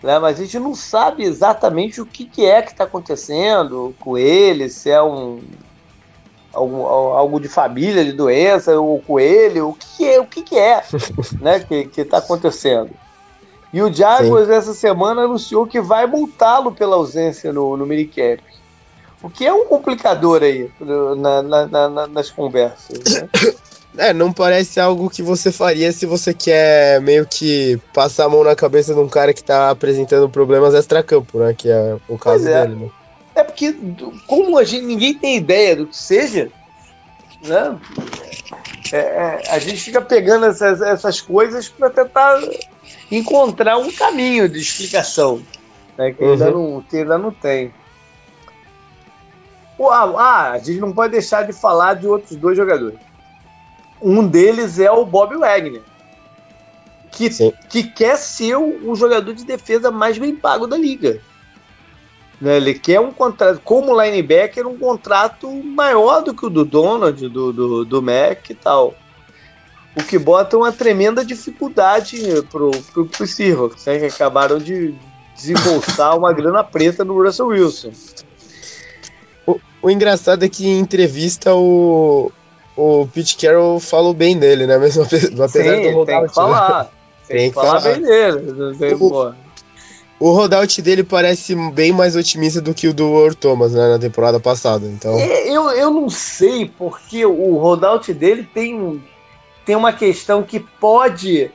Né? 0.00 0.20
Mas 0.20 0.38
a 0.38 0.44
gente 0.44 0.58
não 0.60 0.72
sabe 0.72 1.24
exatamente 1.24 2.00
o 2.00 2.06
que, 2.06 2.24
que 2.24 2.46
é 2.46 2.62
que 2.62 2.70
está 2.70 2.84
acontecendo 2.84 3.92
com 3.98 4.16
ele, 4.16 4.68
se 4.68 4.88
é 4.88 5.02
um 5.02 5.42
algo, 6.52 6.86
algo 6.86 7.40
de 7.40 7.48
família, 7.48 8.04
de 8.04 8.12
doença, 8.12 8.78
ou 8.78 9.00
com 9.02 9.18
ele, 9.18 9.60
o 9.60 9.72
que, 9.72 9.96
que 9.96 10.08
é, 10.08 10.20
o 10.20 10.26
que, 10.26 10.42
que 10.42 10.56
é 10.56 10.84
né, 11.42 11.58
que 11.60 12.00
está 12.00 12.18
acontecendo. 12.18 12.90
E 13.72 13.80
o 13.80 13.92
Jaguars 13.92 14.48
Sim. 14.48 14.54
essa 14.54 14.74
semana 14.74 15.22
anunciou 15.22 15.66
que 15.66 15.80
vai 15.80 16.06
multá-lo 16.06 16.72
pela 16.72 16.96
ausência 16.96 17.52
no, 17.52 17.76
no 17.76 17.86
minicamp. 17.86 18.42
O 19.22 19.30
que 19.30 19.46
é 19.46 19.52
um 19.52 19.64
complicador 19.66 20.42
aí 20.42 20.70
na, 20.80 21.42
na, 21.42 21.88
na, 21.88 22.06
nas 22.06 22.30
conversas. 22.30 22.98
Né? 22.98 23.28
É, 23.96 24.12
não 24.12 24.32
parece 24.32 24.80
algo 24.80 25.10
que 25.10 25.22
você 25.22 25.52
faria 25.52 25.92
se 25.92 26.06
você 26.06 26.32
quer 26.32 26.98
meio 27.02 27.26
que 27.26 27.78
passar 27.92 28.24
a 28.24 28.28
mão 28.28 28.42
na 28.42 28.56
cabeça 28.56 28.94
de 28.94 29.00
um 29.00 29.08
cara 29.08 29.34
que 29.34 29.44
tá 29.44 29.68
apresentando 29.68 30.30
problemas 30.30 30.72
extra-campo, 30.72 31.38
né? 31.38 31.52
Que 31.52 31.68
é 31.68 31.98
o 32.08 32.16
caso 32.16 32.48
é. 32.48 32.62
dele, 32.62 32.84
né? 32.84 32.90
É 33.34 33.44
porque, 33.44 33.76
como 34.26 34.56
a 34.56 34.64
gente, 34.64 34.86
ninguém 34.86 35.12
tem 35.12 35.36
ideia 35.36 35.76
do 35.76 35.86
que 35.86 35.96
seja, 35.96 36.50
né? 37.42 37.78
É, 38.90 38.96
é, 38.96 39.42
a 39.50 39.58
gente 39.58 39.76
fica 39.76 40.00
pegando 40.00 40.46
essas, 40.46 40.80
essas 40.80 41.20
coisas 41.20 41.68
para 41.68 41.90
tentar 41.90 42.40
encontrar 43.10 43.76
um 43.78 43.92
caminho 43.92 44.48
de 44.48 44.58
explicação 44.58 45.42
né, 45.96 46.12
que, 46.12 46.24
uhum. 46.24 46.32
ainda 46.32 46.50
não, 46.50 46.84
que 46.88 46.96
ainda 46.96 47.18
não 47.18 47.30
tem. 47.30 47.72
Ah, 49.80 50.12
ah, 50.16 50.50
a 50.52 50.58
gente 50.58 50.78
não 50.78 50.92
pode 50.92 51.12
deixar 51.12 51.44
de 51.44 51.52
falar 51.52 51.94
de 51.94 52.06
outros 52.06 52.36
dois 52.36 52.56
jogadores. 52.56 52.98
Um 54.00 54.26
deles 54.26 54.78
é 54.78 54.90
o 54.90 55.04
Bob 55.04 55.36
Wagner, 55.36 55.82
que, 57.10 57.28
que 57.68 57.82
quer 57.84 58.16
ser 58.16 58.56
o, 58.56 58.90
o, 58.90 58.94
jogador 58.94 59.34
de 59.34 59.44
defesa 59.44 59.90
mais 59.90 60.18
bem 60.18 60.36
pago 60.36 60.66
da 60.66 60.76
liga. 60.76 61.20
Né, 62.42 62.56
ele 62.56 62.74
quer 62.74 62.98
um 62.98 63.12
contrato, 63.12 63.60
como 63.64 64.02
linebacker, 64.02 64.66
um 64.66 64.76
contrato 64.76 65.48
maior 65.48 66.22
do 66.22 66.34
que 66.34 66.44
o 66.44 66.50
do 66.50 66.64
Donald, 66.64 67.28
do, 67.28 67.52
do, 67.52 67.84
do 67.84 68.02
Mac 68.02 68.50
e 68.50 68.54
tal 68.54 68.94
o 69.96 70.02
que 70.02 70.18
bota 70.18 70.56
uma 70.56 70.72
tremenda 70.72 71.24
dificuldade 71.24 72.42
pro, 72.50 72.70
pro, 72.92 73.06
pro 73.06 73.26
Seahawks, 73.26 73.84
né, 73.84 73.98
que 73.98 74.06
acabaram 74.06 74.58
de 74.58 74.94
desembolsar 75.36 76.16
uma 76.16 76.32
grana 76.32 76.64
preta 76.64 77.04
no 77.04 77.22
Russell 77.22 77.48
Wilson. 77.48 77.92
O, 79.46 79.60
o, 79.82 79.90
engraçado 79.90 80.44
é 80.44 80.48
que 80.48 80.66
em 80.66 80.78
entrevista 80.78 81.54
o, 81.54 82.32
o 82.76 83.06
Pete 83.12 83.36
Carroll 83.36 83.80
falou 83.80 84.14
bem 84.14 84.38
dele, 84.38 84.66
né? 84.66 84.78
Mesmo 84.78 85.02
apesar 85.02 85.48
Sim, 85.48 85.82
do 85.82 85.90
rollout. 85.90 86.06
Tem 86.06 86.26
que 86.26 86.34
falar. 86.34 86.84
Né? 86.84 86.90
Tem, 87.28 87.36
tem 87.36 87.48
que 87.48 87.54
falar, 87.54 87.80
falar 87.80 87.94
bem 87.94 88.02
dele. 88.02 88.76
Tem, 88.78 88.94
o, 88.94 89.34
o 90.22 90.32
rollout 90.32 90.80
dele 90.80 91.02
parece 91.02 91.54
bem 91.72 91.92
mais 91.92 92.14
otimista 92.14 92.60
do 92.60 92.72
que 92.72 92.88
o 92.88 92.94
do 92.94 93.22
Earl 93.22 93.34
Thomas 93.34 93.72
né, 93.72 93.88
na 93.88 93.98
temporada 93.98 94.38
passada. 94.38 94.86
Então... 94.86 95.18
É, 95.18 95.48
eu, 95.48 95.70
eu 95.70 95.90
não 95.90 96.08
sei, 96.08 96.70
porque 96.78 97.26
o 97.26 97.56
rollout 97.56 98.12
dele 98.14 98.48
tem 98.54 99.02
tem 99.64 99.76
uma 99.76 99.92
questão 99.92 100.42
que 100.42 100.60
pode. 100.60 101.50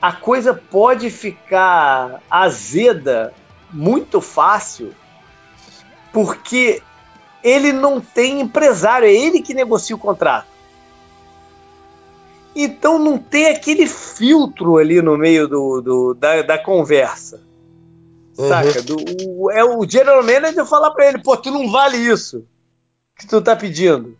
A 0.00 0.12
coisa 0.12 0.54
pode 0.54 1.10
ficar 1.10 2.22
azeda 2.30 3.32
muito 3.72 4.20
fácil, 4.20 4.92
porque 6.12 6.82
ele 7.42 7.72
não 7.72 8.00
tem 8.00 8.40
empresário, 8.40 9.08
é 9.08 9.12
ele 9.12 9.42
que 9.42 9.54
negocia 9.54 9.96
o 9.96 9.98
contrato. 9.98 10.46
Então 12.54 12.98
não 12.98 13.18
tem 13.18 13.48
aquele 13.48 13.86
filtro 13.86 14.76
ali 14.78 15.02
no 15.02 15.18
meio 15.18 15.46
do, 15.48 15.80
do 15.80 16.14
da, 16.14 16.42
da, 16.42 16.58
conversa. 16.58 17.40
Uhum. 18.38 18.48
Saca? 18.48 18.82
Do, 18.82 18.96
o, 19.26 19.50
é 19.50 19.64
o 19.64 19.88
general 19.88 20.22
manager 20.22 20.66
falar 20.66 20.90
para 20.90 21.08
ele, 21.08 21.22
pô, 21.22 21.36
tu 21.36 21.50
não 21.50 21.70
vale 21.70 21.96
isso 21.96 22.46
que 23.18 23.26
tu 23.26 23.40
tá 23.40 23.56
pedindo. 23.56 24.16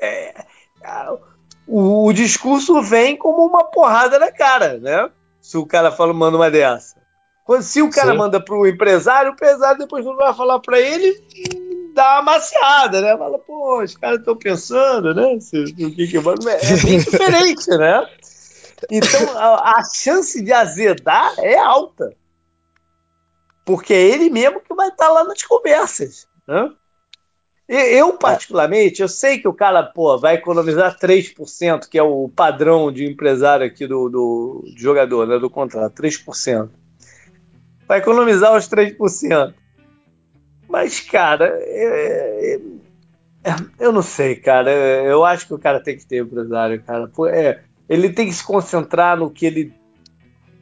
É, 0.00 0.44
o, 1.66 2.06
o, 2.06 2.12
discurso 2.12 2.80
vem 2.82 3.16
como 3.16 3.44
uma 3.44 3.64
porrada 3.64 4.18
na 4.18 4.30
cara, 4.30 4.78
né? 4.78 5.10
Se 5.40 5.58
o 5.58 5.66
cara 5.66 5.90
fala, 5.90 6.12
manda 6.14 6.36
uma 6.36 6.50
dessa. 6.50 6.96
Quando, 7.44 7.62
se 7.62 7.82
o 7.82 7.90
cara 7.90 8.12
Sim. 8.12 8.18
manda 8.18 8.40
pro 8.40 8.66
empresário, 8.66 9.30
o 9.30 9.34
empresário 9.34 9.78
depois 9.78 10.04
quando 10.04 10.18
vai 10.18 10.34
falar 10.34 10.60
para 10.60 10.78
ele, 10.78 11.20
dá 11.94 12.16
uma 12.16 12.32
maciada, 12.34 13.00
né? 13.00 13.16
Fala, 13.16 13.38
pô, 13.38 13.82
os 13.82 13.96
caras 13.96 14.20
estão 14.20 14.36
pensando, 14.36 15.14
né? 15.14 15.40
Se, 15.40 15.58
o 15.58 15.74
que 15.74 16.06
que... 16.06 16.16
É, 16.16 16.20
é 16.20 16.76
bem 16.84 16.98
diferente, 16.98 17.68
né? 17.70 18.06
Então, 18.90 19.36
a, 19.36 19.80
a 19.80 19.84
chance 19.84 20.40
de 20.40 20.52
azedar 20.52 21.34
é 21.38 21.58
alta. 21.58 22.14
Porque 23.68 23.92
é 23.92 24.00
ele 24.00 24.30
mesmo 24.30 24.62
que 24.62 24.74
vai 24.74 24.88
estar 24.88 25.10
lá 25.10 25.22
nas 25.24 25.42
conversas, 25.42 26.26
né? 26.48 26.72
Eu, 27.68 28.14
particularmente, 28.14 29.02
eu 29.02 29.08
sei 29.08 29.38
que 29.38 29.46
o 29.46 29.52
cara 29.52 29.82
pô, 29.82 30.16
vai 30.16 30.36
economizar 30.36 30.98
3%, 30.98 31.86
que 31.86 31.98
é 31.98 32.02
o 32.02 32.30
padrão 32.34 32.90
de 32.90 33.04
empresário 33.04 33.66
aqui 33.66 33.86
do, 33.86 34.08
do, 34.08 34.64
do 34.74 34.80
jogador, 34.80 35.26
né, 35.26 35.38
do 35.38 35.50
contrato, 35.50 36.02
3%. 36.02 36.70
Vai 37.86 37.98
economizar 37.98 38.56
os 38.56 38.66
3%. 38.66 39.52
Mas, 40.66 41.00
cara, 41.00 41.58
é, 41.60 42.58
é, 43.44 43.54
Eu 43.78 43.92
não 43.92 44.00
sei, 44.00 44.36
cara. 44.36 44.70
Eu 44.70 45.26
acho 45.26 45.46
que 45.46 45.52
o 45.52 45.58
cara 45.58 45.78
tem 45.78 45.94
que 45.94 46.06
ter 46.06 46.22
empresário, 46.22 46.82
cara. 46.82 47.10
É, 47.30 47.60
ele 47.86 48.08
tem 48.08 48.28
que 48.28 48.34
se 48.34 48.44
concentrar 48.44 49.18
no 49.18 49.30
que 49.30 49.44
ele. 49.44 49.74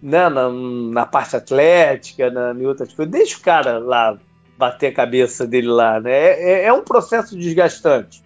Né, 0.03 0.29
na, 0.29 0.51
na 0.51 1.07
parte 1.07 1.37
atlética, 1.37 2.31
na, 2.31 2.53
em 2.53 2.67
outras 2.67 2.93
coisas. 2.93 3.11
Deixa 3.13 3.39
o 3.39 3.41
cara 3.41 3.79
lá 3.79 4.19
bater 4.59 4.89
a 4.89 4.93
cabeça 4.93 5.47
dele 5.47 5.69
lá. 5.69 6.01
Né? 6.01 6.13
É, 6.13 6.53
é, 6.53 6.65
é 6.65 6.73
um 6.73 6.83
processo 6.83 7.37
desgastante. 7.37 8.23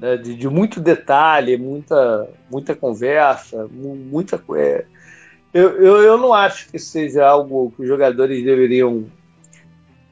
Né? 0.00 0.16
De, 0.16 0.34
de, 0.34 0.48
muito 0.48 0.80
detalhe, 0.80 1.56
muita, 1.56 2.28
muita 2.50 2.74
conversa, 2.74 3.68
muita 3.70 4.38
coisa. 4.38 4.64
É, 4.64 4.84
eu, 5.52 5.70
eu, 5.82 5.96
eu 6.02 6.18
não 6.18 6.32
acho 6.32 6.70
que 6.70 6.78
seja 6.78 7.26
algo 7.26 7.72
que 7.76 7.82
os 7.82 7.88
jogadores 7.88 8.42
deveriam 8.44 9.06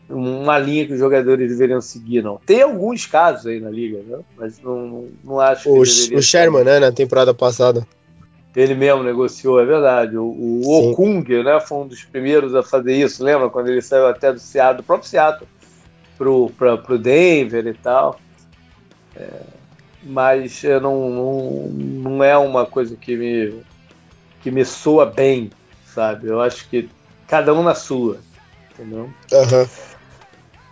uma 0.08 0.58
linha 0.58 0.86
que 0.86 0.94
os 0.94 0.98
jogadores 0.98 1.50
deveriam 1.50 1.80
seguir, 1.80 2.22
não. 2.22 2.40
Tem 2.44 2.62
alguns 2.62 3.04
casos 3.04 3.46
aí 3.46 3.60
na 3.60 3.70
liga, 3.70 3.98
né? 4.06 4.18
mas 4.36 4.58
não, 4.60 5.08
não 5.22 5.38
acho 5.38 5.68
o, 5.68 5.82
que 5.82 6.14
O 6.14 6.22
Sherman, 6.22 6.64
né, 6.64 6.78
na 6.78 6.90
temporada 6.90 7.34
passada. 7.34 7.86
Ele 8.56 8.74
mesmo 8.74 9.02
negociou, 9.02 9.60
é 9.60 9.64
verdade. 9.64 10.16
O, 10.16 10.24
o 10.24 10.90
Okung, 10.90 11.24
né, 11.44 11.60
foi 11.60 11.78
um 11.78 11.86
dos 11.86 12.04
primeiros 12.04 12.54
a 12.54 12.62
fazer 12.62 12.94
isso, 12.94 13.22
lembra? 13.22 13.48
Quando 13.50 13.68
ele 13.68 13.82
saiu 13.82 14.06
até 14.06 14.32
do 14.32 14.40
Seattle, 14.40 14.78
do 14.78 14.82
próprio 14.82 15.08
Seattle, 15.08 15.48
pro, 16.16 16.50
pra, 16.58 16.76
pro 16.76 16.98
Denver 16.98 17.66
e 17.66 17.74
tal. 17.74 18.18
É, 19.14 19.28
mas 20.02 20.62
não, 20.82 21.10
não, 21.10 21.68
não 21.68 22.24
é 22.24 22.36
uma 22.36 22.66
coisa 22.66 22.96
que 22.96 23.16
me, 23.16 23.62
que 24.42 24.50
me 24.50 24.64
soa 24.64 25.06
bem, 25.06 25.50
sabe? 25.94 26.28
Eu 26.28 26.40
acho 26.40 26.68
que 26.68 26.88
cada 27.26 27.52
um 27.52 27.62
na 27.62 27.74
sua, 27.74 28.18
entendeu? 28.72 29.10
Uhum. 29.32 29.68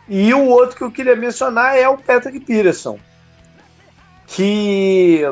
E 0.09 0.33
o 0.33 0.47
outro 0.47 0.77
que 0.77 0.85
eu 0.85 0.91
queria 0.91 1.17
mencionar 1.17 1.77
é 1.77 1.89
o 1.89 1.99
Patrick 1.99 2.41
Peterson, 2.41 2.99
que 4.27 5.23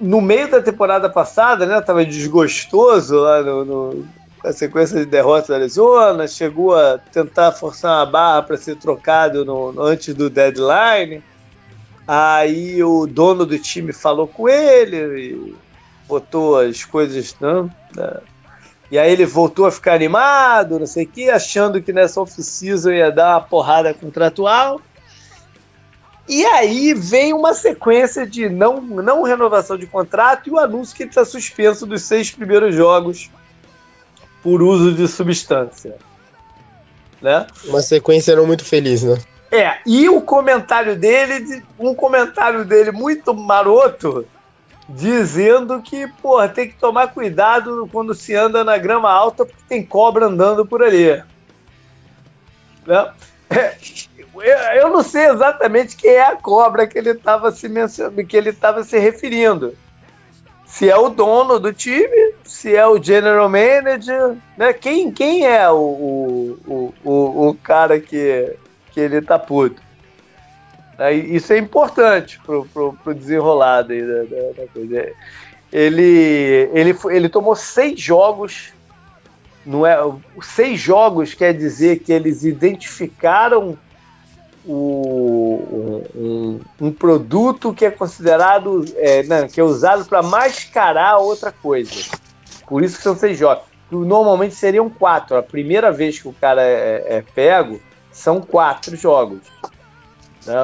no 0.00 0.20
meio 0.20 0.50
da 0.50 0.62
temporada 0.62 1.08
passada, 1.08 1.66
né, 1.66 1.78
estava 1.78 2.04
desgostoso 2.04 3.16
lá 3.16 3.42
no, 3.42 3.64
no, 3.64 4.06
na 4.44 4.52
sequência 4.52 4.98
de 4.98 5.06
derrotas 5.06 5.48
da 5.48 5.56
Arizona, 5.56 6.28
chegou 6.28 6.74
a 6.74 6.98
tentar 6.98 7.52
forçar 7.52 7.98
uma 7.98 8.06
barra 8.06 8.42
para 8.42 8.56
ser 8.56 8.76
trocado 8.76 9.44
no, 9.44 9.72
no, 9.72 9.82
antes 9.82 10.14
do 10.14 10.28
deadline. 10.28 11.22
Aí 12.06 12.82
o 12.84 13.06
dono 13.06 13.44
do 13.44 13.58
time 13.58 13.92
falou 13.92 14.28
com 14.28 14.48
ele 14.48 14.96
e 14.96 15.56
botou 16.06 16.60
as 16.60 16.84
coisas 16.84 17.34
né, 17.40 17.68
e 18.90 18.98
aí 18.98 19.10
ele 19.10 19.26
voltou 19.26 19.66
a 19.66 19.72
ficar 19.72 19.94
animado, 19.94 20.78
não 20.78 20.86
sei 20.86 21.04
o 21.04 21.08
que, 21.08 21.28
achando 21.28 21.82
que 21.82 21.92
nessa 21.92 22.20
off-season 22.20 22.92
ia 22.92 23.10
dar 23.10 23.34
uma 23.34 23.40
porrada 23.40 23.92
contratual. 23.92 24.80
E 26.28 26.44
aí 26.44 26.92
vem 26.92 27.32
uma 27.32 27.54
sequência 27.54 28.26
de 28.26 28.48
não, 28.48 28.80
não 28.80 29.22
renovação 29.22 29.76
de 29.76 29.86
contrato 29.86 30.48
e 30.48 30.52
o 30.52 30.58
anúncio 30.58 30.96
que 30.96 31.04
ele 31.04 31.10
está 31.10 31.24
suspenso 31.24 31.86
dos 31.86 32.02
seis 32.02 32.30
primeiros 32.30 32.74
jogos 32.74 33.30
por 34.42 34.62
uso 34.62 34.92
de 34.92 35.06
substância. 35.06 35.96
Né? 37.22 37.46
Uma 37.64 37.80
sequência 37.80 38.34
não 38.34 38.46
muito 38.46 38.64
feliz, 38.64 39.02
né? 39.02 39.18
É, 39.50 39.78
e 39.86 40.08
o 40.08 40.20
comentário 40.20 40.96
dele, 40.96 41.62
um 41.78 41.94
comentário 41.94 42.64
dele 42.64 42.90
muito 42.90 43.32
maroto, 43.32 44.26
dizendo 44.88 45.80
que, 45.80 46.08
porra, 46.20 46.48
tem 46.48 46.68
que 46.68 46.74
tomar 46.74 47.08
cuidado 47.08 47.88
quando 47.92 48.14
se 48.14 48.34
anda 48.34 48.64
na 48.64 48.76
grama 48.76 49.10
alta 49.10 49.46
porque 49.46 49.62
tem 49.68 49.84
cobra 49.84 50.26
andando 50.26 50.66
por 50.66 50.82
ali. 50.82 51.22
Né? 52.84 53.12
Eu 54.42 54.90
não 54.90 55.02
sei 55.02 55.26
exatamente 55.26 55.96
quem 55.96 56.10
é 56.10 56.26
a 56.26 56.36
cobra 56.36 56.86
que 56.86 56.98
ele 56.98 57.10
estava 57.10 57.50
se 57.52 57.68
mencionando, 57.68 58.24
que 58.24 58.36
ele 58.36 58.50
estava 58.50 58.82
se 58.84 58.98
referindo. 58.98 59.76
Se 60.64 60.90
é 60.90 60.96
o 60.96 61.08
dono 61.08 61.58
do 61.58 61.72
time, 61.72 62.34
se 62.44 62.74
é 62.74 62.86
o 62.86 63.02
general 63.02 63.48
manager, 63.48 64.36
né? 64.56 64.72
Quem, 64.72 65.12
quem 65.12 65.46
é 65.46 65.70
o, 65.70 66.58
o, 66.66 66.94
o, 67.04 67.48
o 67.48 67.54
cara 67.54 68.00
que, 68.00 68.56
que 68.92 69.00
ele 69.00 69.22
tá 69.22 69.38
puto? 69.38 69.80
Isso 71.12 71.52
é 71.52 71.58
importante 71.58 72.40
pro, 72.40 72.66
pro, 72.66 72.92
pro 72.94 73.14
desenrolar 73.14 73.82
da, 73.82 73.94
da, 73.94 74.62
da, 74.62 74.66
coisa. 74.72 75.12
Ele, 75.72 76.70
ele, 76.72 76.96
ele 77.10 77.28
tomou 77.28 77.54
seis 77.54 78.00
jogos. 78.00 78.72
Não 79.64 79.86
é, 79.86 79.98
seis 80.42 80.80
jogos 80.80 81.34
quer 81.34 81.52
dizer 81.52 81.98
que 81.98 82.12
eles 82.12 82.44
identificaram 82.44 83.78
o, 84.66 86.02
um, 86.14 86.60
um, 86.80 86.92
produto 86.92 87.72
que 87.72 87.84
é 87.84 87.90
considerado, 87.90 88.84
é, 88.96 89.22
não, 89.22 89.46
que 89.46 89.60
é 89.60 89.62
usado 89.62 90.04
para 90.04 90.22
mascarar 90.22 91.18
outra 91.18 91.52
coisa. 91.52 91.92
Por 92.66 92.82
isso 92.82 92.96
que 92.96 93.02
são 93.02 93.16
seis 93.16 93.38
jogos. 93.38 93.64
Normalmente 93.90 94.54
seriam 94.54 94.90
quatro. 94.90 95.36
A 95.36 95.42
primeira 95.42 95.92
vez 95.92 96.20
que 96.20 96.28
o 96.28 96.32
cara 96.32 96.62
é, 96.62 97.18
é 97.18 97.24
pego, 97.34 97.80
são 98.10 98.40
quatro 98.40 98.96
jogos. 98.96 99.40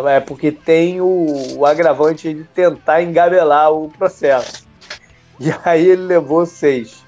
É 0.09 0.21
porque 0.21 0.51
tem 0.53 1.01
o, 1.01 1.57
o 1.57 1.67
agravante 1.67 2.33
de 2.33 2.45
tentar 2.45 3.03
engabelar 3.03 3.73
o 3.73 3.89
processo. 3.89 4.67
E 5.41 5.53
aí 5.65 5.89
ele 5.89 6.03
levou 6.03 6.47
seis. 6.47 7.03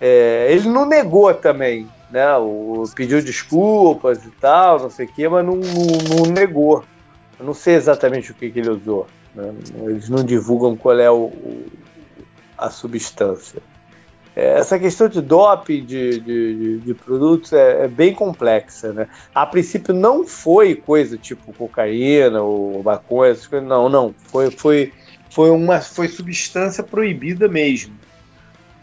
É, 0.00 0.48
ele 0.50 0.68
não 0.68 0.86
negou 0.86 1.32
também, 1.34 1.88
né? 2.12 2.36
O, 2.36 2.84
pediu 2.94 3.22
desculpas 3.22 4.24
e 4.24 4.30
tal, 4.30 4.80
não 4.80 4.90
sei 4.90 5.06
o 5.06 5.12
quê, 5.12 5.28
mas 5.28 5.44
não, 5.44 5.56
não, 5.56 6.16
não, 6.16 6.32
negou. 6.32 6.84
Eu 7.38 7.46
não 7.46 7.54
sei 7.54 7.74
exatamente 7.74 8.30
o 8.30 8.34
que, 8.34 8.50
que 8.50 8.60
ele 8.60 8.70
usou. 8.70 9.06
Né? 9.34 9.52
Eles 9.84 10.08
não 10.08 10.22
divulgam 10.22 10.76
qual 10.76 10.98
é 10.98 11.10
o, 11.10 11.24
o 11.24 11.66
a 12.56 12.70
substância. 12.70 13.60
É, 14.34 14.58
essa 14.58 14.78
questão 14.78 15.08
de 15.08 15.20
doping 15.20 15.84
de, 15.84 16.20
de, 16.20 16.78
de 16.78 16.94
produtos 16.94 17.52
é, 17.52 17.84
é, 17.84 17.88
bem 17.88 18.14
complexa. 18.14 18.92
Né? 18.92 19.08
A 19.34 19.44
princípio 19.44 19.92
não 19.92 20.26
foi 20.26 20.74
coisa 20.74 21.18
tipo 21.18 21.52
cocaína 21.52 22.42
ou 22.42 22.82
maconha, 22.82 23.34
não, 23.62 23.88
não. 23.88 24.14
Foi, 24.26 24.50
foi, 24.50 24.92
foi 25.30 25.50
uma 25.50 25.80
foi 25.80 26.08
substância 26.08 26.82
proibida 26.82 27.48
mesmo. 27.48 27.94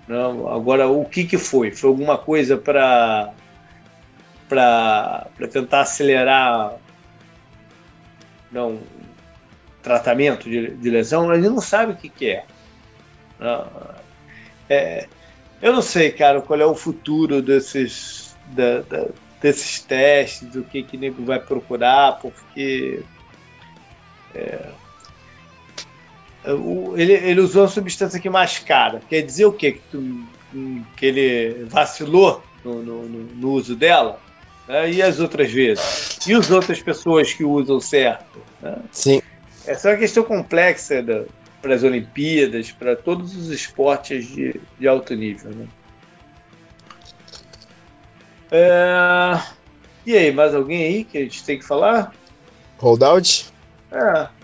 Agora, 0.09 0.87
o 0.87 1.05
que, 1.05 1.23
que 1.23 1.37
foi? 1.37 1.71
Foi 1.71 1.89
alguma 1.89 2.17
coisa 2.17 2.57
para 2.57 3.33
tentar 5.51 5.81
acelerar 5.81 6.73
não, 8.51 8.79
tratamento 9.83 10.49
de, 10.49 10.75
de 10.75 10.89
lesão? 10.89 11.29
A 11.29 11.35
gente 11.35 11.49
não 11.49 11.61
sabe 11.61 11.93
o 11.93 11.95
que, 11.95 12.09
que 12.09 12.29
é. 12.29 12.45
É 14.67 15.07
eu 15.61 15.73
não 15.73 15.81
sei, 15.81 16.11
cara, 16.11 16.41
qual 16.41 16.59
é 16.59 16.65
o 16.65 16.75
futuro 16.75 17.41
desses, 17.41 18.35
da, 18.47 18.79
da, 18.81 19.07
desses 19.41 19.81
testes, 19.81 20.55
o 20.55 20.63
que 20.63 20.83
que 20.83 20.97
nego 20.97 21.23
vai 21.25 21.39
procurar, 21.39 22.17
porque 22.19 23.03
é, 24.33 24.69
ele, 26.95 27.13
ele 27.13 27.41
usou 27.41 27.63
uma 27.63 27.67
substância 27.67 28.19
que 28.19 28.29
mascara. 28.29 29.01
Quer 29.09 29.21
dizer 29.21 29.45
o 29.45 29.51
quê? 29.51 29.73
Que, 29.73 29.81
tu, 29.91 30.25
que 30.95 31.05
ele 31.05 31.65
vacilou 31.65 32.43
no, 32.63 32.81
no, 32.81 33.03
no 33.03 33.51
uso 33.51 33.75
dela? 33.75 34.19
Né? 34.67 34.91
E 34.91 35.01
as 35.01 35.19
outras 35.19 35.51
vezes? 35.51 36.19
E 36.27 36.33
as 36.33 36.49
outras 36.49 36.81
pessoas 36.81 37.33
que 37.33 37.43
usam 37.43 37.79
certo? 37.79 38.39
Né? 38.61 38.77
Sim. 38.91 39.21
Essa 39.65 39.89
é 39.89 39.91
uma 39.93 39.99
questão 39.99 40.23
complexa 40.23 41.03
da, 41.03 41.25
para 41.61 41.75
as 41.75 41.83
Olimpíadas, 41.83 42.71
para 42.71 42.95
todos 42.95 43.35
os 43.35 43.49
esportes 43.49 44.27
de, 44.27 44.59
de 44.79 44.87
alto 44.87 45.13
nível. 45.15 45.51
Né? 45.51 45.67
É... 48.51 49.41
E 50.05 50.15
aí, 50.15 50.31
mais 50.31 50.55
alguém 50.55 50.83
aí 50.85 51.03
que 51.03 51.17
a 51.17 51.21
gente 51.21 51.43
tem 51.43 51.59
que 51.59 51.65
falar? 51.65 52.13
Holdout? 52.77 53.47
É. 53.91 54.38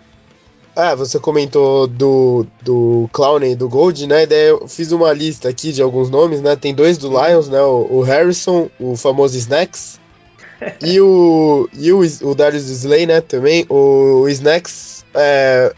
Ah, 0.76 0.94
você 0.94 1.18
comentou 1.20 1.88
do, 1.88 2.46
do 2.62 3.10
Clown 3.14 3.44
e 3.44 3.56
do 3.56 3.70
Gold, 3.70 4.06
né? 4.08 4.26
daí 4.26 4.50
eu 4.50 4.68
fiz 4.68 4.92
uma 4.92 5.14
lista 5.14 5.48
aqui 5.48 5.72
de 5.72 5.82
alguns 5.82 6.10
nomes, 6.10 6.42
né? 6.42 6.56
Tem 6.56 6.76
dois 6.76 6.98
do 6.98 7.08
Lions, 7.10 7.48
né? 7.48 7.62
O, 7.62 7.88
o 7.90 8.02
Harrison, 8.02 8.70
o 8.78 8.98
famoso 8.98 9.38
Snacks, 9.38 10.00
e 10.84 11.00
o, 11.00 11.70
e 11.74 11.94
o, 11.94 12.02
o 12.24 12.36
Darius 12.36 12.70
Slay, 12.70 13.06
né? 13.06 13.22
Também. 13.22 13.66
O 13.70 14.28
Snacks 14.28 15.06
é, 15.14 15.74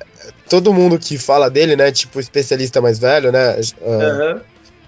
todo 0.50 0.74
mundo 0.74 0.98
que 0.98 1.18
fala 1.18 1.50
dele, 1.50 1.76
né? 1.76 1.92
Tipo, 1.92 2.20
especialista 2.20 2.82
mais 2.82 2.98
velho, 2.98 3.32
né? 3.32 3.56
Uhum. 3.82 4.42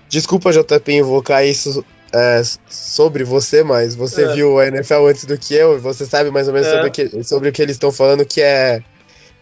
Desculpa, 0.10 0.52
JP, 0.52 0.92
invocar 0.92 1.46
isso 1.46 1.86
é, 2.12 2.42
sobre 2.68 3.24
você, 3.24 3.64
mas 3.64 3.96
você 3.96 4.26
uhum. 4.26 4.36
viu 4.36 4.60
a 4.60 4.68
NFL 4.68 5.08
antes 5.08 5.26
do 5.26 5.38
que 5.38 5.54
eu, 5.54 5.76
e 5.76 5.80
você 5.80 6.06
sabe 6.06 6.32
mais 6.32 6.48
ou 6.48 6.54
menos 6.54 6.68
uhum. 6.68 6.76
sobre, 6.76 6.90
que, 6.90 7.24
sobre 7.24 7.50
o 7.50 7.52
que 7.52 7.62
eles 7.62 7.76
estão 7.76 7.92
falando, 7.92 8.26
que 8.26 8.42
é 8.42 8.82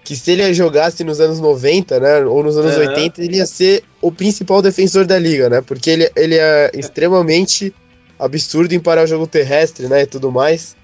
que 0.08 0.16
se 0.16 0.32
ele 0.32 0.53
jogasse 0.53 1.03
nos 1.03 1.20
anos 1.20 1.41
90, 1.41 1.99
né, 1.99 2.20
ou 2.20 2.41
nos 2.41 2.58
anos 2.58 2.78
uhum. 2.78 2.88
80, 2.88 3.22
ele 3.22 3.36
ia 3.36 3.45
ser 3.45 3.84
o 4.01 4.10
principal 4.10 4.62
defensor 4.62 5.05
da 5.05 5.20
liga, 5.20 5.49
né, 5.49 5.60
porque 5.60 5.89
ele, 5.89 6.10
ele 6.16 6.36
é 6.36 6.72
extremamente 6.74 7.76
absurdo 8.18 8.74
em 8.74 8.80
parar 8.80 9.03
o 9.03 9.05
jogo 9.05 9.28
terrestre, 9.28 9.89
né, 9.89 10.03
e 10.03 10.05
tudo 10.05 10.32
mais. 10.32 10.78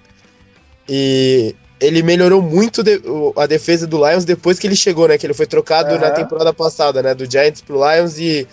E 0.89 1.55
ele 1.79 2.03
melhorou 2.03 2.41
muito 2.41 2.83
de, 2.83 3.01
a 3.37 3.47
defesa 3.47 3.87
do 3.87 3.95
Lions 4.05 4.25
depois 4.25 4.59
que 4.59 4.67
ele 4.67 4.75
chegou, 4.75 5.07
né? 5.07 5.17
Que 5.17 5.25
ele 5.25 5.33
foi 5.33 5.45
trocado 5.45 5.93
uhum. 5.93 6.01
na 6.01 6.11
temporada 6.11 6.53
passada, 6.53 7.01
né? 7.01 7.15
Do 7.15 7.29
Giants 7.29 7.61
pro 7.61 7.77
Lions 7.77 8.19
e 8.19 8.45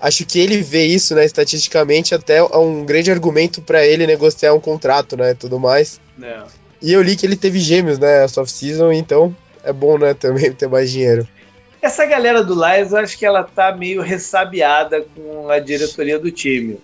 acho 0.00 0.26
que 0.26 0.40
ele 0.40 0.60
vê 0.60 0.86
isso, 0.86 1.14
né? 1.14 1.24
Estatisticamente 1.24 2.16
até 2.16 2.38
é 2.38 2.56
um 2.56 2.84
grande 2.84 3.12
argumento 3.12 3.62
para 3.62 3.86
ele 3.86 4.04
negociar 4.08 4.54
um 4.54 4.60
contrato, 4.60 5.16
né? 5.16 5.34
Tudo 5.34 5.60
mais. 5.60 6.00
É. 6.20 6.42
E 6.82 6.92
eu 6.92 7.00
li 7.00 7.14
que 7.14 7.24
ele 7.24 7.36
teve 7.36 7.60
gêmeos, 7.60 8.00
né? 8.00 8.24
Off-season, 8.24 8.90
então 8.90 9.34
é 9.66 9.72
bom, 9.72 9.98
né? 9.98 10.14
Também 10.14 10.52
ter 10.52 10.68
mais 10.68 10.90
dinheiro. 10.90 11.26
Essa 11.82 12.06
galera 12.06 12.42
do 12.42 12.54
Lions, 12.54 12.92
eu 12.92 12.98
acho 12.98 13.18
que 13.18 13.26
ela 13.26 13.44
tá 13.44 13.74
meio 13.76 14.00
ressabiada 14.00 15.02
com 15.14 15.50
a 15.50 15.58
diretoria 15.58 16.18
do 16.18 16.30
time. 16.30 16.78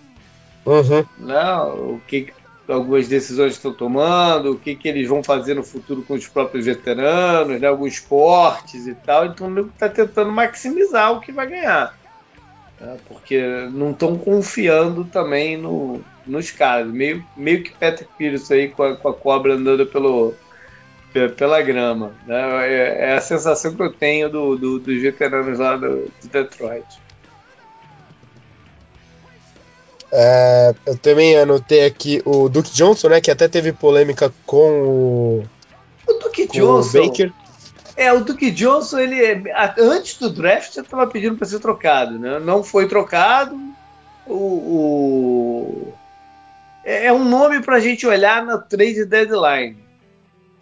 Uhum. 0.65 1.05
Não, 1.17 1.95
o 1.95 2.01
que 2.07 2.31
algumas 2.67 3.07
decisões 3.07 3.53
estão 3.53 3.73
tomando, 3.73 4.51
o 4.51 4.59
que, 4.59 4.75
que 4.75 4.87
eles 4.87 5.07
vão 5.07 5.23
fazer 5.23 5.55
no 5.55 5.63
futuro 5.63 6.03
com 6.03 6.13
os 6.13 6.27
próprios 6.27 6.65
veteranos, 6.65 7.59
né, 7.59 7.67
alguns 7.67 7.99
cortes 7.99 8.87
e 8.87 8.93
tal. 8.93 9.25
Então 9.25 9.57
está 9.67 9.89
tentando 9.89 10.31
maximizar 10.31 11.11
o 11.11 11.19
que 11.19 11.31
vai 11.31 11.47
ganhar. 11.47 11.97
Né, 12.79 12.97
porque 13.07 13.41
não 13.71 13.91
estão 13.91 14.17
confiando 14.17 15.03
também 15.05 15.57
no, 15.57 16.01
nos 16.25 16.51
caras. 16.51 16.87
Meio, 16.87 17.25
meio 17.35 17.63
que 17.63 17.71
Patrick 17.71 18.09
Pierce 18.17 18.53
aí 18.53 18.69
com 18.69 18.83
a, 18.83 18.95
com 18.95 19.09
a 19.09 19.13
cobra 19.13 19.55
andando 19.55 19.85
pelo, 19.85 20.33
pela 21.35 21.61
grama. 21.61 22.11
Né? 22.25 22.67
É, 22.67 23.09
é, 23.09 23.13
a 23.13 23.21
sensação 23.21 23.75
que 23.75 23.81
eu 23.81 23.93
tenho 23.93 24.29
do, 24.29 24.57
do, 24.57 24.79
dos 24.79 25.01
veteranos 25.01 25.59
lá 25.59 25.77
do, 25.77 26.11
de 26.21 26.27
Detroit. 26.27 27.03
É, 30.15 30.75
eu 30.85 30.95
também 30.97 31.35
anotei 31.37 31.85
aqui 31.85 32.21
o 32.23 32.47
Duke 32.47 32.71
Johnson, 32.71 33.09
né? 33.09 33.19
Que 33.19 33.31
até 33.31 33.47
teve 33.47 33.73
polêmica 33.73 34.31
com 34.45 34.83
o. 34.83 35.43
O 36.07 36.13
Duke 36.13 36.47
Johnson. 36.47 36.99
O 36.99 37.07
Baker. 37.07 37.33
É, 37.95 38.13
o 38.13 38.23
Duke 38.23 38.51
Johnson, 38.51 38.99
ele 38.99 39.51
antes 39.77 40.17
do 40.17 40.29
draft 40.29 40.75
já 40.75 40.81
estava 40.81 41.05
pedindo 41.07 41.35
para 41.37 41.47
ser 41.47 41.59
trocado, 41.59 42.19
né? 42.19 42.39
Não 42.39 42.63
foi 42.63 42.87
trocado. 42.87 43.55
O, 44.25 44.33
o... 44.35 45.93
é 46.85 47.11
um 47.11 47.25
nome 47.25 47.61
para 47.61 47.75
a 47.75 47.79
gente 47.79 48.07
olhar 48.07 48.43
na 48.45 48.57
trade 48.57 49.05
deadline, 49.05 49.82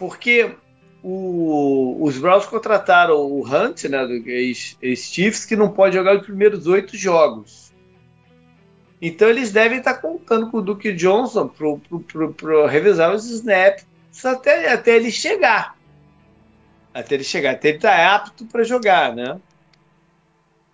porque 0.01 0.55
o, 1.03 2.03
os 2.03 2.17
Browns 2.17 2.47
contrataram 2.47 3.17
o 3.17 3.45
Hunt, 3.45 3.83
né, 3.83 4.03
do 4.03 4.13
ex-Chiefs, 4.27 5.45
que 5.45 5.55
não 5.55 5.69
pode 5.69 5.95
jogar 5.95 6.17
os 6.17 6.25
primeiros 6.25 6.65
oito 6.65 6.97
jogos. 6.97 7.71
Então 8.99 9.29
eles 9.29 9.51
devem 9.51 9.77
estar 9.77 9.93
contando 9.93 10.49
com 10.49 10.57
o 10.57 10.61
Duke 10.61 10.91
Johnson 10.91 11.47
para 11.47 12.67
revisar 12.67 13.13
os 13.13 13.29
snaps 13.29 13.85
até, 14.25 14.73
até 14.73 14.95
ele 14.95 15.11
chegar. 15.11 15.77
Até 16.91 17.13
ele 17.13 17.23
chegar, 17.23 17.51
até 17.51 17.67
ele 17.69 17.77
estar 17.77 17.95
tá 17.95 18.15
apto 18.15 18.45
para 18.45 18.63
jogar, 18.63 19.15
né? 19.15 19.39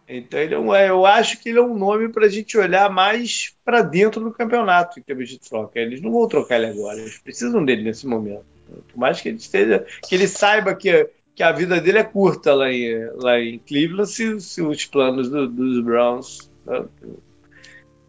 Então 0.07 0.39
ele 0.39 0.55
é 0.55 0.59
um, 0.59 0.73
eu 0.73 1.05
acho 1.05 1.37
que 1.41 1.49
ele 1.49 1.59
é 1.59 1.61
um 1.61 1.77
nome 1.77 2.07
para 2.07 2.27
a 2.27 2.29
gente 2.29 2.57
olhar 2.57 2.89
mais 2.89 3.53
para 3.65 3.81
dentro 3.81 4.23
do 4.23 4.31
campeonato 4.31 4.97
em 4.97 5.03
termos 5.03 5.27
de 5.27 5.37
troca. 5.37 5.77
Eles 5.77 6.01
não 6.01 6.13
vão 6.13 6.29
trocar 6.29 6.55
ele 6.55 6.67
agora, 6.67 6.97
eles 6.97 7.17
precisam 7.17 7.65
dele 7.65 7.83
nesse 7.83 8.07
momento. 8.07 8.56
Por 8.87 8.97
mais 8.97 9.21
que 9.21 9.29
ele 9.29 9.37
esteja, 9.37 9.85
que 10.07 10.15
ele 10.15 10.27
saiba 10.27 10.75
que, 10.75 11.09
que 11.35 11.43
a 11.43 11.51
vida 11.51 11.79
dele 11.79 11.99
é 11.99 12.03
curta 12.03 12.53
lá 12.53 12.71
em, 12.71 13.09
lá 13.15 13.39
em 13.39 13.59
Cleveland, 13.59 14.09
se, 14.09 14.39
se 14.41 14.61
os 14.61 14.85
planos 14.85 15.29
do, 15.29 15.47
dos 15.47 15.83
Browns 15.83 16.49
né, 16.65 16.85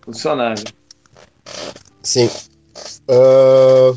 funcionarem. 0.00 0.64
Sim. 2.02 2.28
Uh, 3.08 3.96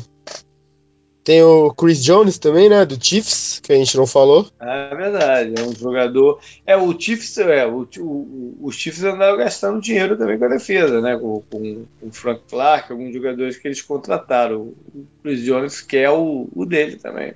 tem 1.24 1.42
o 1.42 1.72
Chris 1.72 2.02
Jones 2.02 2.38
também, 2.38 2.68
né? 2.68 2.84
Do 2.84 3.02
Chiefs, 3.02 3.60
que 3.60 3.72
a 3.72 3.76
gente 3.76 3.96
não 3.96 4.06
falou. 4.06 4.48
É 4.60 4.94
verdade, 4.94 5.54
é 5.56 5.62
um 5.62 5.74
jogador. 5.74 6.40
É, 6.66 6.76
o 6.76 6.98
Chiefs, 6.98 7.38
é, 7.38 7.66
o, 7.66 7.86
o, 7.98 8.58
o 8.60 8.72
Chiefs 8.72 9.04
andaram 9.04 9.36
gastando 9.36 9.80
dinheiro 9.80 10.16
também 10.16 10.38
com 10.38 10.44
a 10.44 10.48
defesa, 10.48 11.00
né? 11.00 11.16
Com, 11.16 11.42
com, 11.48 11.84
com 12.00 12.06
o 12.08 12.12
Frank 12.12 12.42
Clark, 12.48 12.90
alguns 12.90 13.14
jogadores 13.14 13.56
que 13.56 13.68
eles 13.68 13.80
contrataram. 13.80 14.72
O 14.94 15.06
Chris 15.22 15.42
Jones 15.44 15.80
quer 15.80 16.10
o, 16.10 16.48
o 16.54 16.66
dele 16.66 16.96
também. 16.96 17.34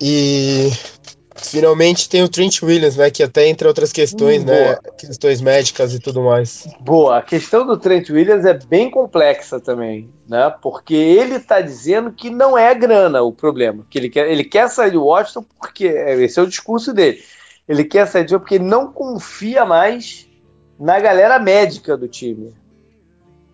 E 0.00 0.70
Finalmente 1.42 2.08
tem 2.08 2.22
o 2.22 2.28
Trent 2.28 2.62
Williams, 2.62 2.96
né? 2.96 3.10
Que 3.10 3.22
até 3.22 3.46
entre 3.46 3.66
outras 3.66 3.92
questões, 3.92 4.42
hum, 4.42 4.46
né? 4.46 4.76
Questões 4.98 5.40
médicas 5.40 5.94
e 5.94 6.00
tudo 6.00 6.22
mais. 6.22 6.68
Boa. 6.80 7.18
A 7.18 7.22
questão 7.22 7.66
do 7.66 7.76
Trent 7.76 8.10
Williams 8.10 8.44
é 8.44 8.54
bem 8.54 8.90
complexa 8.90 9.60
também, 9.60 10.10
né? 10.28 10.52
Porque 10.60 10.94
ele 10.94 11.36
está 11.36 11.60
dizendo 11.60 12.12
que 12.12 12.30
não 12.30 12.56
é 12.56 12.74
grana 12.74 13.22
o 13.22 13.32
problema. 13.32 13.86
Que 13.88 13.98
ele 13.98 14.10
quer, 14.10 14.30
ele 14.30 14.44
quer 14.44 14.68
sair 14.68 14.90
do 14.90 15.04
Washington 15.04 15.44
porque. 15.58 15.86
Esse 15.86 16.38
é 16.38 16.42
o 16.42 16.46
discurso 16.46 16.92
dele. 16.92 17.22
Ele 17.68 17.84
quer 17.84 18.06
sair 18.06 18.24
de 18.24 18.38
porque 18.38 18.56
ele 18.56 18.64
não 18.64 18.92
confia 18.92 19.64
mais 19.64 20.26
na 20.78 20.98
galera 20.98 21.38
médica 21.38 21.96
do 21.96 22.08
time. 22.08 22.54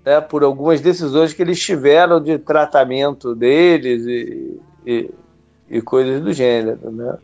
Né, 0.05 0.21
por 0.21 0.43
algumas 0.43 0.83
decisões 0.83 1.33
que 1.33 1.41
eles 1.41 1.59
tiveram 1.59 2.21
de 2.21 2.39
tratamento 2.39 3.35
deles 3.35 4.05
e, 4.05 4.61
e, 4.87 5.11
e 5.71 5.81
coisas 5.81 6.23
do 6.23 6.31
gênero. 6.31 6.91
Né? 6.91 7.17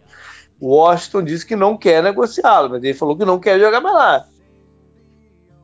O 0.61 0.77
Washington 0.77 1.25
disse 1.25 1.47
que 1.47 1.57
não 1.57 1.77
quer 1.77 2.03
negociá-lo, 2.03 2.71
mas 2.71 2.85
ele 2.85 2.95
falou 2.95 3.17
que 3.17 3.25
não 3.25 3.41
quer 3.41 3.59
jogar 3.59 3.81
mais 3.81 3.95
lá. 3.95 4.27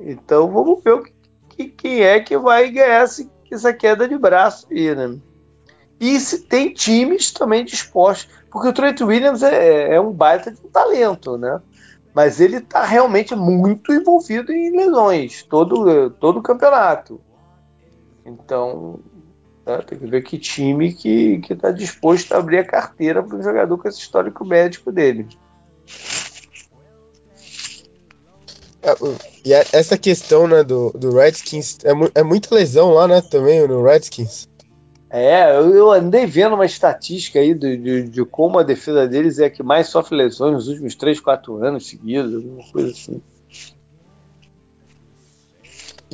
Então 0.00 0.50
vamos 0.50 0.82
ver 0.82 0.92
o 0.92 1.02
que, 1.02 1.12
que, 1.50 1.68
quem 1.68 2.02
é 2.02 2.18
que 2.20 2.36
vai 2.38 2.70
ganhar 2.70 3.04
esse, 3.04 3.30
essa 3.50 3.72
queda 3.72 4.08
de 4.08 4.16
braço 4.16 4.66
aí, 4.70 4.94
né? 4.94 5.18
E 6.00 6.18
se 6.20 6.40
tem 6.42 6.72
times 6.72 7.30
também 7.30 7.64
dispostos, 7.64 8.28
porque 8.50 8.68
o 8.68 8.72
Trent 8.72 9.00
Williams 9.00 9.42
é, 9.42 9.94
é 9.94 10.00
um 10.00 10.12
baita 10.12 10.50
de 10.50 10.60
um 10.64 10.68
talento, 10.68 11.36
né? 11.38 11.60
Mas 12.14 12.40
ele 12.40 12.58
está 12.58 12.82
realmente 12.84 13.34
muito 13.34 13.92
envolvido 13.92 14.52
em 14.52 14.74
lesões, 14.74 15.42
todo, 15.42 16.10
todo 16.10 16.38
o 16.38 16.42
campeonato. 16.42 17.20
Então, 18.24 19.00
Tá? 19.66 19.82
Tem 19.82 19.98
que 19.98 20.06
ver 20.06 20.22
que 20.22 20.38
time 20.38 20.94
que 20.94 21.42
está 21.50 21.72
disposto 21.72 22.32
a 22.32 22.38
abrir 22.38 22.58
a 22.58 22.64
carteira 22.64 23.20
para 23.20 23.36
um 23.36 23.42
jogador 23.42 23.76
com 23.76 23.88
esse 23.88 23.98
histórico 23.98 24.44
médico 24.44 24.92
dele. 24.92 25.26
É, 28.80 28.94
e 29.44 29.52
é, 29.52 29.66
essa 29.72 29.98
questão 29.98 30.46
né, 30.46 30.62
do, 30.62 30.92
do 30.92 31.12
Redskins 31.16 31.78
é, 31.84 32.20
é 32.20 32.22
muita 32.22 32.54
lesão 32.54 32.90
lá, 32.90 33.08
né? 33.08 33.20
Também 33.20 33.66
no 33.66 33.82
Redskins. 33.82 34.48
É, 35.10 35.56
eu, 35.56 35.74
eu 35.74 35.90
andei 35.90 36.26
vendo 36.26 36.54
uma 36.54 36.64
estatística 36.64 37.40
aí 37.40 37.52
de, 37.52 37.76
de, 37.76 38.02
de, 38.04 38.24
como 38.24 38.60
a 38.60 38.62
defesa 38.62 39.08
deles 39.08 39.40
é 39.40 39.46
a 39.46 39.50
que 39.50 39.64
mais 39.64 39.88
sofre 39.88 40.16
lesões 40.16 40.52
nos 40.52 40.68
últimos 40.68 40.94
3, 40.94 41.18
4 41.18 41.64
anos 41.64 41.88
seguidos, 41.88 42.32
alguma 42.36 42.62
coisa 42.70 42.90
assim. 42.92 43.20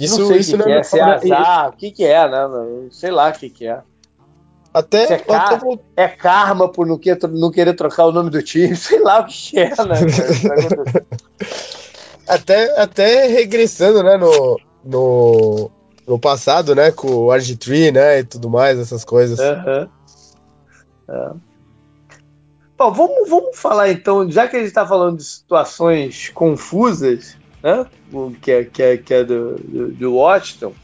Isso, 0.05 0.21
não 0.21 0.27
sei 0.29 0.39
isso 0.39 0.57
que, 0.57 0.63
que 0.63 0.71
é, 0.71 0.79
é, 0.79 0.83
se 0.83 0.99
é 0.99 1.03
azar, 1.03 1.69
o 1.69 1.73
que, 1.73 1.91
que 1.91 2.05
é, 2.05 2.29
né? 2.29 2.49
Sei 2.91 3.11
lá 3.11 3.29
o 3.29 3.33
que, 3.33 3.49
que 3.51 3.67
é. 3.67 3.81
Até, 4.75 5.13
é, 5.13 5.19
car 5.19 5.61
é, 5.97 6.09
karma 6.09 6.67
por 6.67 6.87
não, 6.87 6.99
que, 6.99 7.15
não, 7.29 7.51
querer 7.51 7.75
trocar 7.75 8.07
o 8.07 8.13
nome 8.13 8.31
do 8.31 8.43
time, 8.43 8.75
sei 8.77 9.01
lá 9.01 9.21
o 9.21 9.27
que 9.27 9.59
é, 9.59 9.69
né? 9.69 11.05
até, 12.27 12.81
até 12.81 13.27
regressando, 13.27 14.03
né, 14.03 14.17
no, 14.17 14.59
no, 14.83 15.71
no 16.07 16.19
passado, 16.19 16.75
né, 16.75 16.91
com 16.91 17.09
o 17.09 17.27
RG3, 17.27 17.93
né, 17.93 18.21
e 18.21 18.25
tudo 18.25 18.49
mais, 18.49 18.79
essas 18.79 19.05
coisas. 19.05 19.39
É. 19.39 19.89
Bom, 22.79 22.93
vamos, 22.93 23.29
vamos 23.29 23.59
falar 23.59 23.91
então, 23.91 24.31
já 24.31 24.49
que 24.49 24.57
a 24.57 24.59
gente 24.59 24.69
está 24.69 24.87
falando 24.87 25.19
de 25.19 25.25
situações 25.25 26.31
confusas, 26.31 27.37
né? 27.63 27.87
que 28.41 28.51
é, 28.51 28.65
que 28.65 28.83
é, 28.83 28.97
que 28.97 29.15
é 29.15 29.25
do, 29.25 29.55
do, 29.57 29.93
do 29.93 30.15
Washington, 30.15 30.75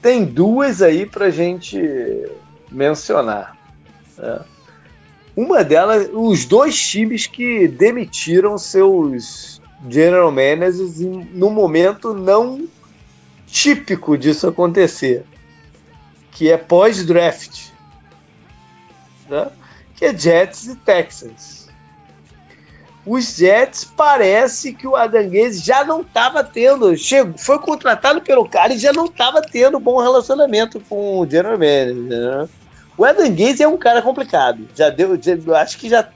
tem 0.00 0.24
duas 0.24 0.80
aí 0.82 1.06
para 1.06 1.30
gente 1.30 1.78
mencionar. 2.70 3.56
Né? 4.16 4.40
Uma 5.36 5.62
delas, 5.62 6.08
os 6.12 6.44
dois 6.44 6.80
times 6.80 7.26
que 7.26 7.68
demitiram 7.68 8.56
seus 8.58 9.60
general 9.88 10.30
managers 10.30 10.98
no 11.00 11.50
momento 11.50 12.14
não 12.14 12.68
típico 13.46 14.16
disso 14.16 14.48
acontecer, 14.48 15.24
que 16.30 16.50
é 16.50 16.56
pós-draft, 16.56 17.68
né? 19.28 19.50
que 19.96 20.06
é 20.06 20.16
Jets 20.16 20.66
e 20.68 20.76
Texans 20.76 21.61
os 23.04 23.36
Jets 23.36 23.84
parece 23.84 24.72
que 24.72 24.86
o 24.86 24.94
Adanguese 24.94 25.58
já 25.64 25.84
não 25.84 26.02
estava 26.02 26.44
tendo, 26.44 26.96
chegou, 26.96 27.36
foi 27.36 27.58
contratado 27.58 28.20
pelo 28.20 28.48
cara 28.48 28.72
e 28.72 28.78
já 28.78 28.92
não 28.92 29.06
estava 29.06 29.42
tendo 29.42 29.80
bom 29.80 30.00
relacionamento 30.00 30.80
com 30.88 31.18
o 31.18 31.28
general 31.28 31.58
manager. 31.58 31.94
Né? 31.94 32.48
O 32.96 33.04
Adanguese 33.04 33.62
é 33.62 33.68
um 33.68 33.76
cara 33.76 34.00
complicado. 34.00 34.68
Já 34.74 34.88
deu, 34.88 35.18
já, 35.20 35.34
acho 35.60 35.78
que 35.78 35.88
já, 35.88 36.08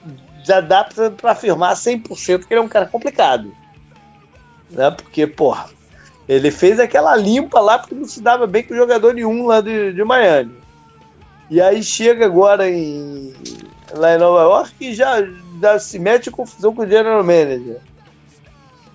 já 0.45 0.61
dá 0.61 0.85
para 0.85 1.33
afirmar 1.33 1.75
100% 1.75 2.45
que 2.45 2.55
ele 2.55 2.61
é 2.61 2.63
um 2.63 2.69
cara 2.69 2.87
complicado. 2.87 3.53
Né? 4.71 4.89
Porque, 4.93 5.27
porra, 5.27 5.69
ele 6.29 6.53
fez 6.53 6.79
aquela 6.79 7.17
limpa 7.17 7.59
lá 7.59 7.81
porque 7.81 7.97
não 7.97 8.05
se 8.05 8.21
dava 8.21 8.47
bem 8.47 8.63
com 8.63 8.75
o 8.75 8.77
jogador 8.77 9.13
nenhum 9.13 9.47
lá 9.47 9.61
de, 9.61 9.93
de 9.93 10.05
Miami. 10.05 10.55
E 11.51 11.61
aí 11.61 11.83
chega 11.83 12.25
agora 12.27 12.69
em 12.69 13.33
lá 13.95 14.15
em 14.15 14.19
Nova 14.19 14.43
York 14.43 14.75
e 14.81 14.95
já, 14.95 15.17
já 15.61 15.79
se 15.79 15.99
mete 15.99 16.29
em 16.29 16.33
confusão 16.33 16.75
com 16.75 16.83
o 16.83 16.89
general 16.89 17.23
manager. 17.23 17.79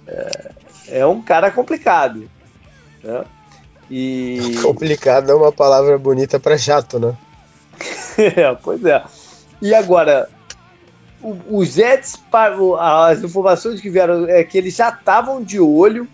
É, 0.08 0.52
é 0.88 1.06
um 1.06 1.22
cara 1.22 1.52
complicado. 1.52 2.30
Né? 3.04 3.24
E... 3.90 4.56
Complicado 4.62 5.32
é 5.32 5.36
uma 5.36 5.52
palavra 5.52 5.98
bonita 5.98 6.40
para 6.40 6.58
chato, 6.58 7.00
né? 7.00 7.16
é, 8.18 8.56
pois 8.62 8.84
é. 8.86 9.04
E 9.62 9.74
agora, 9.74 10.30
os 11.50 11.74
Jets, 11.74 12.20
as 12.80 13.24
informações 13.24 13.80
que 13.80 13.90
vieram 13.90 14.28
é 14.28 14.44
que 14.44 14.58
eles 14.58 14.76
já 14.76 14.90
estavam 14.90 15.44
de 15.44 15.60
olho 15.60 16.08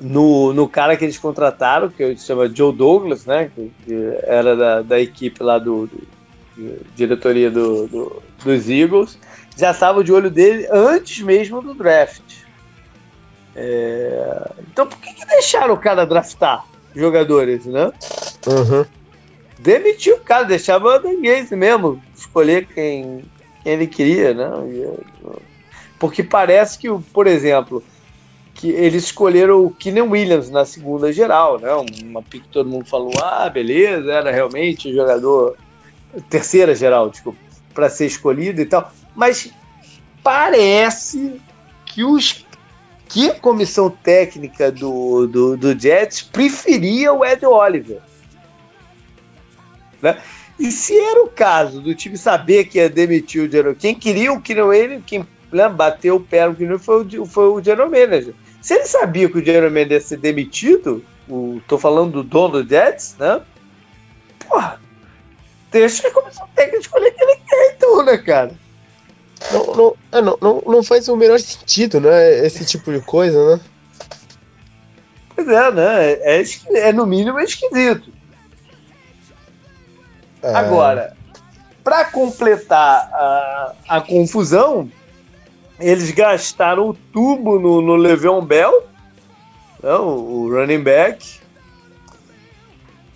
no, 0.00 0.54
no 0.54 0.66
cara 0.66 0.96
que 0.96 1.04
eles 1.04 1.18
contrataram, 1.18 1.90
que 1.90 2.16
se 2.16 2.24
chama 2.24 2.48
Joe 2.48 2.74
Douglas, 2.74 3.26
né? 3.26 3.50
Que, 3.54 3.70
era 4.22 4.56
da, 4.56 4.82
da, 4.82 5.00
equipe 5.00 5.42
lá 5.42 5.58
do, 5.58 5.86
do 5.86 6.19
diretoria 6.94 7.50
do, 7.50 7.86
do, 7.86 8.22
dos 8.44 8.68
Eagles. 8.68 9.18
Já 9.56 9.72
estavam 9.72 10.02
de 10.02 10.12
olho 10.12 10.30
dele 10.30 10.66
antes 10.70 11.20
mesmo 11.20 11.60
do 11.60 11.74
draft. 11.74 12.22
É... 13.54 14.50
Então 14.70 14.86
por 14.86 14.98
que, 14.98 15.12
que 15.12 15.26
deixaram 15.26 15.74
o 15.74 15.78
cara 15.78 16.06
draftar 16.06 16.64
jogadores, 16.94 17.66
né? 17.66 17.92
Uhum. 18.46 18.84
Demitiu 19.58 20.16
o 20.16 20.20
cara, 20.20 20.44
deixava 20.44 20.96
o 20.96 21.20
Gaze 21.20 21.54
mesmo, 21.54 22.02
escolher 22.16 22.66
quem, 22.66 23.22
quem 23.62 23.72
ele 23.72 23.86
queria, 23.86 24.32
né? 24.32 24.50
Porque 25.98 26.22
parece 26.22 26.78
que, 26.78 26.88
por 27.12 27.26
exemplo, 27.26 27.84
que 28.54 28.70
eles 28.70 29.04
escolheram 29.04 29.64
o 29.64 29.70
Keenan 29.70 30.04
Williams 30.04 30.48
na 30.48 30.64
segunda 30.64 31.12
geral, 31.12 31.58
né? 31.58 31.70
Uma 32.02 32.22
pick 32.22 32.42
que 32.44 32.48
todo 32.48 32.70
mundo 32.70 32.86
falou, 32.86 33.12
ah, 33.22 33.48
beleza, 33.50 34.10
era 34.10 34.30
realmente 34.30 34.88
o 34.88 34.94
jogador 34.94 35.56
terceira 36.28 36.74
geral, 36.74 37.10
desculpa, 37.10 37.38
para 37.74 37.88
ser 37.88 38.06
escolhido 38.06 38.60
e 38.60 38.66
tal. 38.66 38.92
Mas 39.14 39.50
parece 40.22 41.40
que 41.86 42.04
os 42.04 42.44
que 43.10 43.28
a 43.28 43.34
comissão 43.34 43.90
técnica 43.90 44.70
do, 44.70 45.26
do, 45.26 45.56
do 45.56 45.78
Jets 45.78 46.22
preferia 46.22 47.12
o 47.12 47.24
Ed 47.24 47.44
Oliver. 47.44 47.98
Né? 50.00 50.16
E 50.56 50.70
se 50.70 50.96
era 50.96 51.22
o 51.24 51.28
caso 51.28 51.80
do 51.80 51.92
time 51.92 52.16
saber 52.16 52.66
que 52.66 52.78
ia 52.78 52.88
demitir 52.88 53.42
o 53.42 53.50
general, 53.50 53.74
quem 53.74 53.96
queria 53.96 54.32
o 54.32 54.40
Keenan 54.40 54.72
ele, 54.72 55.02
quem 55.04 55.26
né, 55.50 55.68
bateu 55.68 56.16
o 56.16 56.20
pé 56.20 56.46
no 56.46 56.54
Keenan 56.54 56.78
foi 56.78 57.02
o, 57.02 57.26
foi 57.26 57.48
o 57.48 57.62
general 57.62 57.90
manager. 57.90 58.32
Se 58.60 58.74
ele 58.74 58.86
sabia 58.86 59.28
que 59.28 59.38
o 59.38 59.44
general 59.44 59.70
manager 59.70 59.92
ia 59.92 60.00
ser 60.00 60.18
demitido, 60.18 61.04
o, 61.28 61.60
tô 61.66 61.78
falando 61.78 62.12
do 62.12 62.22
dono 62.22 62.62
do 62.62 62.68
Jets, 62.68 63.16
né? 63.18 63.40
Porra, 64.48 64.80
deixa 65.70 66.08
a 66.08 66.10
comissão 66.10 66.48
técnica 66.54 66.78
escolher 66.78 67.12
quem 67.12 67.28
ele 67.28 67.40
quer, 67.48 67.74
então, 67.76 68.02
né, 68.04 68.18
cara? 68.18 68.52
Não, 69.52 69.74
não, 69.74 69.96
é, 70.12 70.20
não, 70.20 70.62
não, 70.66 70.82
faz 70.82 71.08
o 71.08 71.16
menor 71.16 71.40
sentido, 71.40 72.00
né? 72.00 72.46
Esse 72.46 72.64
tipo 72.64 72.92
de 72.92 73.00
coisa, 73.00 73.56
né? 73.56 73.60
Pois 75.34 75.48
é, 75.48 75.72
né? 75.72 76.12
É, 76.12 76.42
é, 76.42 76.88
é 76.88 76.92
no 76.92 77.06
mínimo 77.06 77.40
esquisito. 77.40 78.12
É. 80.42 80.54
Agora, 80.54 81.16
para 81.82 82.04
completar 82.04 83.10
a, 83.12 83.74
a 83.88 84.00
confusão, 84.00 84.90
eles 85.78 86.10
gastaram 86.10 86.90
o 86.90 86.94
tubo 86.94 87.58
no, 87.58 87.80
no 87.80 87.96
Le'Veon 87.96 88.44
Bell, 88.44 88.86
né, 89.82 89.92
o 89.94 90.48
running 90.50 90.82
back, 90.82 91.39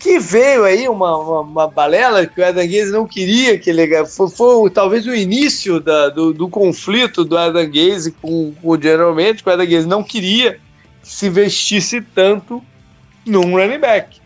que 0.04 0.18
veio 0.18 0.64
aí 0.64 0.86
uma, 0.86 1.16
uma, 1.16 1.40
uma, 1.40 1.66
balela 1.66 2.26
que 2.26 2.38
o 2.38 2.44
Adam 2.44 2.66
Gaze 2.66 2.92
não 2.92 3.06
queria 3.06 3.58
que 3.58 3.70
ele 3.70 4.04
foi, 4.04 4.28
foi 4.28 4.68
talvez 4.68 5.06
o 5.06 5.14
início 5.14 5.80
da, 5.80 6.10
do, 6.10 6.30
do, 6.30 6.46
conflito 6.46 7.24
do 7.24 7.38
Adam 7.38 7.64
Gaze 7.64 8.12
com, 8.12 8.52
com 8.52 8.68
o 8.68 8.76
General 8.80 9.14
Manager, 9.14 9.42
que 9.42 9.48
o 9.48 9.52
Adam 9.54 9.66
Gaze 9.66 9.88
não 9.88 10.04
queria 10.04 10.60
que 11.02 11.08
se 11.08 11.28
investisse 11.28 12.02
tanto 12.02 12.62
num 13.24 13.52
running 13.52 13.78
back 13.78 14.20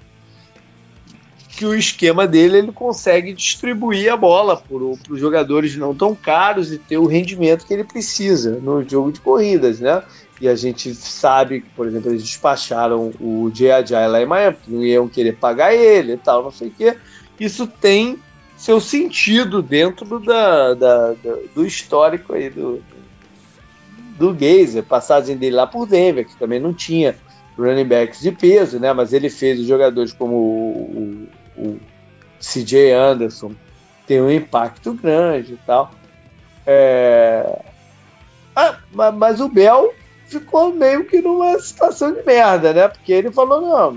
que 1.56 1.64
o 1.64 1.74
esquema 1.74 2.26
dele 2.26 2.58
ele 2.58 2.72
consegue 2.72 3.32
distribuir 3.32 4.12
a 4.12 4.16
bola 4.16 4.56
para 4.56 4.76
os 4.76 5.20
jogadores 5.20 5.76
não 5.76 5.94
tão 5.94 6.12
caros 6.12 6.72
e 6.72 6.78
ter 6.78 6.98
o 6.98 7.06
rendimento 7.06 7.64
que 7.64 7.72
ele 7.72 7.84
precisa 7.84 8.58
no 8.60 8.88
jogo 8.88 9.12
de 9.12 9.20
corridas, 9.20 9.78
né? 9.78 10.02
E 10.40 10.48
a 10.48 10.54
gente 10.54 10.94
sabe 10.94 11.60
que, 11.62 11.68
por 11.70 11.86
exemplo, 11.86 12.10
eles 12.10 12.22
despacharam 12.22 13.12
o 13.20 13.50
J.A.J. 13.52 14.06
lá 14.06 14.22
em 14.22 14.26
Miami, 14.26 14.56
porque 14.56 14.70
não 14.70 14.84
iam 14.84 15.08
querer 15.08 15.36
pagar 15.36 15.74
ele 15.74 16.12
e 16.12 16.16
tal, 16.16 16.42
não 16.44 16.52
sei 16.52 16.68
o 16.68 16.72
quê. 16.72 16.96
Isso 17.40 17.66
tem 17.66 18.18
seu 18.56 18.80
sentido 18.80 19.62
dentro 19.62 20.18
da, 20.20 20.74
da, 20.74 21.12
da 21.12 21.34
do 21.54 21.64
histórico 21.64 22.34
aí 22.34 22.50
do, 22.50 22.82
do 24.18 24.32
Gazer, 24.32 24.82
passagem 24.82 25.36
dele 25.36 25.56
lá 25.56 25.66
por 25.66 25.86
Denver, 25.86 26.26
que 26.26 26.36
também 26.36 26.60
não 26.60 26.74
tinha 26.74 27.16
running 27.56 27.84
backs 27.84 28.20
de 28.20 28.32
peso, 28.32 28.78
né? 28.78 28.92
Mas 28.92 29.12
ele 29.12 29.30
fez 29.30 29.60
os 29.60 29.66
jogadores 29.66 30.12
como 30.12 30.34
o, 30.34 31.28
o, 31.56 31.62
o 31.62 31.80
CJ 32.40 32.92
Anderson 32.92 33.52
tem 34.06 34.22
um 34.22 34.30
impacto 34.30 34.94
grande 34.94 35.52
e 35.54 35.58
tal. 35.66 35.90
É... 36.66 37.60
Ah, 38.54 38.78
mas 39.12 39.40
o 39.40 39.48
Bell 39.48 39.92
ficou 40.28 40.72
meio 40.72 41.04
que 41.04 41.20
numa 41.20 41.58
situação 41.58 42.12
de 42.12 42.22
merda, 42.22 42.72
né? 42.72 42.88
Porque 42.88 43.12
ele 43.12 43.32
falou, 43.32 43.60
não, 43.60 43.96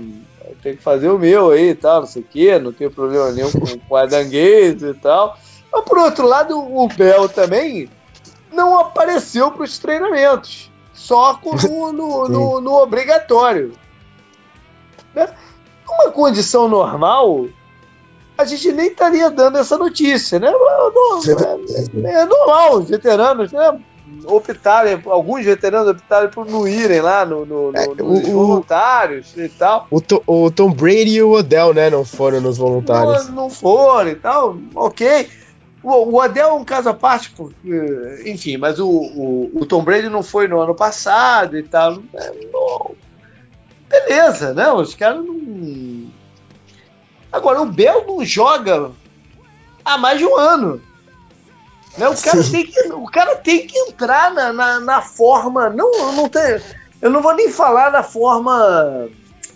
tem 0.62 0.76
que 0.76 0.82
fazer 0.82 1.08
o 1.08 1.18
meu 1.18 1.50
aí 1.50 1.70
e 1.70 1.74
tal, 1.74 2.00
não 2.00 2.06
sei 2.06 2.22
o 2.22 2.26
quê, 2.28 2.58
não 2.58 2.72
tem 2.72 2.90
problema 2.90 3.30
nenhum 3.30 3.50
com, 3.52 3.78
com 3.78 3.96
a 3.96 4.06
Danguês 4.06 4.82
e 4.82 4.94
tal. 4.94 5.36
Mas 5.72 5.84
por 5.84 5.98
outro 5.98 6.26
lado, 6.26 6.58
o 6.58 6.88
Bell 6.88 7.28
também 7.28 7.88
não 8.52 8.78
apareceu 8.78 9.50
para 9.50 9.64
os 9.64 9.78
treinamentos, 9.78 10.70
só 10.92 11.38
no, 11.42 11.92
no, 11.92 12.28
no, 12.28 12.60
no 12.60 12.72
obrigatório. 12.74 13.72
Né? 15.14 15.28
Numa 15.86 16.10
condição 16.10 16.68
normal, 16.68 17.46
a 18.38 18.44
gente 18.44 18.72
nem 18.72 18.88
estaria 18.88 19.30
dando 19.30 19.58
essa 19.58 19.76
notícia, 19.76 20.38
né? 20.38 20.52
É, 22.04 22.10
é 22.22 22.24
normal, 22.24 22.78
os 22.78 22.88
veteranos, 22.88 23.52
né? 23.52 23.80
Optarem, 24.24 25.00
alguns 25.06 25.44
veteranos 25.44 25.88
optaram 25.88 26.30
por 26.30 26.46
não 26.46 26.66
irem 26.66 27.00
lá 27.00 27.24
no, 27.24 27.44
no, 27.44 27.72
é, 27.74 27.86
no 27.86 27.94
nos 27.94 28.28
o, 28.28 28.32
voluntários 28.32 29.36
e 29.36 29.48
tal. 29.48 29.86
O, 29.90 30.00
o, 30.26 30.50
Tom 30.50 30.72
Brady 30.72 31.16
e 31.16 31.22
o 31.22 31.32
Odell, 31.32 31.74
né, 31.74 31.90
não 31.90 32.04
foram 32.04 32.40
nos 32.40 32.58
voluntários. 32.58 33.28
Não, 33.28 33.34
não 33.34 33.50
foram 33.50 34.10
e 34.10 34.14
tal, 34.16 34.56
ok. 34.74 35.28
O, 35.82 35.90
o 35.90 36.22
Odell 36.22 36.48
é 36.48 36.52
um 36.52 36.64
caso 36.64 36.88
à 36.88 36.94
parte, 36.94 37.30
porque, 37.30 38.22
enfim, 38.24 38.56
mas 38.56 38.78
o, 38.78 38.88
o, 38.88 39.50
o, 39.54 39.66
Tom 39.66 39.82
Brady 39.82 40.08
não 40.08 40.22
foi 40.22 40.46
no 40.46 40.60
ano 40.60 40.74
passado 40.74 41.58
e 41.58 41.62
tal. 41.62 41.98
É, 42.14 42.32
não, 42.52 42.94
beleza, 43.88 44.54
né? 44.54 44.70
Os 44.70 44.94
caras 44.94 45.24
não. 45.24 46.10
Agora, 47.32 47.62
o 47.62 47.66
Bell 47.66 48.04
não 48.06 48.24
joga 48.24 48.90
há 49.84 49.98
mais 49.98 50.18
de 50.18 50.26
um 50.26 50.36
ano. 50.36 50.80
Né? 51.96 52.08
O, 52.08 52.16
cara 52.16 52.42
tem 52.42 52.66
que, 52.66 52.80
o 52.92 53.06
cara 53.06 53.36
tem 53.36 53.66
que 53.66 53.78
entrar 53.78 54.32
na, 54.32 54.52
na, 54.52 54.80
na 54.80 55.02
forma. 55.02 55.68
Não, 55.68 56.12
não 56.12 56.28
tem, 56.28 56.60
eu 57.00 57.10
não 57.10 57.20
vou 57.20 57.34
nem 57.34 57.50
falar 57.50 57.90
da 57.90 58.02
forma 58.02 59.08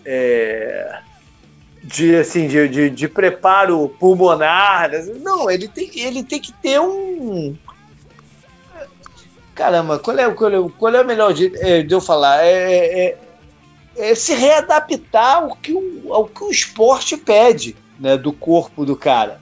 é, 0.04 1.00
de, 1.82 2.16
assim, 2.16 2.46
de, 2.48 2.68
de, 2.68 2.90
de, 2.90 3.08
preparo 3.08 3.88
pulmonar. 4.00 4.90
Não, 5.22 5.50
ele 5.50 5.68
tem, 5.68 5.90
ele 5.94 6.22
tem 6.22 6.40
que 6.40 6.52
ter 6.52 6.80
um. 6.80 7.56
Caramba, 9.54 9.98
qual 9.98 10.18
é, 10.18 10.30
qual 10.32 10.50
é, 10.50 10.70
qual 10.78 10.94
é 10.94 11.00
o 11.00 11.06
melhor 11.06 11.34
jeito 11.34 11.56
é, 11.60 11.82
de 11.82 11.94
eu 11.94 12.00
falar? 12.00 12.44
É, 12.44 13.06
é, 13.06 13.18
é, 13.96 14.14
se 14.14 14.34
readaptar 14.34 15.36
ao 15.36 15.56
que, 15.56 15.72
o, 15.72 16.12
ao 16.12 16.26
que 16.26 16.44
o 16.44 16.50
esporte 16.50 17.16
pede 17.16 17.74
né, 17.98 18.16
do 18.16 18.32
corpo 18.32 18.84
do 18.84 18.94
cara. 18.94 19.40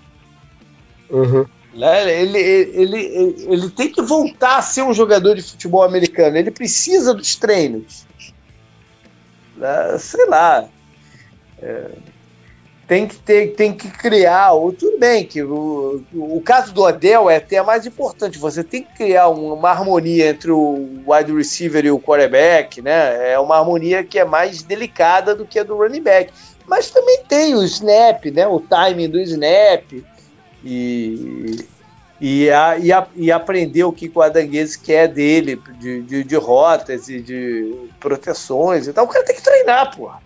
Uhum. 1.10 1.44
Né? 1.74 2.20
Ele, 2.20 2.38
ele, 2.38 2.98
ele, 2.98 3.46
ele 3.48 3.70
tem 3.70 3.90
que 3.90 4.00
voltar 4.00 4.58
a 4.58 4.62
ser 4.62 4.82
um 4.82 4.94
jogador 4.94 5.34
de 5.34 5.42
futebol 5.42 5.82
americano. 5.82 6.36
Ele 6.36 6.50
precisa 6.50 7.12
dos 7.12 7.34
treinos. 7.36 8.06
Né? 9.56 9.98
Sei 9.98 10.26
lá. 10.26 10.68
É, 11.60 11.90
tem 12.86 13.08
que 13.08 13.16
ter, 13.16 13.54
tem 13.54 13.72
que 13.72 13.88
criar. 13.88 14.50
Tudo 14.78 14.98
bem 14.98 15.24
que 15.24 15.42
o, 15.42 16.02
o 16.12 16.40
caso 16.42 16.72
do 16.72 16.82
Odell 16.82 17.28
é 17.28 17.36
até 17.36 17.60
mais 17.62 17.86
importante. 17.86 18.38
Você 18.38 18.62
tem 18.62 18.82
que 18.82 18.94
criar 18.94 19.28
uma, 19.28 19.54
uma 19.54 19.70
harmonia 19.70 20.28
entre 20.28 20.50
o 20.50 21.02
wide 21.06 21.34
receiver 21.34 21.84
e 21.84 21.90
o 21.90 21.98
quarterback, 21.98 22.80
né? 22.82 23.32
É 23.32 23.38
uma 23.38 23.56
harmonia 23.56 24.04
que 24.04 24.18
é 24.18 24.24
mais 24.24 24.62
delicada 24.62 25.34
do 25.34 25.46
que 25.46 25.58
a 25.58 25.64
do 25.64 25.76
running 25.76 26.02
back. 26.02 26.32
Mas 26.66 26.90
também 26.90 27.24
tem 27.26 27.54
o 27.54 27.64
snap, 27.64 28.24
né? 28.26 28.46
O 28.46 28.60
timing 28.60 29.08
do 29.08 29.20
snap 29.20 29.92
e, 30.64 31.66
e, 32.20 32.50
a, 32.50 32.78
e, 32.78 32.92
a, 32.92 33.06
e 33.14 33.30
aprender 33.30 33.84
o 33.84 33.92
que 33.92 34.10
o 34.14 34.22
Adanguese 34.22 34.78
quer 34.78 35.08
dele, 35.08 35.60
de, 35.78 36.02
de, 36.02 36.24
de, 36.24 36.36
rotas 36.36 37.08
e 37.08 37.20
de 37.20 37.88
proteções 38.00 38.86
e 38.86 38.92
tal. 38.92 39.04
O 39.04 39.08
cara 39.08 39.24
tem 39.24 39.36
que 39.36 39.42
treinar, 39.42 39.94
porra. 39.96 40.20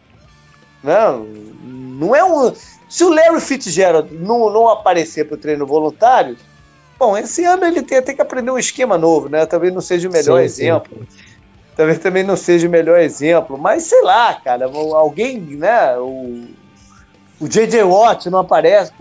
Não, 0.82 1.24
não 1.24 2.14
é 2.14 2.24
um. 2.24 2.54
Se 2.88 3.04
o 3.04 3.10
Larry 3.10 3.40
Fitzgerald 3.40 4.14
não, 4.14 4.50
não 4.50 4.68
aparecer 4.68 5.26
para 5.26 5.34
o 5.34 5.38
treino 5.38 5.66
voluntário, 5.66 6.36
Bom, 6.98 7.16
esse 7.16 7.44
ano 7.44 7.64
ele 7.64 7.80
tem, 7.82 8.02
tem 8.02 8.14
que 8.14 8.20
aprender 8.20 8.50
um 8.50 8.58
esquema 8.58 8.98
novo, 8.98 9.28
né? 9.28 9.46
Talvez 9.46 9.72
não 9.72 9.80
seja 9.80 10.08
o 10.08 10.12
melhor 10.12 10.38
sim, 10.38 10.44
exemplo. 10.44 11.06
Sim. 11.08 11.18
Talvez 11.76 11.98
também 12.00 12.24
não 12.24 12.36
seja 12.36 12.66
o 12.66 12.70
melhor 12.70 12.98
exemplo, 12.98 13.56
mas 13.56 13.84
sei 13.84 14.02
lá, 14.02 14.34
cara, 14.34 14.66
alguém, 14.66 15.38
né? 15.38 15.96
O, 15.96 16.48
o 17.40 17.48
J.J. 17.48 17.82
Watt 17.84 18.28
não 18.28 18.40
aparece, 18.40 18.92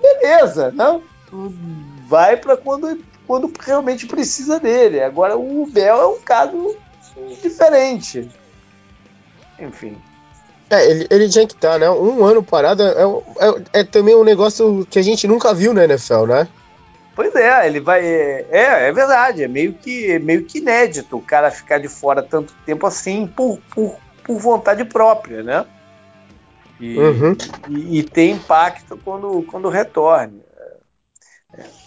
beleza, 0.00 0.70
né? 0.72 1.00
Vai 2.06 2.36
para 2.36 2.56
quando, 2.56 2.98
quando 3.26 3.52
realmente 3.60 4.06
precisa 4.06 4.58
dele. 4.58 5.02
Agora 5.02 5.36
o 5.36 5.66
Bell 5.66 5.96
é 5.96 6.06
um 6.06 6.20
caso 6.20 6.76
diferente. 7.42 8.30
Enfim. 9.58 9.96
É, 10.70 10.90
ele, 10.90 11.06
ele 11.10 11.28
tinha 11.28 11.46
que 11.46 11.52
estar, 11.52 11.72
tá, 11.72 11.78
né? 11.78 11.90
Um 11.90 12.24
ano 12.24 12.42
parado 12.42 12.82
é, 12.82 12.92
é, 12.92 13.80
é, 13.80 13.84
também 13.84 14.14
um 14.14 14.24
negócio 14.24 14.86
que 14.90 14.98
a 14.98 15.02
gente 15.02 15.28
nunca 15.28 15.52
viu 15.52 15.74
na 15.74 15.84
NFL, 15.84 16.26
né? 16.26 16.48
Pois 17.14 17.34
é, 17.34 17.66
ele 17.66 17.78
vai. 17.78 18.02
É, 18.02 18.88
é 18.88 18.92
verdade, 18.92 19.42
é 19.42 19.48
meio 19.48 19.74
que, 19.74 20.18
meio 20.20 20.44
que 20.44 20.58
inédito 20.58 21.18
o 21.18 21.22
cara 21.22 21.50
ficar 21.50 21.78
de 21.78 21.88
fora 21.88 22.22
tanto 22.22 22.54
tempo 22.64 22.86
assim 22.86 23.26
por, 23.26 23.58
por, 23.74 23.96
por 24.24 24.38
vontade 24.38 24.82
própria, 24.86 25.42
né? 25.42 25.66
E, 26.82 26.98
uhum. 26.98 27.36
e, 27.68 28.00
e 28.00 28.02
tem 28.02 28.32
impacto 28.32 28.98
quando, 29.04 29.44
quando 29.44 29.68
retorne. 29.68 30.42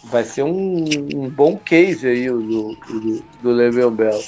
Vai 0.06 0.24
ser 0.24 0.44
um, 0.44 0.86
um 1.14 1.30
bom 1.30 1.58
case 1.58 2.08
aí 2.08 2.30
o 2.30 2.40
do, 2.40 2.76
do, 2.76 3.24
do 3.42 3.52
Le'Veon 3.52 3.92
Bell. 3.92 4.24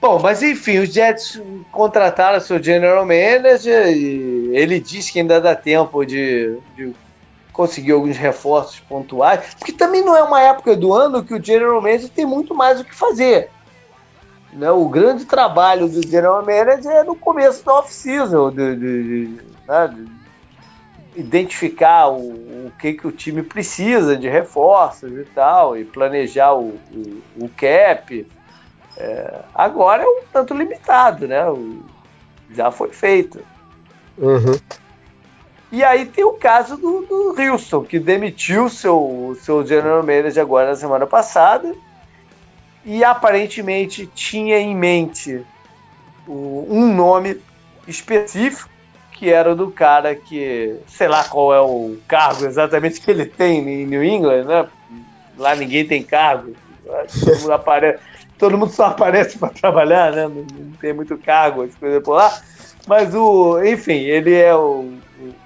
Bom, 0.00 0.20
mas 0.20 0.40
enfim, 0.40 0.78
os 0.78 0.92
Jets 0.92 1.42
contrataram 1.72 2.40
seu 2.40 2.62
general 2.62 3.04
manager 3.04 3.88
e 3.88 4.56
ele 4.56 4.78
disse 4.78 5.12
que 5.12 5.18
ainda 5.18 5.40
dá 5.40 5.56
tempo 5.56 6.04
de, 6.04 6.56
de 6.76 6.94
conseguir 7.52 7.90
alguns 7.90 8.16
reforços 8.16 8.78
pontuais, 8.78 9.52
porque 9.58 9.72
também 9.72 10.04
não 10.04 10.16
é 10.16 10.22
uma 10.22 10.40
época 10.40 10.76
do 10.76 10.92
ano 10.92 11.24
que 11.24 11.34
o 11.34 11.44
general 11.44 11.82
manager 11.82 12.08
tem 12.08 12.24
muito 12.24 12.54
mais 12.54 12.80
o 12.80 12.84
que 12.84 12.94
fazer. 12.94 13.50
Né? 14.52 14.70
O 14.70 14.88
grande 14.88 15.24
trabalho 15.24 15.88
do 15.88 16.02
general 16.06 16.44
manager 16.44 16.90
é 16.90 17.04
no 17.04 17.14
começo 17.14 17.64
da 17.64 17.74
off-season, 17.74 18.50
de, 18.50 18.76
de, 18.76 19.02
de, 19.02 19.42
né? 19.66 19.88
de, 19.94 20.20
identificar 21.20 22.08
o, 22.08 22.18
o 22.66 22.72
que, 22.78 22.92
que 22.94 23.06
o 23.06 23.12
time 23.12 23.42
precisa 23.42 24.16
de 24.16 24.28
reforços 24.28 25.12
e 25.12 25.24
tal, 25.34 25.76
e 25.76 25.84
planejar 25.84 26.54
o, 26.54 26.78
o, 26.92 27.22
o 27.44 27.48
cap 27.48 28.26
é, 28.96 29.40
agora 29.54 30.02
é 30.02 30.06
um 30.06 30.22
tanto 30.32 30.54
limitado, 30.54 31.26
né? 31.26 31.42
Já 32.50 32.70
foi 32.70 32.90
feito. 32.90 33.40
Uhum. 34.18 34.58
E 35.72 35.82
aí 35.84 36.04
tem 36.04 36.24
o 36.24 36.32
caso 36.32 36.76
do, 36.76 37.02
do 37.02 37.34
Wilson, 37.38 37.82
que 37.82 37.98
demitiu 37.98 38.68
seu, 38.68 39.36
seu 39.40 39.64
general 39.64 40.02
manager 40.02 40.42
agora 40.42 40.70
na 40.70 40.76
semana 40.76 41.06
passada 41.06 41.74
e 42.84 43.04
aparentemente 43.04 44.06
tinha 44.06 44.58
em 44.58 44.74
mente 44.74 45.44
um 46.26 46.94
nome 46.94 47.40
específico, 47.86 48.68
que 49.12 49.30
era 49.30 49.54
do 49.54 49.70
cara 49.70 50.14
que, 50.14 50.76
sei 50.86 51.08
lá 51.08 51.24
qual 51.24 51.52
é 51.52 51.60
o 51.60 51.98
cargo 52.08 52.46
exatamente 52.46 53.00
que 53.00 53.10
ele 53.10 53.26
tem 53.26 53.58
em 53.58 53.86
New 53.86 54.02
England, 54.02 54.44
né? 54.44 54.66
Lá 55.36 55.54
ninguém 55.54 55.86
tem 55.86 56.02
cargo. 56.02 56.54
Todo 57.24 57.40
mundo 57.40 57.52
todo 58.38 58.58
mundo 58.58 58.72
só 58.72 58.86
aparece 58.86 59.36
para 59.38 59.50
trabalhar, 59.50 60.12
né? 60.12 60.22
Não, 60.22 60.30
não, 60.30 60.72
tem 60.80 60.94
muito 60.94 61.18
cargo, 61.18 61.62
as 61.62 61.74
coisas 61.74 62.02
por 62.02 62.14
lá. 62.14 62.40
Mas 62.86 63.14
o, 63.14 63.62
enfim, 63.62 63.98
ele 63.98 64.34
é 64.34 64.54
o, 64.54 64.94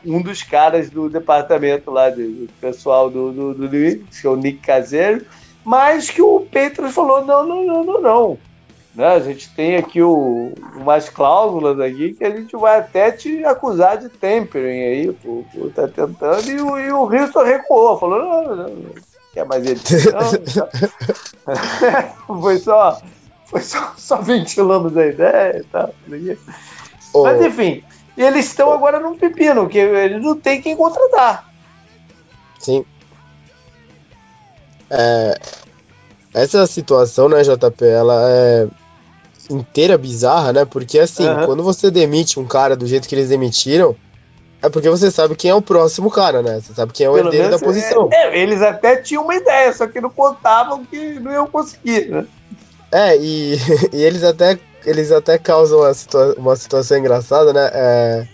um 0.07 0.22
dos 0.22 0.43
caras 0.43 0.89
do 0.89 1.11
departamento 1.11 1.91
lá 1.91 2.09
de, 2.09 2.22
do 2.22 2.53
pessoal 2.61 3.11
do, 3.11 3.32
do, 3.32 3.55
do 3.55 3.68
que 3.68 4.24
é 4.24 4.30
o 4.30 4.37
Nick 4.37 4.61
Caseiro, 4.61 5.26
mas 5.65 6.11
que 6.11 6.21
o 6.21 6.41
Petros 6.41 6.95
falou: 6.95 7.25
não, 7.25 7.47
não, 7.47 7.65
não, 7.65 7.85
não, 7.85 8.01
não. 8.01 8.39
Né? 8.95 9.07
A 9.07 9.21
gente 9.21 9.53
tem 9.55 9.77
aqui 9.77 10.01
o, 10.03 10.53
umas 10.77 11.09
cláusulas 11.09 11.81
aqui 11.81 12.12
que 12.12 12.25
a 12.25 12.31
gente 12.31 12.55
vai 12.57 12.79
até 12.79 13.11
te 13.11 13.45
acusar 13.45 13.99
de 13.99 14.09
tempering 14.09 14.83
aí, 14.83 15.12
por, 15.12 15.45
por 15.53 15.73
tá 15.73 15.89
tentando, 15.89 16.49
e 16.49 16.61
o, 16.61 16.79
e 16.79 16.93
o 16.93 17.03
Wilson 17.05 17.43
recuou, 17.43 17.99
falou: 17.99 18.19
não, 18.19 18.57
não, 18.57 18.67
não 18.69 18.93
quer 19.33 19.45
mais 19.45 19.67
ele. 19.67 19.81
Não, 22.27 22.41
foi 22.41 22.59
só. 22.59 23.01
Foi 23.47 23.61
só, 23.61 23.93
só 23.97 24.17
ventilamos 24.21 24.97
a 24.97 25.07
ideia 25.07 25.59
e 25.59 25.65
tal. 25.65 25.95
Oh. 27.12 27.25
Mas 27.25 27.41
enfim, 27.43 27.85
eles 28.17 28.47
estão 28.47 28.69
oh. 28.69 28.73
agora 28.73 28.99
num 28.99 29.19
pepino, 29.19 29.69
que 29.69 29.79
eles 29.79 30.23
não 30.23 30.37
tem 30.37 30.62
quem 30.62 30.77
contratar. 30.77 31.53
Sim. 32.59 32.85
É, 34.91 35.39
essa 36.32 36.66
situação, 36.66 37.28
né, 37.28 37.43
JP, 37.43 37.85
ela 37.85 38.28
é 38.28 38.66
inteira 39.51 39.97
bizarra, 39.99 40.53
né? 40.53 40.64
Porque 40.64 40.99
assim, 40.99 41.26
uhum. 41.28 41.47
quando 41.47 41.62
você 41.62 41.91
demite 41.91 42.41
um 42.41 42.47
cara 42.47 42.74
do 42.74 42.87
jeito 42.87 43.09
que 43.09 43.14
eles 43.14 43.28
demitiram, 43.28 43.95
é 44.62 44.68
porque 44.68 44.89
você 44.89 45.11
sabe 45.11 45.37
quem 45.37 45.51
é 45.51 45.55
o 45.55 45.62
próximo 45.62 46.11
cara, 46.11 46.43
né? 46.43 46.61
Você 46.61 46.72
sabe 46.72 46.93
quem 46.93 47.07
é 47.07 47.11
o 47.11 47.14
Pelo 47.14 47.28
herdeiro 47.28 47.51
da 47.51 47.59
posição. 47.59 48.09
É, 48.12 48.28
é, 48.28 48.39
eles 48.39 48.62
até 48.62 48.97
tinham 48.97 49.22
uma 49.22 49.35
ideia, 49.35 49.72
só 49.72 49.87
que 49.87 50.01
não 50.01 50.11
contavam 50.11 50.85
que 50.85 51.20
não 51.20 51.32
iam 51.32 51.47
conseguir, 51.47 52.09
né? 52.09 52.26
É, 52.91 53.16
e, 53.16 53.57
e 53.93 54.03
eles 54.03 54.24
até 54.24 54.59
eles 54.87 55.11
até 55.11 55.39
causam 55.39 55.80
uma, 55.80 55.95
situa 55.95 56.35
uma 56.39 56.57
situação 56.57 56.99
engraçada, 56.99 57.53
né? 57.53 57.70
É, 57.72 58.28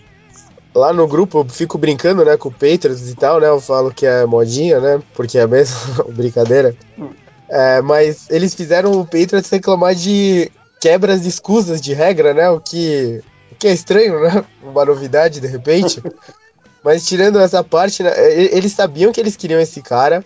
lá 0.73 0.93
no 0.93 1.07
grupo 1.07 1.39
eu 1.39 1.45
fico 1.45 1.77
brincando, 1.77 2.23
né, 2.23 2.37
com 2.37 2.49
o 2.49 2.51
Patriots 2.51 3.09
e 3.09 3.15
tal, 3.15 3.39
né? 3.39 3.47
Eu 3.47 3.59
falo 3.59 3.93
que 3.93 4.05
é 4.05 4.25
modinha, 4.25 4.79
né? 4.79 5.01
Porque 5.13 5.37
é 5.37 5.47
mesmo 5.47 6.05
brincadeira. 6.13 6.75
Hum. 6.97 7.09
É, 7.49 7.81
mas 7.81 8.27
eles 8.29 8.55
fizeram 8.55 8.93
o 8.93 9.05
Patriots 9.05 9.49
reclamar 9.49 9.93
de 9.93 10.49
quebras 10.79 11.21
de 11.21 11.29
escusas 11.29 11.81
de 11.81 11.93
regra, 11.93 12.33
né? 12.33 12.49
O 12.49 12.59
que 12.59 13.21
que 13.59 13.67
é 13.67 13.73
estranho, 13.73 14.19
né? 14.21 14.43
Uma 14.63 14.83
novidade 14.83 15.39
de 15.39 15.47
repente. 15.47 16.01
Mas 16.83 17.05
tirando 17.05 17.39
essa 17.39 17.63
parte, 17.63 18.01
né, 18.01 18.11
eles 18.33 18.71
sabiam 18.71 19.11
que 19.11 19.19
eles 19.19 19.35
queriam 19.35 19.61
esse 19.61 19.83
cara. 19.83 20.25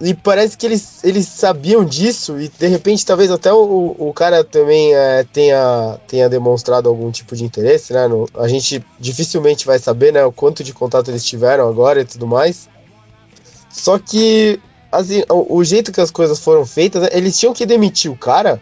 E 0.00 0.14
parece 0.14 0.56
que 0.56 0.64
eles, 0.64 1.02
eles 1.02 1.26
sabiam 1.26 1.84
disso, 1.84 2.38
e 2.38 2.48
de 2.48 2.66
repente 2.68 3.04
talvez 3.04 3.32
até 3.32 3.52
o, 3.52 3.96
o 3.98 4.12
cara 4.12 4.44
também 4.44 4.94
é, 4.94 5.24
tenha, 5.24 5.98
tenha 6.06 6.28
demonstrado 6.28 6.88
algum 6.88 7.10
tipo 7.10 7.34
de 7.34 7.44
interesse, 7.44 7.92
né? 7.92 8.06
No, 8.06 8.28
a 8.34 8.46
gente 8.46 8.84
dificilmente 8.98 9.66
vai 9.66 9.78
saber 9.78 10.12
né, 10.12 10.24
o 10.24 10.30
quanto 10.30 10.62
de 10.62 10.72
contato 10.72 11.10
eles 11.10 11.24
tiveram 11.24 11.68
agora 11.68 12.00
e 12.00 12.04
tudo 12.04 12.28
mais. 12.28 12.68
Só 13.68 13.98
que 13.98 14.60
assim, 14.90 15.24
o, 15.28 15.56
o 15.56 15.64
jeito 15.64 15.90
que 15.90 16.00
as 16.00 16.12
coisas 16.12 16.38
foram 16.38 16.64
feitas, 16.64 17.02
né, 17.02 17.08
eles 17.12 17.36
tinham 17.36 17.52
que 17.52 17.66
demitir 17.66 18.10
o 18.10 18.16
cara 18.16 18.60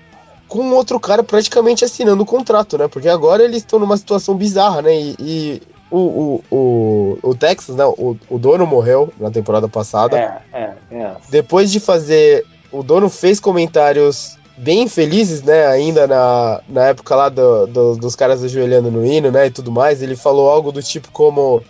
com 0.48 0.70
outro 0.70 0.98
cara 0.98 1.22
praticamente 1.22 1.84
assinando 1.84 2.22
o 2.22 2.26
contrato, 2.26 2.78
né? 2.78 2.88
Porque 2.88 3.08
agora 3.08 3.42
eles 3.42 3.58
estão 3.58 3.78
numa 3.78 3.96
situação 3.96 4.36
bizarra, 4.36 4.80
né? 4.80 4.94
E, 4.94 5.16
e 5.18 5.62
o, 5.90 5.98
o, 5.98 6.44
o, 6.50 7.18
o, 7.22 7.34
Texas, 7.34 7.76
né? 7.76 7.84
O, 7.84 8.16
o 8.28 8.38
dono 8.38 8.66
morreu 8.66 9.12
na 9.18 9.30
temporada 9.30 9.68
passada. 9.68 10.18
É, 10.18 10.40
é, 10.52 10.74
é. 10.90 11.16
Depois 11.28 11.70
de 11.70 11.80
fazer. 11.80 12.44
O 12.72 12.82
dono 12.82 13.08
fez 13.08 13.38
comentários 13.38 14.36
bem 14.56 14.82
infelizes, 14.82 15.42
né? 15.42 15.66
Ainda 15.66 16.06
na, 16.06 16.60
na 16.68 16.86
época 16.86 17.14
lá 17.14 17.28
do, 17.28 17.66
do, 17.66 17.96
dos 17.96 18.16
caras 18.16 18.42
ajoelhando 18.42 18.90
no 18.90 19.04
hino, 19.04 19.30
né? 19.30 19.46
E 19.46 19.50
tudo 19.50 19.70
mais. 19.70 20.02
Ele 20.02 20.16
falou 20.16 20.50
algo 20.50 20.72
do 20.72 20.82
tipo 20.82 21.10
como 21.12 21.62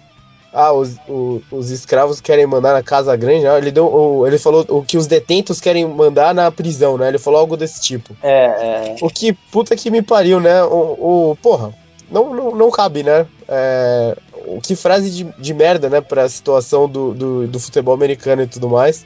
ah, 0.56 0.72
os, 0.72 0.96
o, 1.06 1.42
os 1.50 1.70
escravos 1.70 2.18
querem 2.18 2.46
mandar 2.46 2.72
na 2.72 2.82
casa 2.82 3.14
grande, 3.14 3.44
né? 3.44 3.58
ele, 3.58 3.70
deu, 3.70 3.86
o, 3.86 4.26
ele 4.26 4.38
falou 4.38 4.64
o 4.70 4.82
que 4.82 4.96
os 4.96 5.06
detentos 5.06 5.60
querem 5.60 5.86
mandar 5.86 6.34
na 6.34 6.50
prisão, 6.50 6.96
né? 6.96 7.08
Ele 7.08 7.18
falou 7.18 7.38
algo 7.38 7.58
desse 7.58 7.82
tipo. 7.82 8.16
É, 8.22 8.46
é. 8.46 8.96
O 9.02 9.10
que 9.10 9.34
puta 9.52 9.76
que 9.76 9.90
me 9.90 10.00
pariu, 10.00 10.40
né? 10.40 10.62
O, 10.64 11.32
o 11.32 11.36
porra, 11.42 11.74
não, 12.10 12.34
não, 12.34 12.54
não 12.54 12.70
cabe, 12.70 13.02
né? 13.02 13.26
É, 13.48 14.16
o 14.46 14.60
que 14.60 14.76
frase 14.76 15.10
de, 15.10 15.24
de 15.24 15.54
merda, 15.54 15.88
né? 15.88 16.00
Pra 16.00 16.28
situação 16.28 16.88
do, 16.88 17.12
do, 17.14 17.46
do 17.46 17.60
futebol 17.60 17.94
americano 17.94 18.42
e 18.42 18.46
tudo 18.46 18.68
mais. 18.68 19.04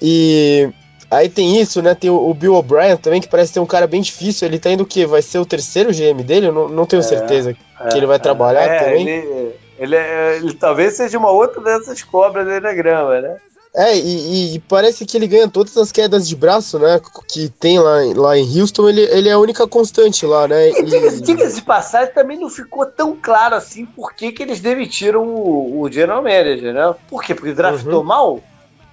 E 0.00 0.72
Aí 1.12 1.28
tem 1.28 1.60
isso, 1.60 1.82
né? 1.82 1.94
Tem 1.94 2.08
o, 2.08 2.30
o 2.30 2.32
Bill 2.32 2.54
O'Brien 2.54 2.96
também, 2.96 3.20
que 3.20 3.28
parece 3.28 3.52
ser 3.52 3.60
um 3.60 3.66
cara 3.66 3.86
bem 3.86 4.00
difícil. 4.00 4.48
Ele 4.48 4.58
tá 4.58 4.70
indo 4.70 4.82
o 4.82 4.86
quê? 4.86 5.04
Vai 5.04 5.20
ser 5.20 5.38
o 5.38 5.44
terceiro 5.44 5.90
GM 5.90 6.22
dele? 6.24 6.46
Eu 6.46 6.52
não, 6.52 6.68
não 6.70 6.86
tenho 6.86 7.00
é, 7.00 7.02
certeza 7.02 7.54
é, 7.78 7.88
que 7.88 7.98
ele 7.98 8.06
vai 8.06 8.18
trabalhar 8.18 8.62
é, 8.62 8.78
também. 8.78 9.06
Ele, 9.06 9.54
ele, 9.78 9.94
é, 9.94 10.36
ele, 10.36 10.54
talvez 10.54 10.96
seja 10.96 11.18
uma 11.18 11.30
outra 11.30 11.60
dessas 11.60 12.02
cobras 12.02 12.46
na 12.62 12.72
grama, 12.72 13.20
né? 13.20 13.36
É, 13.74 13.96
e, 13.96 14.56
e, 14.56 14.58
parece 14.60 15.06
que 15.06 15.16
ele 15.16 15.26
ganha 15.26 15.48
todas 15.48 15.74
as 15.78 15.90
quedas 15.90 16.28
de 16.28 16.36
braço, 16.36 16.78
né? 16.78 17.00
Que 17.26 17.48
tem 17.48 17.78
lá, 17.78 18.00
lá 18.14 18.36
em 18.36 18.60
Houston, 18.60 18.86
ele, 18.86 19.00
ele 19.00 19.30
é 19.30 19.32
a 19.32 19.38
única 19.38 19.66
constante 19.66 20.26
lá, 20.26 20.46
né? 20.46 20.68
E, 20.68 20.72
e... 20.72 21.20
diga-se 21.22 21.56
de 21.56 21.62
passagem, 21.62 22.12
também 22.12 22.38
não 22.38 22.50
ficou 22.50 22.84
tão 22.84 23.16
claro 23.16 23.54
assim 23.54 23.86
por 23.86 24.12
que, 24.12 24.30
que 24.30 24.42
eles 24.42 24.60
demitiram 24.60 25.24
o, 25.24 25.80
o 25.80 25.90
General 25.90 26.22
Manager, 26.22 26.74
né? 26.74 26.94
Por 27.08 27.22
quê? 27.22 27.34
Porque 27.34 27.54
draftou 27.54 28.00
uhum. 28.00 28.06
mal? 28.06 28.40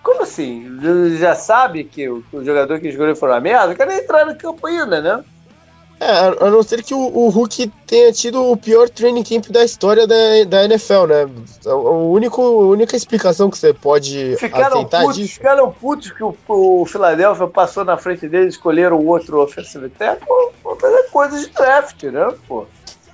Como 0.01 0.23
assim? 0.23 0.80
Já 1.19 1.36
sabe 1.36 1.84
que 1.84 2.07
o, 2.07 2.23
o 2.32 2.45
jogador 2.45 2.80
que 2.80 2.88
escolheu 2.88 3.17
foi 3.17 3.30
uma 3.30 3.41
merda? 3.41 3.73
O 3.73 3.75
cara 3.75 3.97
entrar 3.97 4.25
no 4.25 4.36
campo 4.38 4.65
ainda, 4.65 5.01
né? 5.01 5.23
É, 6.00 6.45
a 6.45 6.50
não 6.50 6.64
ser 6.64 6.82
que 6.82 6.93
o, 6.93 6.97
o, 6.97 7.28
Hulk 7.28 7.68
tenha 7.86 8.14
tido 8.14 8.41
o 8.41 8.56
pior 8.56 8.89
training 8.89 9.22
camp 9.22 9.47
da 9.47 9.66
história 9.66 10.08
da, 10.08 10.16
da 10.47 10.64
NFL, 10.64 11.08
né? 11.08 11.30
A, 11.66 11.76
único, 11.76 12.41
a 12.41 12.68
única 12.68 12.95
explicação 12.95 13.50
que 13.50 13.58
você 13.58 13.74
pode 13.74 14.38
ficaram 14.38 14.78
aceitar 14.78 15.02
putos, 15.02 15.16
disso... 15.18 15.34
Ficaram 15.34 15.72
putos 15.74 16.12
que 16.12 16.24
o, 16.24 16.34
o 16.47 16.86
Philadelphia 16.86 17.47
passou 17.47 17.84
na 17.84 17.97
frente 17.97 18.30
deles, 18.30 18.54
escolheram 18.54 18.97
o 18.97 19.08
outro 19.08 19.41
offensive 19.41 19.89
tackle, 19.89 20.30
é 20.84 21.04
coisa 21.12 21.38
de 21.38 21.50
draft, 21.50 22.04
né, 22.04 22.34
pô? 22.47 22.66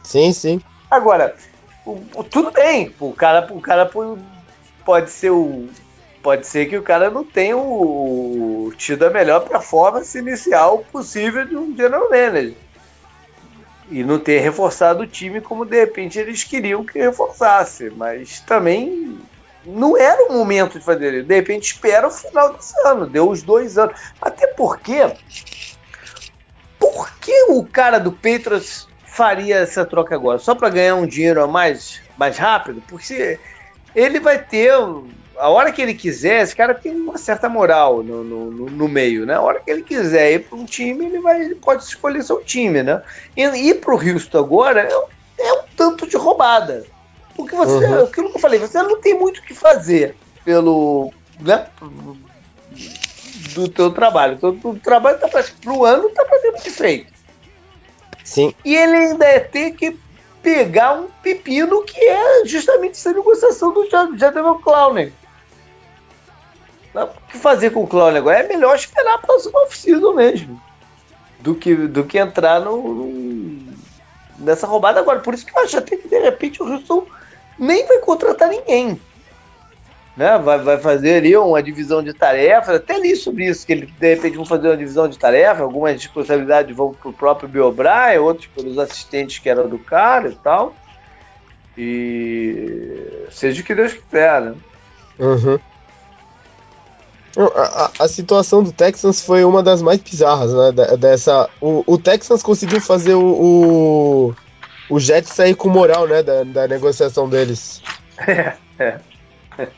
Sim, 0.03 0.31
sim. 0.31 0.61
Agora, 0.91 1.35
o, 1.83 1.99
o, 2.13 2.23
tudo 2.23 2.51
bem, 2.51 2.93
o 2.99 3.13
cara, 3.13 3.47
o 3.51 3.59
cara 3.59 3.89
pode 4.85 5.09
ser 5.09 5.31
o 5.31 5.67
pode 6.21 6.47
ser 6.47 6.65
que 6.65 6.75
o 6.75 6.81
cara 6.81 7.11
não 7.11 7.23
tenha 7.23 7.55
o, 7.55 8.73
tido 8.77 9.03
a 9.05 9.11
melhor 9.11 9.41
performance 9.41 10.17
inicial 10.17 10.83
possível 10.91 11.45
de 11.45 11.55
um 11.55 11.75
general 11.77 12.09
manager 12.09 12.64
e 13.89 14.03
não 14.03 14.19
ter 14.19 14.39
reforçado 14.39 15.03
o 15.03 15.07
time 15.07 15.39
como 15.41 15.65
de 15.65 15.79
repente 15.79 16.17
eles 16.17 16.43
queriam 16.43 16.83
que 16.83 16.97
reforçasse, 16.99 17.91
mas 17.91 18.39
também 18.41 19.19
não 19.65 19.97
era 19.97 20.25
o 20.25 20.33
momento 20.33 20.79
de 20.79 20.85
fazer 20.85 21.13
isso. 21.13 21.27
De 21.27 21.35
repente 21.35 21.73
espera 21.73 22.07
o 22.07 22.11
final 22.11 22.53
desse 22.53 22.73
ano, 22.87 23.05
deu 23.07 23.29
os 23.29 23.41
dois 23.41 23.77
anos. 23.77 23.99
Até 24.21 24.47
porque, 24.47 25.11
por 26.79 27.11
que 27.19 27.45
o 27.49 27.65
cara 27.65 27.99
do 27.99 28.11
Patriots 28.11 28.87
faria 29.05 29.57
essa 29.57 29.85
troca 29.85 30.15
agora? 30.15 30.39
Só 30.39 30.53
para 30.53 30.69
ganhar 30.69 30.95
um 30.95 31.07
dinheiro 31.07 31.43
a 31.43 31.47
mais, 31.47 32.01
mais 32.17 32.37
rápido? 32.37 32.81
Porque 32.87 33.39
ele 33.95 34.19
vai 34.19 34.39
ter 34.39 34.73
a 35.37 35.49
hora 35.49 35.71
que 35.71 35.81
ele 35.81 35.93
quiser, 35.93 36.41
esse 36.41 36.55
cara 36.55 36.73
tem 36.73 36.95
uma 36.95 37.17
certa 37.17 37.49
moral 37.49 38.03
no, 38.03 38.23
no, 38.23 38.51
no 38.51 38.87
meio, 38.87 39.25
né? 39.25 39.35
A 39.35 39.41
hora 39.41 39.59
que 39.59 39.69
ele 39.69 39.83
quiser 39.83 40.33
ir 40.33 40.39
para 40.39 40.57
um 40.57 40.65
time, 40.65 41.05
ele, 41.05 41.19
vai, 41.19 41.41
ele 41.41 41.55
pode 41.55 41.83
escolher 41.83 42.23
seu 42.23 42.41
time, 42.43 42.83
né? 42.83 43.01
E 43.35 43.43
ir 43.43 43.75
para 43.75 43.93
o 43.93 43.99
Houston 43.99 44.39
agora 44.39 44.81
é, 44.81 45.47
é, 45.47 45.53
um 45.53 45.63
tanto 45.75 46.07
de 46.07 46.17
roubada. 46.17 46.85
Porque 47.35 47.55
você, 47.55 47.85
uhum. 47.85 48.03
aquilo 48.03 48.29
que 48.29 48.37
eu 48.37 48.41
falei, 48.41 48.59
você 48.59 48.81
não 48.81 48.99
tem 49.01 49.17
muito 49.17 49.39
o 49.39 49.43
que 49.43 49.53
fazer 49.53 50.15
pelo, 50.43 51.11
né? 51.39 51.67
Do 53.53 53.67
teu 53.67 53.91
trabalho. 53.91 54.39
O 54.41 54.79
trabalho 54.79 55.15
está 55.15 55.27
para 55.27 55.73
o 55.73 55.85
ano, 55.85 56.07
está 56.07 56.23
praticamente 56.23 56.69
feito. 56.71 57.13
Sim. 58.23 58.53
E 58.63 58.75
ele 58.75 58.95
ainda 58.95 59.25
é 59.25 59.39
ter 59.39 59.71
que 59.71 59.97
pegar 60.41 60.93
um 60.93 61.07
pepino 61.23 61.83
que 61.83 61.99
é 61.99 62.45
justamente 62.45 62.93
essa 62.93 63.11
negociação 63.11 63.73
do 63.73 63.89
Jadon 63.89 64.59
Clowney. 64.59 65.11
O 67.03 67.31
que 67.31 67.37
fazer 67.37 67.71
com 67.71 67.83
o 67.83 67.87
Clown 67.87 68.15
agora? 68.15 68.39
É 68.39 68.47
melhor 68.47 68.75
esperar 68.75 69.15
a 69.15 69.17
próxima 69.17 69.59
off-season 69.61 70.13
mesmo. 70.13 70.61
Do 71.39 71.53
que, 71.53 71.75
do 71.75 72.03
que 72.03 72.17
entrar 72.17 72.59
no, 72.61 72.77
no, 72.77 73.73
nessa 74.39 74.65
roubada 74.65 74.99
agora. 74.99 75.19
Por 75.19 75.33
isso 75.33 75.45
que 75.45 75.57
eu 75.57 75.61
acho 75.61 75.77
até 75.77 75.95
que 75.95 76.07
de 76.07 76.19
repente 76.19 76.61
o 76.63 76.67
Houston 76.67 77.05
nem 77.59 77.85
vai 77.85 77.99
contratar 77.99 78.49
ninguém. 78.49 78.99
Né? 80.15 80.37
Vai, 80.37 80.59
vai 80.59 80.77
fazer 80.77 81.17
ali 81.17 81.35
uma 81.35 81.61
divisão 81.61 82.01
de 82.01 82.13
tarefas. 82.13 82.75
Até 82.75 82.97
li 82.97 83.15
sobre 83.15 83.47
isso, 83.47 83.65
que 83.65 83.73
ele 83.73 83.85
de 83.85 84.15
repente 84.15 84.37
vão 84.37 84.45
fazer 84.45 84.69
uma 84.69 84.77
divisão 84.77 85.07
de 85.09 85.19
tarefas. 85.19 85.61
Algumas 85.61 85.93
responsabilidades 85.93 86.75
vão 86.75 86.93
para 86.93 87.09
o 87.09 87.13
próprio 87.13 87.49
Bill 87.49 87.75
outros 88.21 88.47
pelos 88.47 88.79
assistentes 88.79 89.39
que 89.39 89.49
eram 89.49 89.67
do 89.67 89.77
cara 89.77 90.29
e 90.29 90.35
tal. 90.35 90.73
E 91.77 93.27
seja 93.31 93.61
o 93.61 93.65
que 93.65 93.75
Deus 93.75 93.93
quiser, 93.93 94.41
né? 94.41 94.55
Uhum. 95.19 95.59
A, 97.37 97.91
a, 97.99 98.07
situação 98.07 98.63
do 98.63 98.71
Texans 98.71 99.21
foi 99.21 99.43
uma 99.43 99.61
das 99.61 99.81
mais 99.81 99.99
bizarras, 99.99 100.53
né? 100.53 100.95
Dessa, 100.97 101.49
o, 101.59 101.83
o 101.85 101.97
Texans 101.97 102.41
conseguiu 102.41 102.79
fazer 102.79 103.13
o, 103.13 103.25
o, 103.25 104.35
o 104.89 104.99
Jets 104.99 105.33
sair 105.33 105.53
com 105.53 105.67
moral, 105.67 106.07
né? 106.07 106.23
Da, 106.23 106.43
da 106.43 106.67
negociação 106.67 107.29
deles. 107.29 107.81
É, 108.77 108.99
é. 109.59 109.75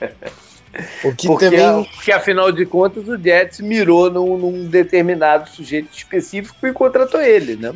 O 1.03 1.16
que 1.16 1.28
porque, 1.28 1.49
também... 1.49 1.84
porque, 1.95 2.12
afinal 2.12 2.51
de 2.51 2.66
contas, 2.66 3.08
o 3.08 3.18
Jets 3.18 3.60
mirou 3.60 4.12
num, 4.12 4.38
num 4.38 4.66
determinado 4.68 5.49
sujeito 5.49 5.89
específico 5.95 6.66
e 6.68 6.74
contratou 6.74 7.22
ele, 7.22 7.55
né? 7.55 7.74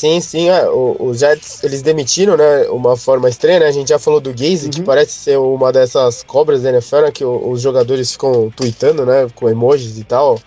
Sim, 0.00 0.18
sim, 0.22 0.48
é, 0.48 0.66
os 0.66 1.18
Jets, 1.18 1.62
eles 1.62 1.82
demitiram, 1.82 2.34
né, 2.34 2.62
uma 2.70 2.96
forma 2.96 3.28
estranha, 3.28 3.60
né, 3.60 3.66
a 3.66 3.70
gente 3.70 3.90
já 3.90 3.98
falou 3.98 4.18
do 4.18 4.30
Gaze, 4.30 4.64
uhum. 4.64 4.70
que 4.70 4.80
parece 4.80 5.12
ser 5.12 5.38
uma 5.38 5.70
dessas 5.70 6.22
cobras 6.22 6.62
da 6.62 6.70
NFL, 6.70 7.00
né, 7.02 7.12
que 7.12 7.22
os 7.22 7.60
jogadores 7.60 8.10
ficam 8.10 8.50
tweetando, 8.56 9.04
né, 9.04 9.28
com 9.34 9.46
emojis 9.46 9.98
e 9.98 10.04
tal. 10.04 10.40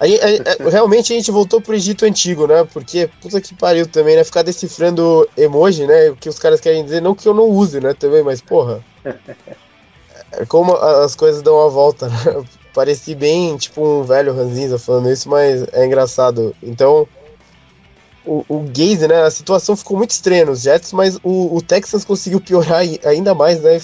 Aí, 0.00 0.18
aí, 0.22 0.40
é, 0.42 0.56
realmente 0.70 1.12
a 1.12 1.16
gente 1.16 1.30
voltou 1.30 1.60
pro 1.60 1.74
Egito 1.74 2.06
Antigo, 2.06 2.46
né, 2.46 2.66
porque, 2.72 3.10
puta 3.20 3.42
que 3.42 3.54
pariu 3.54 3.86
também, 3.86 4.16
né, 4.16 4.24
ficar 4.24 4.40
decifrando 4.40 5.28
emoji, 5.36 5.86
né, 5.86 6.08
o 6.08 6.16
que 6.16 6.30
os 6.30 6.38
caras 6.38 6.58
querem 6.58 6.82
dizer, 6.82 7.02
não 7.02 7.14
que 7.14 7.28
eu 7.28 7.34
não 7.34 7.50
use, 7.50 7.78
né, 7.78 7.92
também, 7.92 8.22
mas, 8.22 8.40
porra, 8.40 8.82
é 10.32 10.46
como 10.46 10.74
as 10.74 11.14
coisas 11.14 11.42
dão 11.42 11.60
a 11.60 11.68
volta, 11.68 12.08
né? 12.08 12.16
Pareci 12.72 13.14
bem, 13.14 13.54
tipo, 13.58 13.86
um 13.86 14.02
velho 14.02 14.32
ranzinza 14.32 14.78
falando 14.78 15.10
isso, 15.10 15.28
mas 15.28 15.62
é 15.74 15.84
engraçado. 15.84 16.56
Então, 16.62 17.06
o, 18.24 18.44
o 18.48 18.60
Gaze, 18.60 19.06
né? 19.08 19.22
A 19.22 19.30
situação 19.30 19.76
ficou 19.76 19.96
muito 19.96 20.10
estranha 20.10 20.44
nos 20.44 20.62
Jets, 20.62 20.92
mas 20.92 21.18
o, 21.22 21.56
o 21.56 21.62
Texans 21.62 22.04
conseguiu 22.04 22.40
piorar 22.40 22.82
ainda 23.04 23.34
mais, 23.34 23.60
né? 23.60 23.78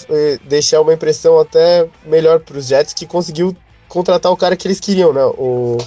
Deixar 0.44 0.80
uma 0.80 0.92
impressão 0.92 1.38
até 1.38 1.88
melhor 2.04 2.40
para 2.40 2.58
os 2.58 2.66
Jets, 2.66 2.94
que 2.94 3.06
conseguiu 3.06 3.56
contratar 3.88 4.30
o 4.30 4.36
cara 4.36 4.56
que 4.56 4.66
eles 4.66 4.80
queriam, 4.80 5.12
né? 5.12 5.24
O, 5.24 5.78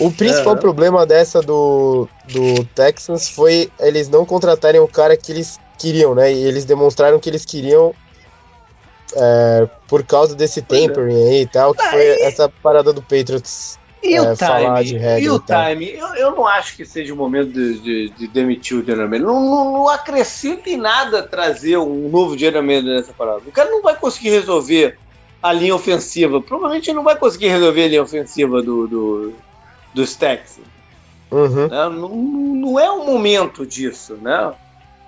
o 0.00 0.10
principal 0.12 0.56
problema 0.56 1.06
dessa 1.06 1.40
do, 1.40 2.08
do 2.32 2.64
Texans 2.74 3.28
foi 3.28 3.70
eles 3.78 4.08
não 4.08 4.24
contratarem 4.24 4.80
o 4.80 4.88
cara 4.88 5.16
que 5.16 5.32
eles 5.32 5.58
queriam, 5.78 6.14
né? 6.14 6.32
E 6.32 6.44
eles 6.44 6.64
demonstraram 6.64 7.18
que 7.18 7.28
eles 7.28 7.44
queriam 7.44 7.94
é, 9.16 9.68
por 9.88 10.04
causa 10.04 10.34
desse 10.34 10.60
é. 10.60 10.62
tempering 10.62 11.28
aí 11.28 11.42
e 11.42 11.46
tal, 11.46 11.74
que 11.74 11.82
foi 11.82 12.22
essa 12.22 12.48
parada 12.48 12.92
do 12.92 13.02
Patriots 13.02 13.78
e 14.04 14.14
é, 14.14 14.22
o 14.22 14.36
time? 14.36 15.20
E 15.20 15.30
o 15.30 15.38
time? 15.38 15.90
Eu, 15.92 16.14
eu 16.14 16.30
não 16.32 16.46
acho 16.46 16.76
que 16.76 16.84
seja 16.84 17.12
o 17.14 17.16
momento 17.16 17.50
de, 17.52 17.78
de, 17.78 18.08
de 18.10 18.28
demitir 18.28 18.76
o 18.76 18.86
manager. 18.86 19.22
Não, 19.22 19.40
não, 19.40 19.72
não, 19.72 19.88
acrescenta 19.88 20.68
em 20.68 20.76
nada 20.76 21.22
trazer 21.22 21.78
um 21.78 22.08
novo 22.08 22.36
manager 22.36 22.82
nessa 22.82 23.12
parada. 23.12 23.42
O 23.46 23.52
cara 23.52 23.70
não 23.70 23.82
vai 23.82 23.96
conseguir 23.96 24.30
resolver 24.30 24.98
a 25.42 25.52
linha 25.52 25.74
ofensiva. 25.74 26.40
Provavelmente 26.40 26.92
não 26.92 27.02
vai 27.02 27.16
conseguir 27.16 27.48
resolver 27.48 27.84
a 27.84 27.88
linha 27.88 28.02
ofensiva 28.02 28.62
do, 28.62 28.86
do, 28.86 29.32
dos 29.94 30.14
Texans. 30.14 30.66
Uhum. 31.30 31.68
Né? 31.68 31.88
Não, 31.88 32.08
não 32.08 32.80
é 32.80 32.90
o 32.90 33.04
momento 33.04 33.66
disso, 33.66 34.14
né? 34.20 34.52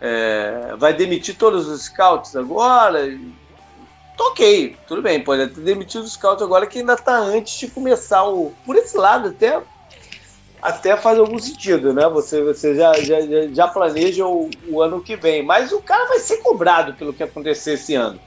É, 0.00 0.74
vai 0.78 0.92
demitir 0.92 1.36
todos 1.36 1.68
os 1.68 1.84
scouts 1.84 2.36
agora 2.36 3.08
ok, 4.18 4.76
tudo 4.86 5.02
bem, 5.02 5.22
pode 5.22 5.48
ter 5.48 5.60
demitido 5.60 6.04
o 6.04 6.08
scout 6.08 6.42
agora 6.42 6.66
que 6.66 6.78
ainda 6.78 6.94
está 6.94 7.16
antes 7.16 7.58
de 7.58 7.68
começar 7.68 8.24
o. 8.24 8.52
Por 8.64 8.76
esse 8.76 8.96
lado, 8.96 9.28
até, 9.28 9.60
até 10.62 10.96
faz 10.96 11.18
algum 11.18 11.38
sentido, 11.38 11.92
né? 11.92 12.08
Você, 12.08 12.42
você 12.42 12.74
já, 12.74 12.92
já, 12.94 13.16
já 13.52 13.68
planeja 13.68 14.26
o, 14.26 14.50
o 14.68 14.80
ano 14.80 15.02
que 15.02 15.16
vem. 15.16 15.42
Mas 15.42 15.72
o 15.72 15.80
cara 15.80 16.08
vai 16.08 16.18
ser 16.20 16.38
cobrado 16.38 16.94
pelo 16.94 17.12
que 17.12 17.22
acontecer 17.22 17.74
esse 17.74 17.94
ano. 17.94 18.18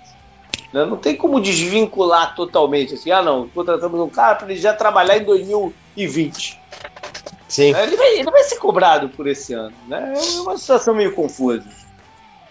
Né? 0.74 0.86
Não 0.86 0.98
tem 0.98 1.16
como 1.16 1.42
desvincular 1.42 2.36
totalmente 2.36 2.94
assim, 2.94 3.12
ah 3.12 3.22
não, 3.22 3.48
contratamos 3.50 4.00
um 4.00 4.10
cara 4.10 4.36
para 4.36 4.52
ele 4.52 4.60
já 4.60 4.74
trabalhar 4.74 5.18
em 5.18 5.24
2020. 5.24 6.60
Sim. 7.48 7.76
Ele 7.76 7.98
vai, 7.98 8.20
ele 8.20 8.30
vai 8.30 8.44
ser 8.44 8.58
cobrado 8.58 9.10
por 9.10 9.28
esse 9.28 9.54
ano. 9.54 9.74
Né? 9.88 10.14
É 10.16 10.42
uma 10.42 10.58
situação 10.58 10.94
meio 10.94 11.14
confusa. 11.14 11.68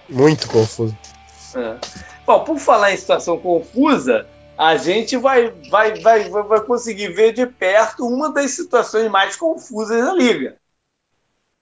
Muito 0.09 0.49
confuso. 0.49 0.97
É. 1.55 1.76
Bom, 2.29 2.45
por 2.45 2.59
falar 2.59 2.93
em 2.93 2.97
situação 2.99 3.39
confusa, 3.39 4.26
a 4.59 4.76
gente 4.76 5.16
vai, 5.16 5.51
vai, 5.70 5.95
vai, 5.95 6.29
vai 6.29 6.61
conseguir 6.61 7.09
ver 7.09 7.33
de 7.33 7.47
perto 7.47 8.07
uma 8.07 8.31
das 8.31 8.51
situações 8.51 9.11
mais 9.11 9.35
confusas 9.35 10.05
da 10.05 10.12
liga, 10.12 10.59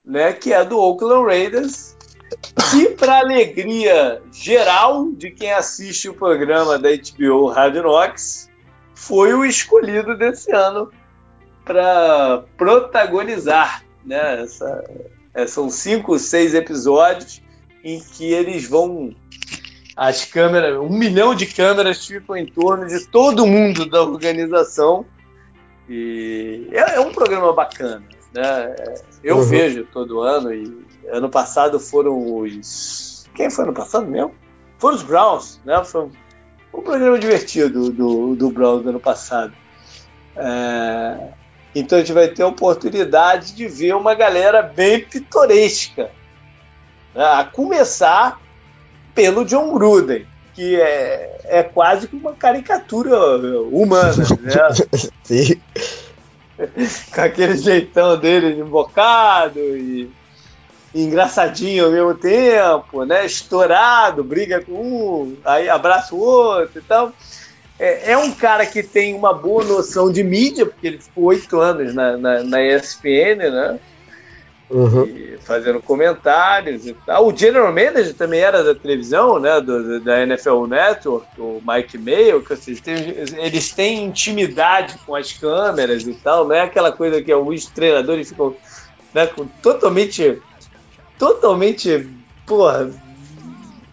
né? 0.03 0.33
Que 0.33 0.51
é 0.51 0.57
a 0.57 0.63
do 0.65 0.77
Oakland 0.77 1.25
Raiders, 1.25 1.95
que 2.69 2.89
para 2.89 3.19
alegria 3.19 4.21
geral 4.33 5.09
de 5.13 5.31
quem 5.31 5.53
assiste 5.53 6.09
o 6.09 6.13
programa 6.13 6.77
da 6.77 6.89
HBO 6.89 7.47
Hard 7.47 7.77
Knocks, 7.77 8.49
foi 8.93 9.33
o 9.33 9.45
escolhido 9.45 10.17
desse 10.17 10.51
ano 10.51 10.91
para 11.63 12.43
protagonizar, 12.57 13.85
né? 14.03 14.43
Essa, 14.43 14.83
é, 15.33 15.47
são 15.47 15.69
cinco, 15.69 16.19
seis 16.19 16.53
episódios 16.53 17.41
em 17.85 18.01
que 18.01 18.33
eles 18.33 18.67
vão 18.67 19.15
as 19.97 20.23
câmeras, 20.25 20.77
um 20.77 20.89
milhão 20.89 21.33
de 21.33 21.47
câmeras 21.47 22.05
ficam 22.05 22.37
em 22.37 22.45
torno 22.45 22.85
de 22.85 23.07
todo 23.07 23.47
mundo 23.47 23.83
da 23.89 24.03
organização. 24.03 25.03
E 25.89 26.67
é, 26.71 26.97
é 26.97 26.99
um 26.99 27.11
programa 27.11 27.51
bacana. 27.51 28.03
Né? 28.31 28.75
Eu 29.23 29.37
uhum. 29.37 29.43
vejo 29.43 29.87
todo 29.91 30.21
ano 30.21 30.53
e 30.53 30.85
ano 31.09 31.29
passado 31.29 31.79
foram 31.79 32.37
os. 32.37 33.27
Quem 33.33 33.49
foi 33.49 33.63
ano 33.63 33.73
passado 33.73 34.05
mesmo? 34.05 34.35
Foram 34.77 34.97
os 34.97 35.01
Browns, 35.01 35.59
né? 35.65 35.83
Foi 35.83 36.03
um, 36.03 36.11
um 36.75 36.81
programa 36.83 37.17
divertido 37.17 37.89
do, 37.89 38.35
do 38.35 38.51
Browns 38.51 38.85
ano 38.85 38.99
passado. 38.99 39.53
É... 40.35 41.29
Então 41.73 41.97
a 41.97 42.01
gente 42.01 42.13
vai 42.13 42.27
ter 42.27 42.43
a 42.43 42.47
oportunidade 42.47 43.55
de 43.55 43.67
ver 43.67 43.95
uma 43.95 44.13
galera 44.13 44.61
bem 44.61 45.03
pitoresca. 45.03 46.11
Né? 47.15 47.23
A 47.23 47.43
começar 47.43 48.39
pelo 49.17 49.43
John 49.43 49.73
Gruden, 49.73 50.27
que 50.53 50.79
é, 50.79 51.39
é 51.45 51.63
quase 51.63 52.07
que 52.07 52.15
uma 52.15 52.33
caricatura 52.33 53.17
humana, 53.63 54.23
né? 54.41 54.53
Sim. 55.25 55.59
Com 57.11 57.21
aquele 57.21 57.57
jeitão 57.57 58.15
dele 58.15 58.61
invocado 58.61 59.59
e 59.59 60.07
engraçadinho 60.93 61.85
ao 61.85 61.91
mesmo 61.91 62.13
tempo, 62.13 63.03
né? 63.05 63.25
Estourado, 63.25 64.23
briga 64.23 64.63
com 64.63 64.73
um, 64.73 65.37
aí 65.43 65.67
abraça 65.67 66.13
o 66.13 66.19
outro 66.19 66.77
e 66.77 66.81
tal. 66.83 67.11
É, 67.79 68.11
é, 68.11 68.17
um 68.17 68.31
cara 68.31 68.67
que 68.67 68.83
tem 68.83 69.15
uma 69.15 69.33
boa 69.33 69.63
noção 69.63 70.11
de 70.11 70.23
mídia, 70.23 70.67
porque 70.67 70.85
ele 70.85 70.99
ficou 70.99 71.25
oito 71.25 71.59
anos 71.59 71.93
na, 71.95 72.17
na, 72.17 72.43
na 72.43 72.63
ESPN, 72.63 73.49
né? 73.49 73.79
Uhum. 74.69 75.37
fazendo 75.39 75.81
comentários 75.81 76.85
e 76.85 76.93
tal. 76.93 77.27
O 77.27 77.35
General 77.35 77.71
Manager 77.71 78.13
também 78.13 78.41
era 78.41 78.63
da 78.63 78.75
televisão, 78.75 79.39
né? 79.39 79.61
Do, 79.61 80.01
da 80.01 80.21
NFL 80.23 80.65
Network, 80.65 81.27
o 81.39 81.61
Mike 81.65 81.97
Mayo, 81.97 82.43
que 82.43 82.53
vocês 82.53 82.81
têm, 82.81 82.95
eles 83.37 83.71
têm 83.71 84.03
intimidade 84.03 84.97
com 85.05 85.15
as 85.15 85.31
câmeras 85.31 86.05
e 86.05 86.13
tal, 86.15 86.45
não 86.45 86.53
é 86.53 86.61
aquela 86.61 86.91
coisa 86.91 87.21
que 87.21 87.31
alguns 87.31 87.65
treinadores 87.67 88.27
ficam 88.27 88.53
né, 89.13 89.25
com, 89.27 89.47
totalmente, 89.63 90.41
totalmente, 91.17 92.09
porra, 92.45 92.91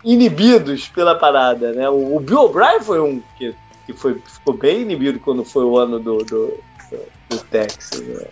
inibidos 0.03 0.89
pela 0.89 1.15
parada, 1.15 1.73
né? 1.73 1.89
O, 1.89 2.17
o 2.17 2.21
Bill 2.21 2.41
O'Brien 2.41 2.81
foi 2.81 3.01
um 3.01 3.23
que, 3.39 3.55
que 3.87 3.93
foi, 3.93 4.21
ficou 4.27 4.55
bem 4.55 4.83
inibido 4.83 5.21
quando 5.21 5.45
foi 5.45 5.65
o 5.65 5.79
ano 5.79 6.01
do, 6.01 6.19
do, 6.19 6.59
do, 6.91 6.99
do 7.29 7.39
Texas, 7.45 8.01
né? 8.01 8.27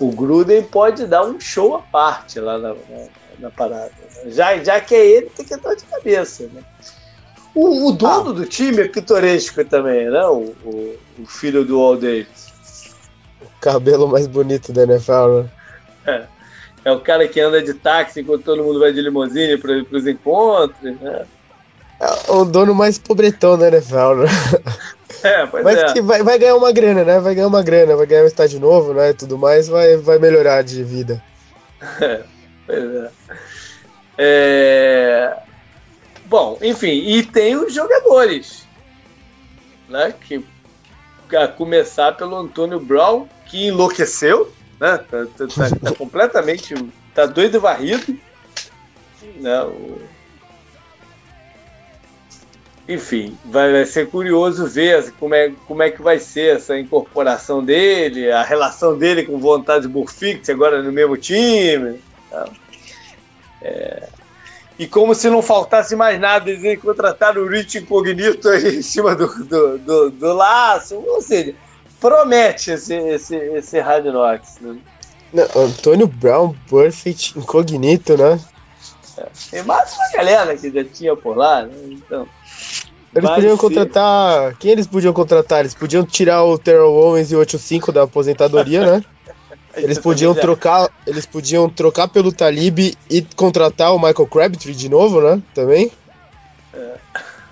O 0.00 0.10
Gruden 0.12 0.62
pode 0.62 1.06
dar 1.06 1.24
um 1.24 1.40
show 1.40 1.76
à 1.76 1.82
parte 1.82 2.38
lá 2.38 2.58
na, 2.58 2.68
na, 2.68 3.06
na 3.38 3.50
parada. 3.50 3.90
Né? 4.24 4.30
Já, 4.30 4.56
já 4.62 4.80
que 4.80 4.94
é 4.94 5.06
ele, 5.06 5.30
tem 5.30 5.44
que 5.44 5.54
entrar 5.54 5.74
de 5.74 5.84
cabeça. 5.84 6.48
Né? 6.52 6.62
O, 7.54 7.88
o 7.88 7.92
dono 7.92 8.30
ah. 8.30 8.34
do 8.34 8.46
time 8.46 8.82
é 8.82 8.88
pitoresco 8.88 9.64
também, 9.64 10.08
né? 10.08 10.24
O, 10.26 10.54
o, 10.64 10.96
o 11.18 11.26
filho 11.26 11.64
do 11.64 11.80
All 11.80 11.96
Davis. 11.96 12.48
O 13.42 13.60
cabelo 13.60 14.06
mais 14.06 14.26
bonito 14.26 14.72
da 14.72 14.84
NFL, 14.84 15.42
né? 15.42 15.50
É. 16.06 16.38
É 16.84 16.92
o 16.92 17.00
cara 17.00 17.26
que 17.26 17.40
anda 17.40 17.60
de 17.60 17.74
táxi 17.74 18.20
enquanto 18.20 18.44
todo 18.44 18.62
mundo 18.62 18.78
vai 18.78 18.92
de 18.92 19.02
limusine 19.02 19.58
para 19.58 19.72
os 19.90 20.06
encontros, 20.06 20.80
né? 21.00 21.26
É 22.00 22.32
o 22.32 22.44
dono 22.44 22.74
mais 22.74 22.96
pobretão 22.96 23.58
da 23.58 23.68
NFL, 23.68 24.14
né? 24.14 24.28
É, 25.22 25.46
pois 25.46 25.64
Mas 25.64 25.78
é. 25.78 25.92
que 25.92 26.00
vai, 26.00 26.22
vai 26.22 26.38
ganhar 26.38 26.56
uma 26.56 26.72
grana, 26.72 27.04
né? 27.04 27.20
Vai 27.20 27.34
ganhar 27.34 27.48
uma 27.48 27.62
grana, 27.62 27.96
vai 27.96 28.06
ganhar 28.06 28.24
um 28.24 28.28
estádio 28.28 28.60
novo, 28.60 28.92
né? 28.92 29.12
Tudo 29.12 29.36
mais, 29.38 29.68
vai, 29.68 29.96
vai 29.96 30.18
melhorar 30.18 30.62
de 30.62 30.82
vida. 30.84 31.22
É, 32.00 32.22
pois 32.66 32.94
é. 32.94 33.10
é. 34.18 35.36
Bom, 36.26 36.58
enfim, 36.60 36.88
e 36.88 37.22
tem 37.22 37.56
os 37.56 37.72
jogadores, 37.72 38.66
né? 39.88 40.12
Que 40.20 40.44
a 41.36 41.48
começar 41.48 42.12
pelo 42.12 42.36
Antônio 42.36 42.80
Brown, 42.80 43.26
que 43.46 43.68
enlouqueceu, 43.68 44.52
né? 44.80 44.98
Tá, 44.98 45.26
tá, 45.26 45.46
tá, 45.46 45.76
tá 45.82 45.92
completamente. 45.96 46.74
tá 47.14 47.26
doido 47.26 47.56
e 47.56 47.60
varrido. 47.60 48.18
Né? 49.36 49.62
O, 49.62 50.00
enfim, 52.88 53.36
vai, 53.44 53.84
ser 53.84 54.08
curioso 54.08 54.66
ver 54.66 55.12
como 55.20 55.34
é, 55.34 55.52
como 55.66 55.82
é 55.82 55.90
que 55.90 56.00
vai 56.00 56.18
ser 56.18 56.56
essa 56.56 56.78
incorporação 56.78 57.62
dele, 57.62 58.32
a 58.32 58.42
relação 58.42 58.96
dele 58.96 59.26
com 59.26 59.38
vontade 59.38 59.82
de 59.82 59.92
Burfict 59.92 60.50
agora 60.50 60.82
no 60.82 60.90
mesmo 60.90 61.16
time. 61.18 62.00
Tá? 62.30 62.48
É, 63.60 64.08
e 64.78 64.86
como 64.86 65.14
se 65.14 65.28
não 65.28 65.42
faltasse 65.42 65.94
mais 65.94 66.18
nada, 66.18 66.50
eles 66.50 66.80
contrataram 66.80 67.42
o 67.42 67.48
Rich 67.48 67.78
Incognito 67.78 68.48
aí 68.48 68.78
em 68.78 68.82
cima 68.82 69.14
do, 69.14 69.26
do, 69.44 69.78
do, 69.78 70.10
do 70.10 70.32
laço. 70.32 70.94
Ou 70.94 71.20
seja, 71.20 71.54
promete 72.00 72.70
esse, 72.70 72.94
esse, 72.94 73.36
esse 73.36 73.82
Knocks. 73.82 74.58
Né? 74.60 74.78
Antônio 75.54 76.06
Brown, 76.06 76.54
Perfect 76.70 77.38
Incognito, 77.38 78.16
né? 78.16 78.40
É, 79.18 79.26
tem 79.50 79.62
mais 79.64 79.92
uma 79.94 80.08
galera 80.12 80.56
que 80.56 80.70
já 80.70 80.84
tinha 80.84 81.16
por 81.16 81.36
lá, 81.36 81.64
né? 81.64 81.74
Então. 81.90 82.26
Eles 83.14 83.30
podiam 83.30 83.56
ser. 83.56 83.60
contratar. 83.60 84.56
Quem 84.58 84.70
eles 84.70 84.86
podiam 84.86 85.12
contratar? 85.12 85.60
Eles 85.60 85.74
podiam 85.74 86.04
tirar 86.04 86.44
o 86.44 86.58
Terrell 86.58 86.92
Owens 86.92 87.32
e 87.32 87.36
o 87.36 87.38
85 87.38 87.90
da 87.90 88.02
aposentadoria, 88.02 88.84
né? 88.84 89.04
Eles 89.76 89.98
podiam 89.98 90.34
trocar, 90.34 90.90
eles 91.06 91.24
podiam 91.24 91.68
trocar 91.68 92.08
pelo 92.08 92.32
Talib 92.32 92.96
e 93.08 93.22
contratar 93.36 93.94
o 93.94 93.98
Michael 93.98 94.26
Crabtree 94.26 94.74
de 94.74 94.88
novo, 94.88 95.20
né? 95.20 95.40
Também. 95.54 95.92
É. 96.74 96.96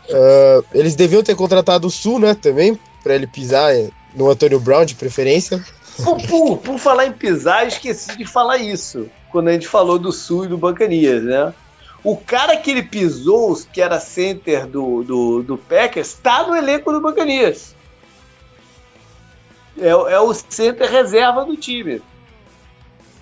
Uh, 0.08 0.64
eles 0.74 0.96
deviam 0.96 1.22
ter 1.22 1.36
contratado 1.36 1.86
o 1.86 1.90
Sul, 1.90 2.18
né? 2.18 2.34
Também 2.34 2.76
para 3.02 3.14
ele 3.14 3.28
pisar 3.28 3.72
no 4.14 4.28
Antônio 4.28 4.58
Brown 4.58 4.84
de 4.84 4.96
preferência. 4.96 5.64
Por, 6.02 6.20
por, 6.26 6.58
por, 6.58 6.78
falar 6.78 7.06
em 7.06 7.12
pisar, 7.12 7.66
esqueci 7.66 8.16
de 8.16 8.26
falar 8.26 8.58
isso 8.58 9.08
quando 9.30 9.48
a 9.48 9.52
gente 9.52 9.68
falou 9.68 9.98
do 9.98 10.10
Sul 10.10 10.46
e 10.46 10.48
do 10.48 10.58
Bancanias, 10.58 11.22
né? 11.22 11.54
O 12.06 12.16
cara 12.16 12.56
que 12.56 12.70
ele 12.70 12.84
pisou, 12.84 13.60
que 13.72 13.82
era 13.82 13.98
center 13.98 14.64
do, 14.64 15.02
do, 15.02 15.42
do 15.42 15.58
Packers, 15.58 16.06
está 16.06 16.46
no 16.46 16.54
elenco 16.54 16.92
do 16.92 17.00
Buccaneers. 17.00 17.74
É, 19.76 19.88
é, 19.88 20.20
o 20.20 20.32
center 20.32 20.88
reserva 20.88 21.44
do 21.44 21.56
time. 21.56 22.00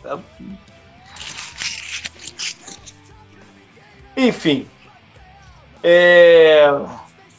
Tá? 0.03 0.19
Enfim. 4.15 4.69
É, 5.83 6.67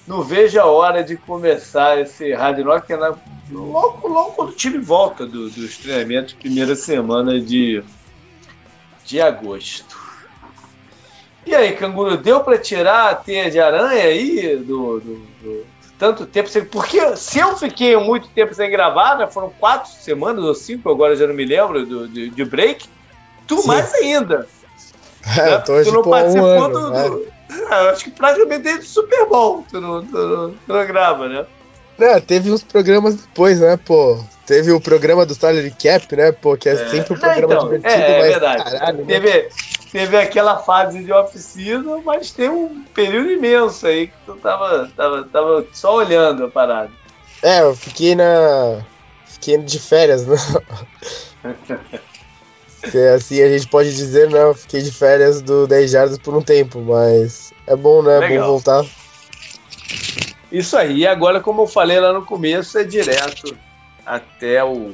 não 0.08 0.24
vejo 0.24 0.60
a 0.60 0.66
hora 0.66 1.04
de 1.04 1.16
começar 1.16 2.02
esse 2.02 2.34
Hard 2.34 2.60
Rock, 2.66 2.92
é 2.92 2.98
na, 2.98 3.16
logo, 3.52 4.08
logo 4.08 4.32
quando 4.32 4.50
o 4.50 4.56
time 4.56 4.80
volta 4.80 5.28
do, 5.28 5.48
dos 5.52 5.78
treinamentos, 5.78 6.34
primeira 6.34 6.76
semana 6.76 7.40
de, 7.40 7.84
de 9.06 9.22
agosto. 9.22 10.05
E 11.46 11.54
aí, 11.54 11.74
canguru, 11.74 12.18
deu 12.18 12.40
para 12.42 12.58
tirar 12.58 13.10
a 13.10 13.16
teia 13.16 13.52
de 13.52 13.60
aranha 13.60 14.04
aí 14.04 14.58
do, 14.58 15.00
do, 15.00 15.16
do, 15.42 15.66
tanto 15.98 16.26
tempo? 16.26 16.50
Porque 16.72 17.16
se 17.16 17.40
eu 17.40 17.56
fiquei 17.56 17.96
muito 17.98 18.28
tempo 18.30 18.54
sem 18.54 18.70
gravar, 18.70 19.18
né, 19.18 19.28
foram 19.28 19.52
quatro 19.60 19.92
semanas 19.92 20.44
ou 20.44 20.56
cinco, 20.56 20.90
agora 20.90 21.16
já 21.16 21.28
não 21.28 21.36
me 21.36 21.46
lembro, 21.46 21.86
do, 21.86 22.08
de, 22.08 22.30
de 22.30 22.46
break, 22.46 22.88
tu 23.46 23.62
Sim. 23.62 23.68
mais 23.68 23.94
ainda. 23.94 24.48
É, 25.38 25.52
né? 25.52 25.58
tu 25.60 25.92
não 25.92 26.04
participou 26.04 26.48
um 26.48 26.64
ano, 26.64 26.92
do, 26.92 27.10
do 27.10 27.36
é, 27.50 27.90
acho 27.90 28.04
que 28.04 28.12
praticamente 28.12 28.64
desde 28.64 28.86
o 28.86 28.90
Super 28.90 29.26
Bowl 29.28 29.66
tu 29.70 29.80
não, 29.80 30.06
tu, 30.06 30.18
não, 30.18 30.50
tu 30.52 30.74
não 30.74 30.86
grava, 30.86 31.28
né? 31.28 31.46
É, 32.00 32.20
teve 32.20 32.52
uns 32.52 32.64
programas 32.64 33.16
depois, 33.16 33.60
né, 33.60 33.78
pô? 33.78 34.20
Teve 34.46 34.72
o 34.72 34.82
programa 34.82 35.26
do 35.26 35.34
Salary 35.34 35.72
Cap, 35.72 36.16
né, 36.16 36.32
pô? 36.32 36.58
Que 36.58 36.70
é, 36.70 36.74
é. 36.74 36.90
sempre 36.90 37.14
um 37.14 37.20
programa 37.20 37.54
então, 37.54 37.66
divertido, 37.66 38.04
é, 38.04 38.12
é 38.12 38.20
mas 38.20 38.30
verdade. 38.30 38.64
caralho. 38.64 38.98
Né? 38.98 39.06
Teve, 39.08 39.30
né? 39.34 39.50
Teve 39.96 40.18
aquela 40.18 40.58
fase 40.58 41.02
de 41.02 41.10
off-season, 41.14 42.02
mas 42.04 42.30
tem 42.30 42.50
um 42.50 42.84
período 42.94 43.32
imenso 43.32 43.88
aí 43.88 44.08
que 44.08 44.14
tu 44.26 44.36
tava, 44.36 44.92
tava, 44.94 45.24
tava 45.24 45.66
só 45.72 45.96
olhando 45.96 46.44
a 46.44 46.50
parada. 46.50 46.92
É, 47.42 47.62
eu 47.62 47.74
fiquei 47.74 48.14
na. 48.14 48.84
Fiquei 49.26 49.58
de 49.58 49.80
férias, 49.80 50.28
né? 50.28 50.36
assim 53.16 53.42
a 53.42 53.48
gente 53.48 53.70
pode 53.70 53.96
dizer, 53.96 54.30
né? 54.30 54.54
fiquei 54.54 54.82
de 54.82 54.92
férias 54.92 55.42
do 55.42 55.66
10 55.66 55.90
Jardas 55.90 56.18
por 56.18 56.36
um 56.36 56.42
tempo, 56.42 56.82
mas 56.82 57.54
é 57.66 57.74
bom, 57.74 58.02
né? 58.02 58.18
É 58.18 58.38
bom 58.38 58.48
voltar. 58.48 58.86
Isso 60.52 60.76
aí, 60.76 61.08
agora, 61.08 61.40
como 61.40 61.62
eu 61.62 61.68
falei 61.68 62.02
lá 62.02 62.12
no 62.12 62.26
começo, 62.26 62.78
é 62.78 62.84
direto 62.84 63.58
até 64.06 64.62
o 64.62 64.92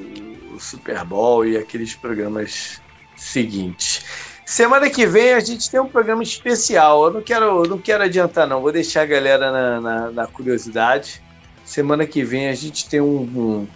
Super 0.60 1.03
Bowl 1.03 1.44
e 1.44 1.57
aqueles 1.57 1.95
programas 1.95 2.80
seguintes. 3.15 4.31
Semana 4.45 4.89
que 4.89 5.05
vem 5.05 5.34
a 5.34 5.39
gente 5.39 5.69
tem 5.69 5.80
um 5.80 5.88
programa 5.88 6.23
especial. 6.23 7.05
Eu 7.05 7.13
não 7.13 7.22
quero, 7.22 7.68
não 7.68 7.77
quero 7.77 8.03
adiantar, 8.03 8.47
não. 8.47 8.61
Vou 8.61 8.72
deixar 8.72 9.03
a 9.03 9.05
galera 9.05 9.51
na, 9.51 9.81
na, 9.81 10.11
na 10.11 10.27
curiosidade. 10.27 11.22
Semana 11.63 12.05
que 12.05 12.23
vem 12.23 12.49
a 12.49 12.55
gente 12.55 12.89
tem 12.89 12.99
um, 12.99 13.68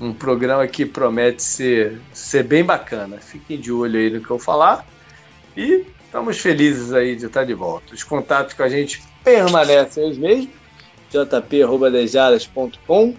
um, 0.00 0.12
programa 0.12 0.66
que 0.66 0.86
promete 0.86 1.42
ser, 1.42 2.00
ser 2.12 2.44
bem 2.44 2.62
bacana. 2.62 3.18
Fiquem 3.18 3.58
de 3.58 3.72
olho 3.72 3.98
aí 3.98 4.10
no 4.10 4.20
que 4.20 4.30
eu 4.30 4.38
falar. 4.38 4.86
E 5.56 5.84
estamos 6.04 6.38
felizes 6.38 6.92
aí 6.92 7.16
de 7.16 7.26
estar 7.26 7.44
de 7.44 7.54
volta. 7.54 7.94
Os 7.94 8.04
contatos 8.04 8.54
com 8.54 8.62
a 8.62 8.68
gente 8.68 9.02
permanecem 9.24 10.08
os 10.08 10.16
mesmos. 10.16 10.50
jp.dejadas.com 11.10 13.16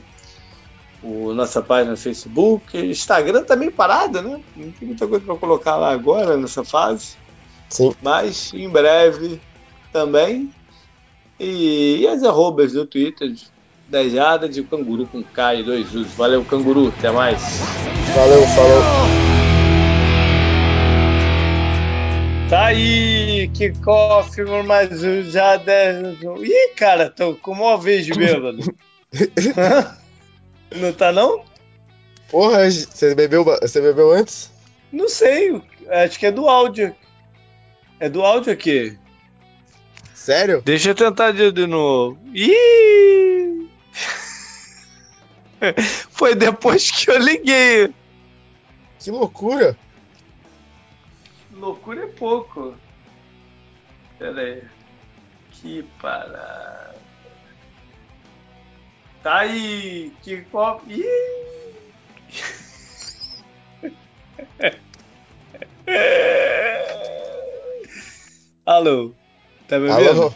o, 1.04 1.34
nossa 1.34 1.62
página 1.62 1.92
no 1.92 1.98
Facebook, 1.98 2.78
Instagram 2.78 3.44
também 3.44 3.70
tá 3.70 3.76
parada, 3.76 4.22
né? 4.22 4.40
Não 4.56 4.72
tem 4.72 4.88
muita 4.88 5.08
coisa 5.08 5.26
para 5.26 5.36
colocar 5.36 5.76
lá 5.76 5.92
agora 5.92 6.38
nessa 6.38 6.64
fase. 6.64 7.18
Sim. 7.70 7.94
Mas 8.02 8.54
em 8.54 8.70
breve 8.70 9.42
também. 9.92 10.52
E, 11.40 12.02
e 12.02 12.08
as 12.08 12.24
arrobas 12.24 12.74
do 12.74 12.86
Twitter, 12.86 13.34
10 13.90 14.14
jardas 14.14 14.54
de 14.54 14.64
canguru 14.64 15.08
com 15.08 15.24
K 15.24 15.56
e 15.56 15.64
dois 15.64 15.94
usos. 15.94 16.14
Valeu, 16.14 16.46
canguru. 16.46 16.94
Até 16.98 17.10
mais. 17.12 17.42
Valeu, 18.14 18.42
falou. 18.48 18.82
Tá 22.48 22.66
aí, 22.66 23.50
kickoff, 23.54 24.42
mais 24.68 25.00
já 25.32 25.56
10. 25.56 26.22
Ih, 26.22 26.74
cara, 26.76 27.10
tô 27.10 27.34
com 27.36 27.54
uma 27.54 27.78
vez 27.78 28.06
de 28.06 28.14
bêbado. 28.14 28.62
não 30.76 30.94
tá 30.94 31.12
não? 31.12 31.44
Porra, 32.30 32.70
você 32.70 33.14
bebeu, 33.14 33.44
você 33.44 33.82
bebeu 33.82 34.12
antes? 34.12 34.52
Não 34.92 35.10
sei, 35.10 35.62
acho 35.90 36.18
que 36.20 36.26
é 36.26 36.32
do 36.32 36.48
áudio. 36.48 36.96
É 38.00 38.10
do 38.10 38.22
áudio 38.22 38.52
aqui. 38.54 38.98
Sério? 40.14 40.62
Deixa 40.62 40.90
eu 40.92 40.96
tentar 40.96 41.32
de, 41.32 41.52
de 41.52 41.68
novo. 41.68 42.18
Ih! 42.34 43.70
Foi 46.12 46.36
depois 46.36 46.90
que 46.92 47.10
eu 47.10 47.18
liguei. 47.18 47.94
Que 49.00 49.12
loucura! 49.12 49.78
Loucura 51.52 52.04
é 52.04 52.08
pouco. 52.08 52.76
Pera 54.18 54.42
aí. 54.42 54.64
Que 55.52 55.84
parada. 56.02 56.81
Tá 59.22 59.40
aí. 59.40 60.12
Que 60.24 60.42
copo. 60.44 60.86
Alô? 68.66 69.14
Tá 69.68 69.78
me 69.80 69.90
ouvindo? 69.90 70.10
Alô? 70.10 70.34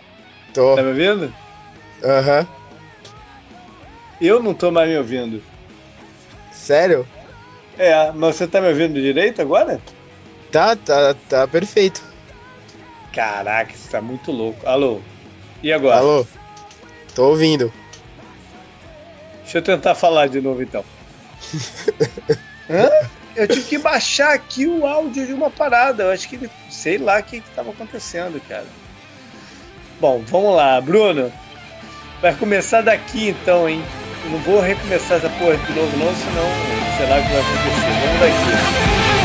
Tô. 0.53 0.75
Tá 0.75 0.83
me 0.83 0.89
ouvindo? 0.89 1.33
Aham. 2.03 2.41
Uhum. 2.41 2.65
Eu 4.21 4.41
não 4.41 4.53
tô 4.53 4.71
mais 4.71 4.89
me 4.89 4.97
ouvindo. 4.97 5.41
Sério? 6.51 7.07
É, 7.77 8.11
mas 8.11 8.35
você 8.35 8.47
tá 8.47 8.61
me 8.61 8.69
ouvindo 8.69 9.01
direito 9.01 9.41
agora? 9.41 9.81
Tá, 10.51 10.75
tá, 10.75 11.13
tá 11.27 11.47
perfeito. 11.47 12.01
Caraca, 13.11 13.73
você 13.75 13.89
tá 13.89 14.01
muito 14.01 14.31
louco. 14.31 14.67
Alô? 14.67 15.01
E 15.61 15.73
agora? 15.73 15.97
Alô? 15.97 16.27
Tô 17.13 17.29
ouvindo. 17.29 17.71
Deixa 19.45 19.59
eu 19.59 19.61
tentar 19.61 19.93
falar 19.93 20.27
de 20.27 20.41
novo 20.41 20.61
então. 20.61 20.83
Hã? 22.69 22.89
Eu 23.35 23.47
tive 23.47 23.63
que 23.63 23.77
baixar 23.77 24.33
aqui 24.33 24.65
o 24.65 24.87
áudio 24.87 25.27
de 25.27 25.33
uma 25.33 25.51
parada. 25.51 26.03
Eu 26.03 26.11
acho 26.11 26.27
que 26.27 26.35
ele. 26.35 26.49
Sei 26.69 26.97
lá 26.97 27.19
o 27.19 27.23
que 27.23 27.37
estava 27.37 27.69
acontecendo, 27.69 28.41
cara. 28.47 28.65
Bom, 29.99 30.23
vamos 30.25 30.55
lá. 30.55 30.81
Bruno, 30.81 31.31
vai 32.21 32.33
começar 32.33 32.81
daqui 32.81 33.29
então, 33.29 33.69
hein? 33.69 33.83
Eu 34.23 34.31
não 34.31 34.39
vou 34.39 34.59
recomeçar 34.59 35.17
essa 35.17 35.29
porra 35.29 35.57
de 35.57 35.73
novo, 35.73 35.97
não, 35.97 36.15
senão 36.15 36.75
sei 36.97 37.05
lá 37.07 37.19
o 37.19 37.23
que 37.23 37.31
vai 37.31 37.41
acontecer. 37.41 37.91
Vamos 38.01 38.19
daqui. 38.19 39.24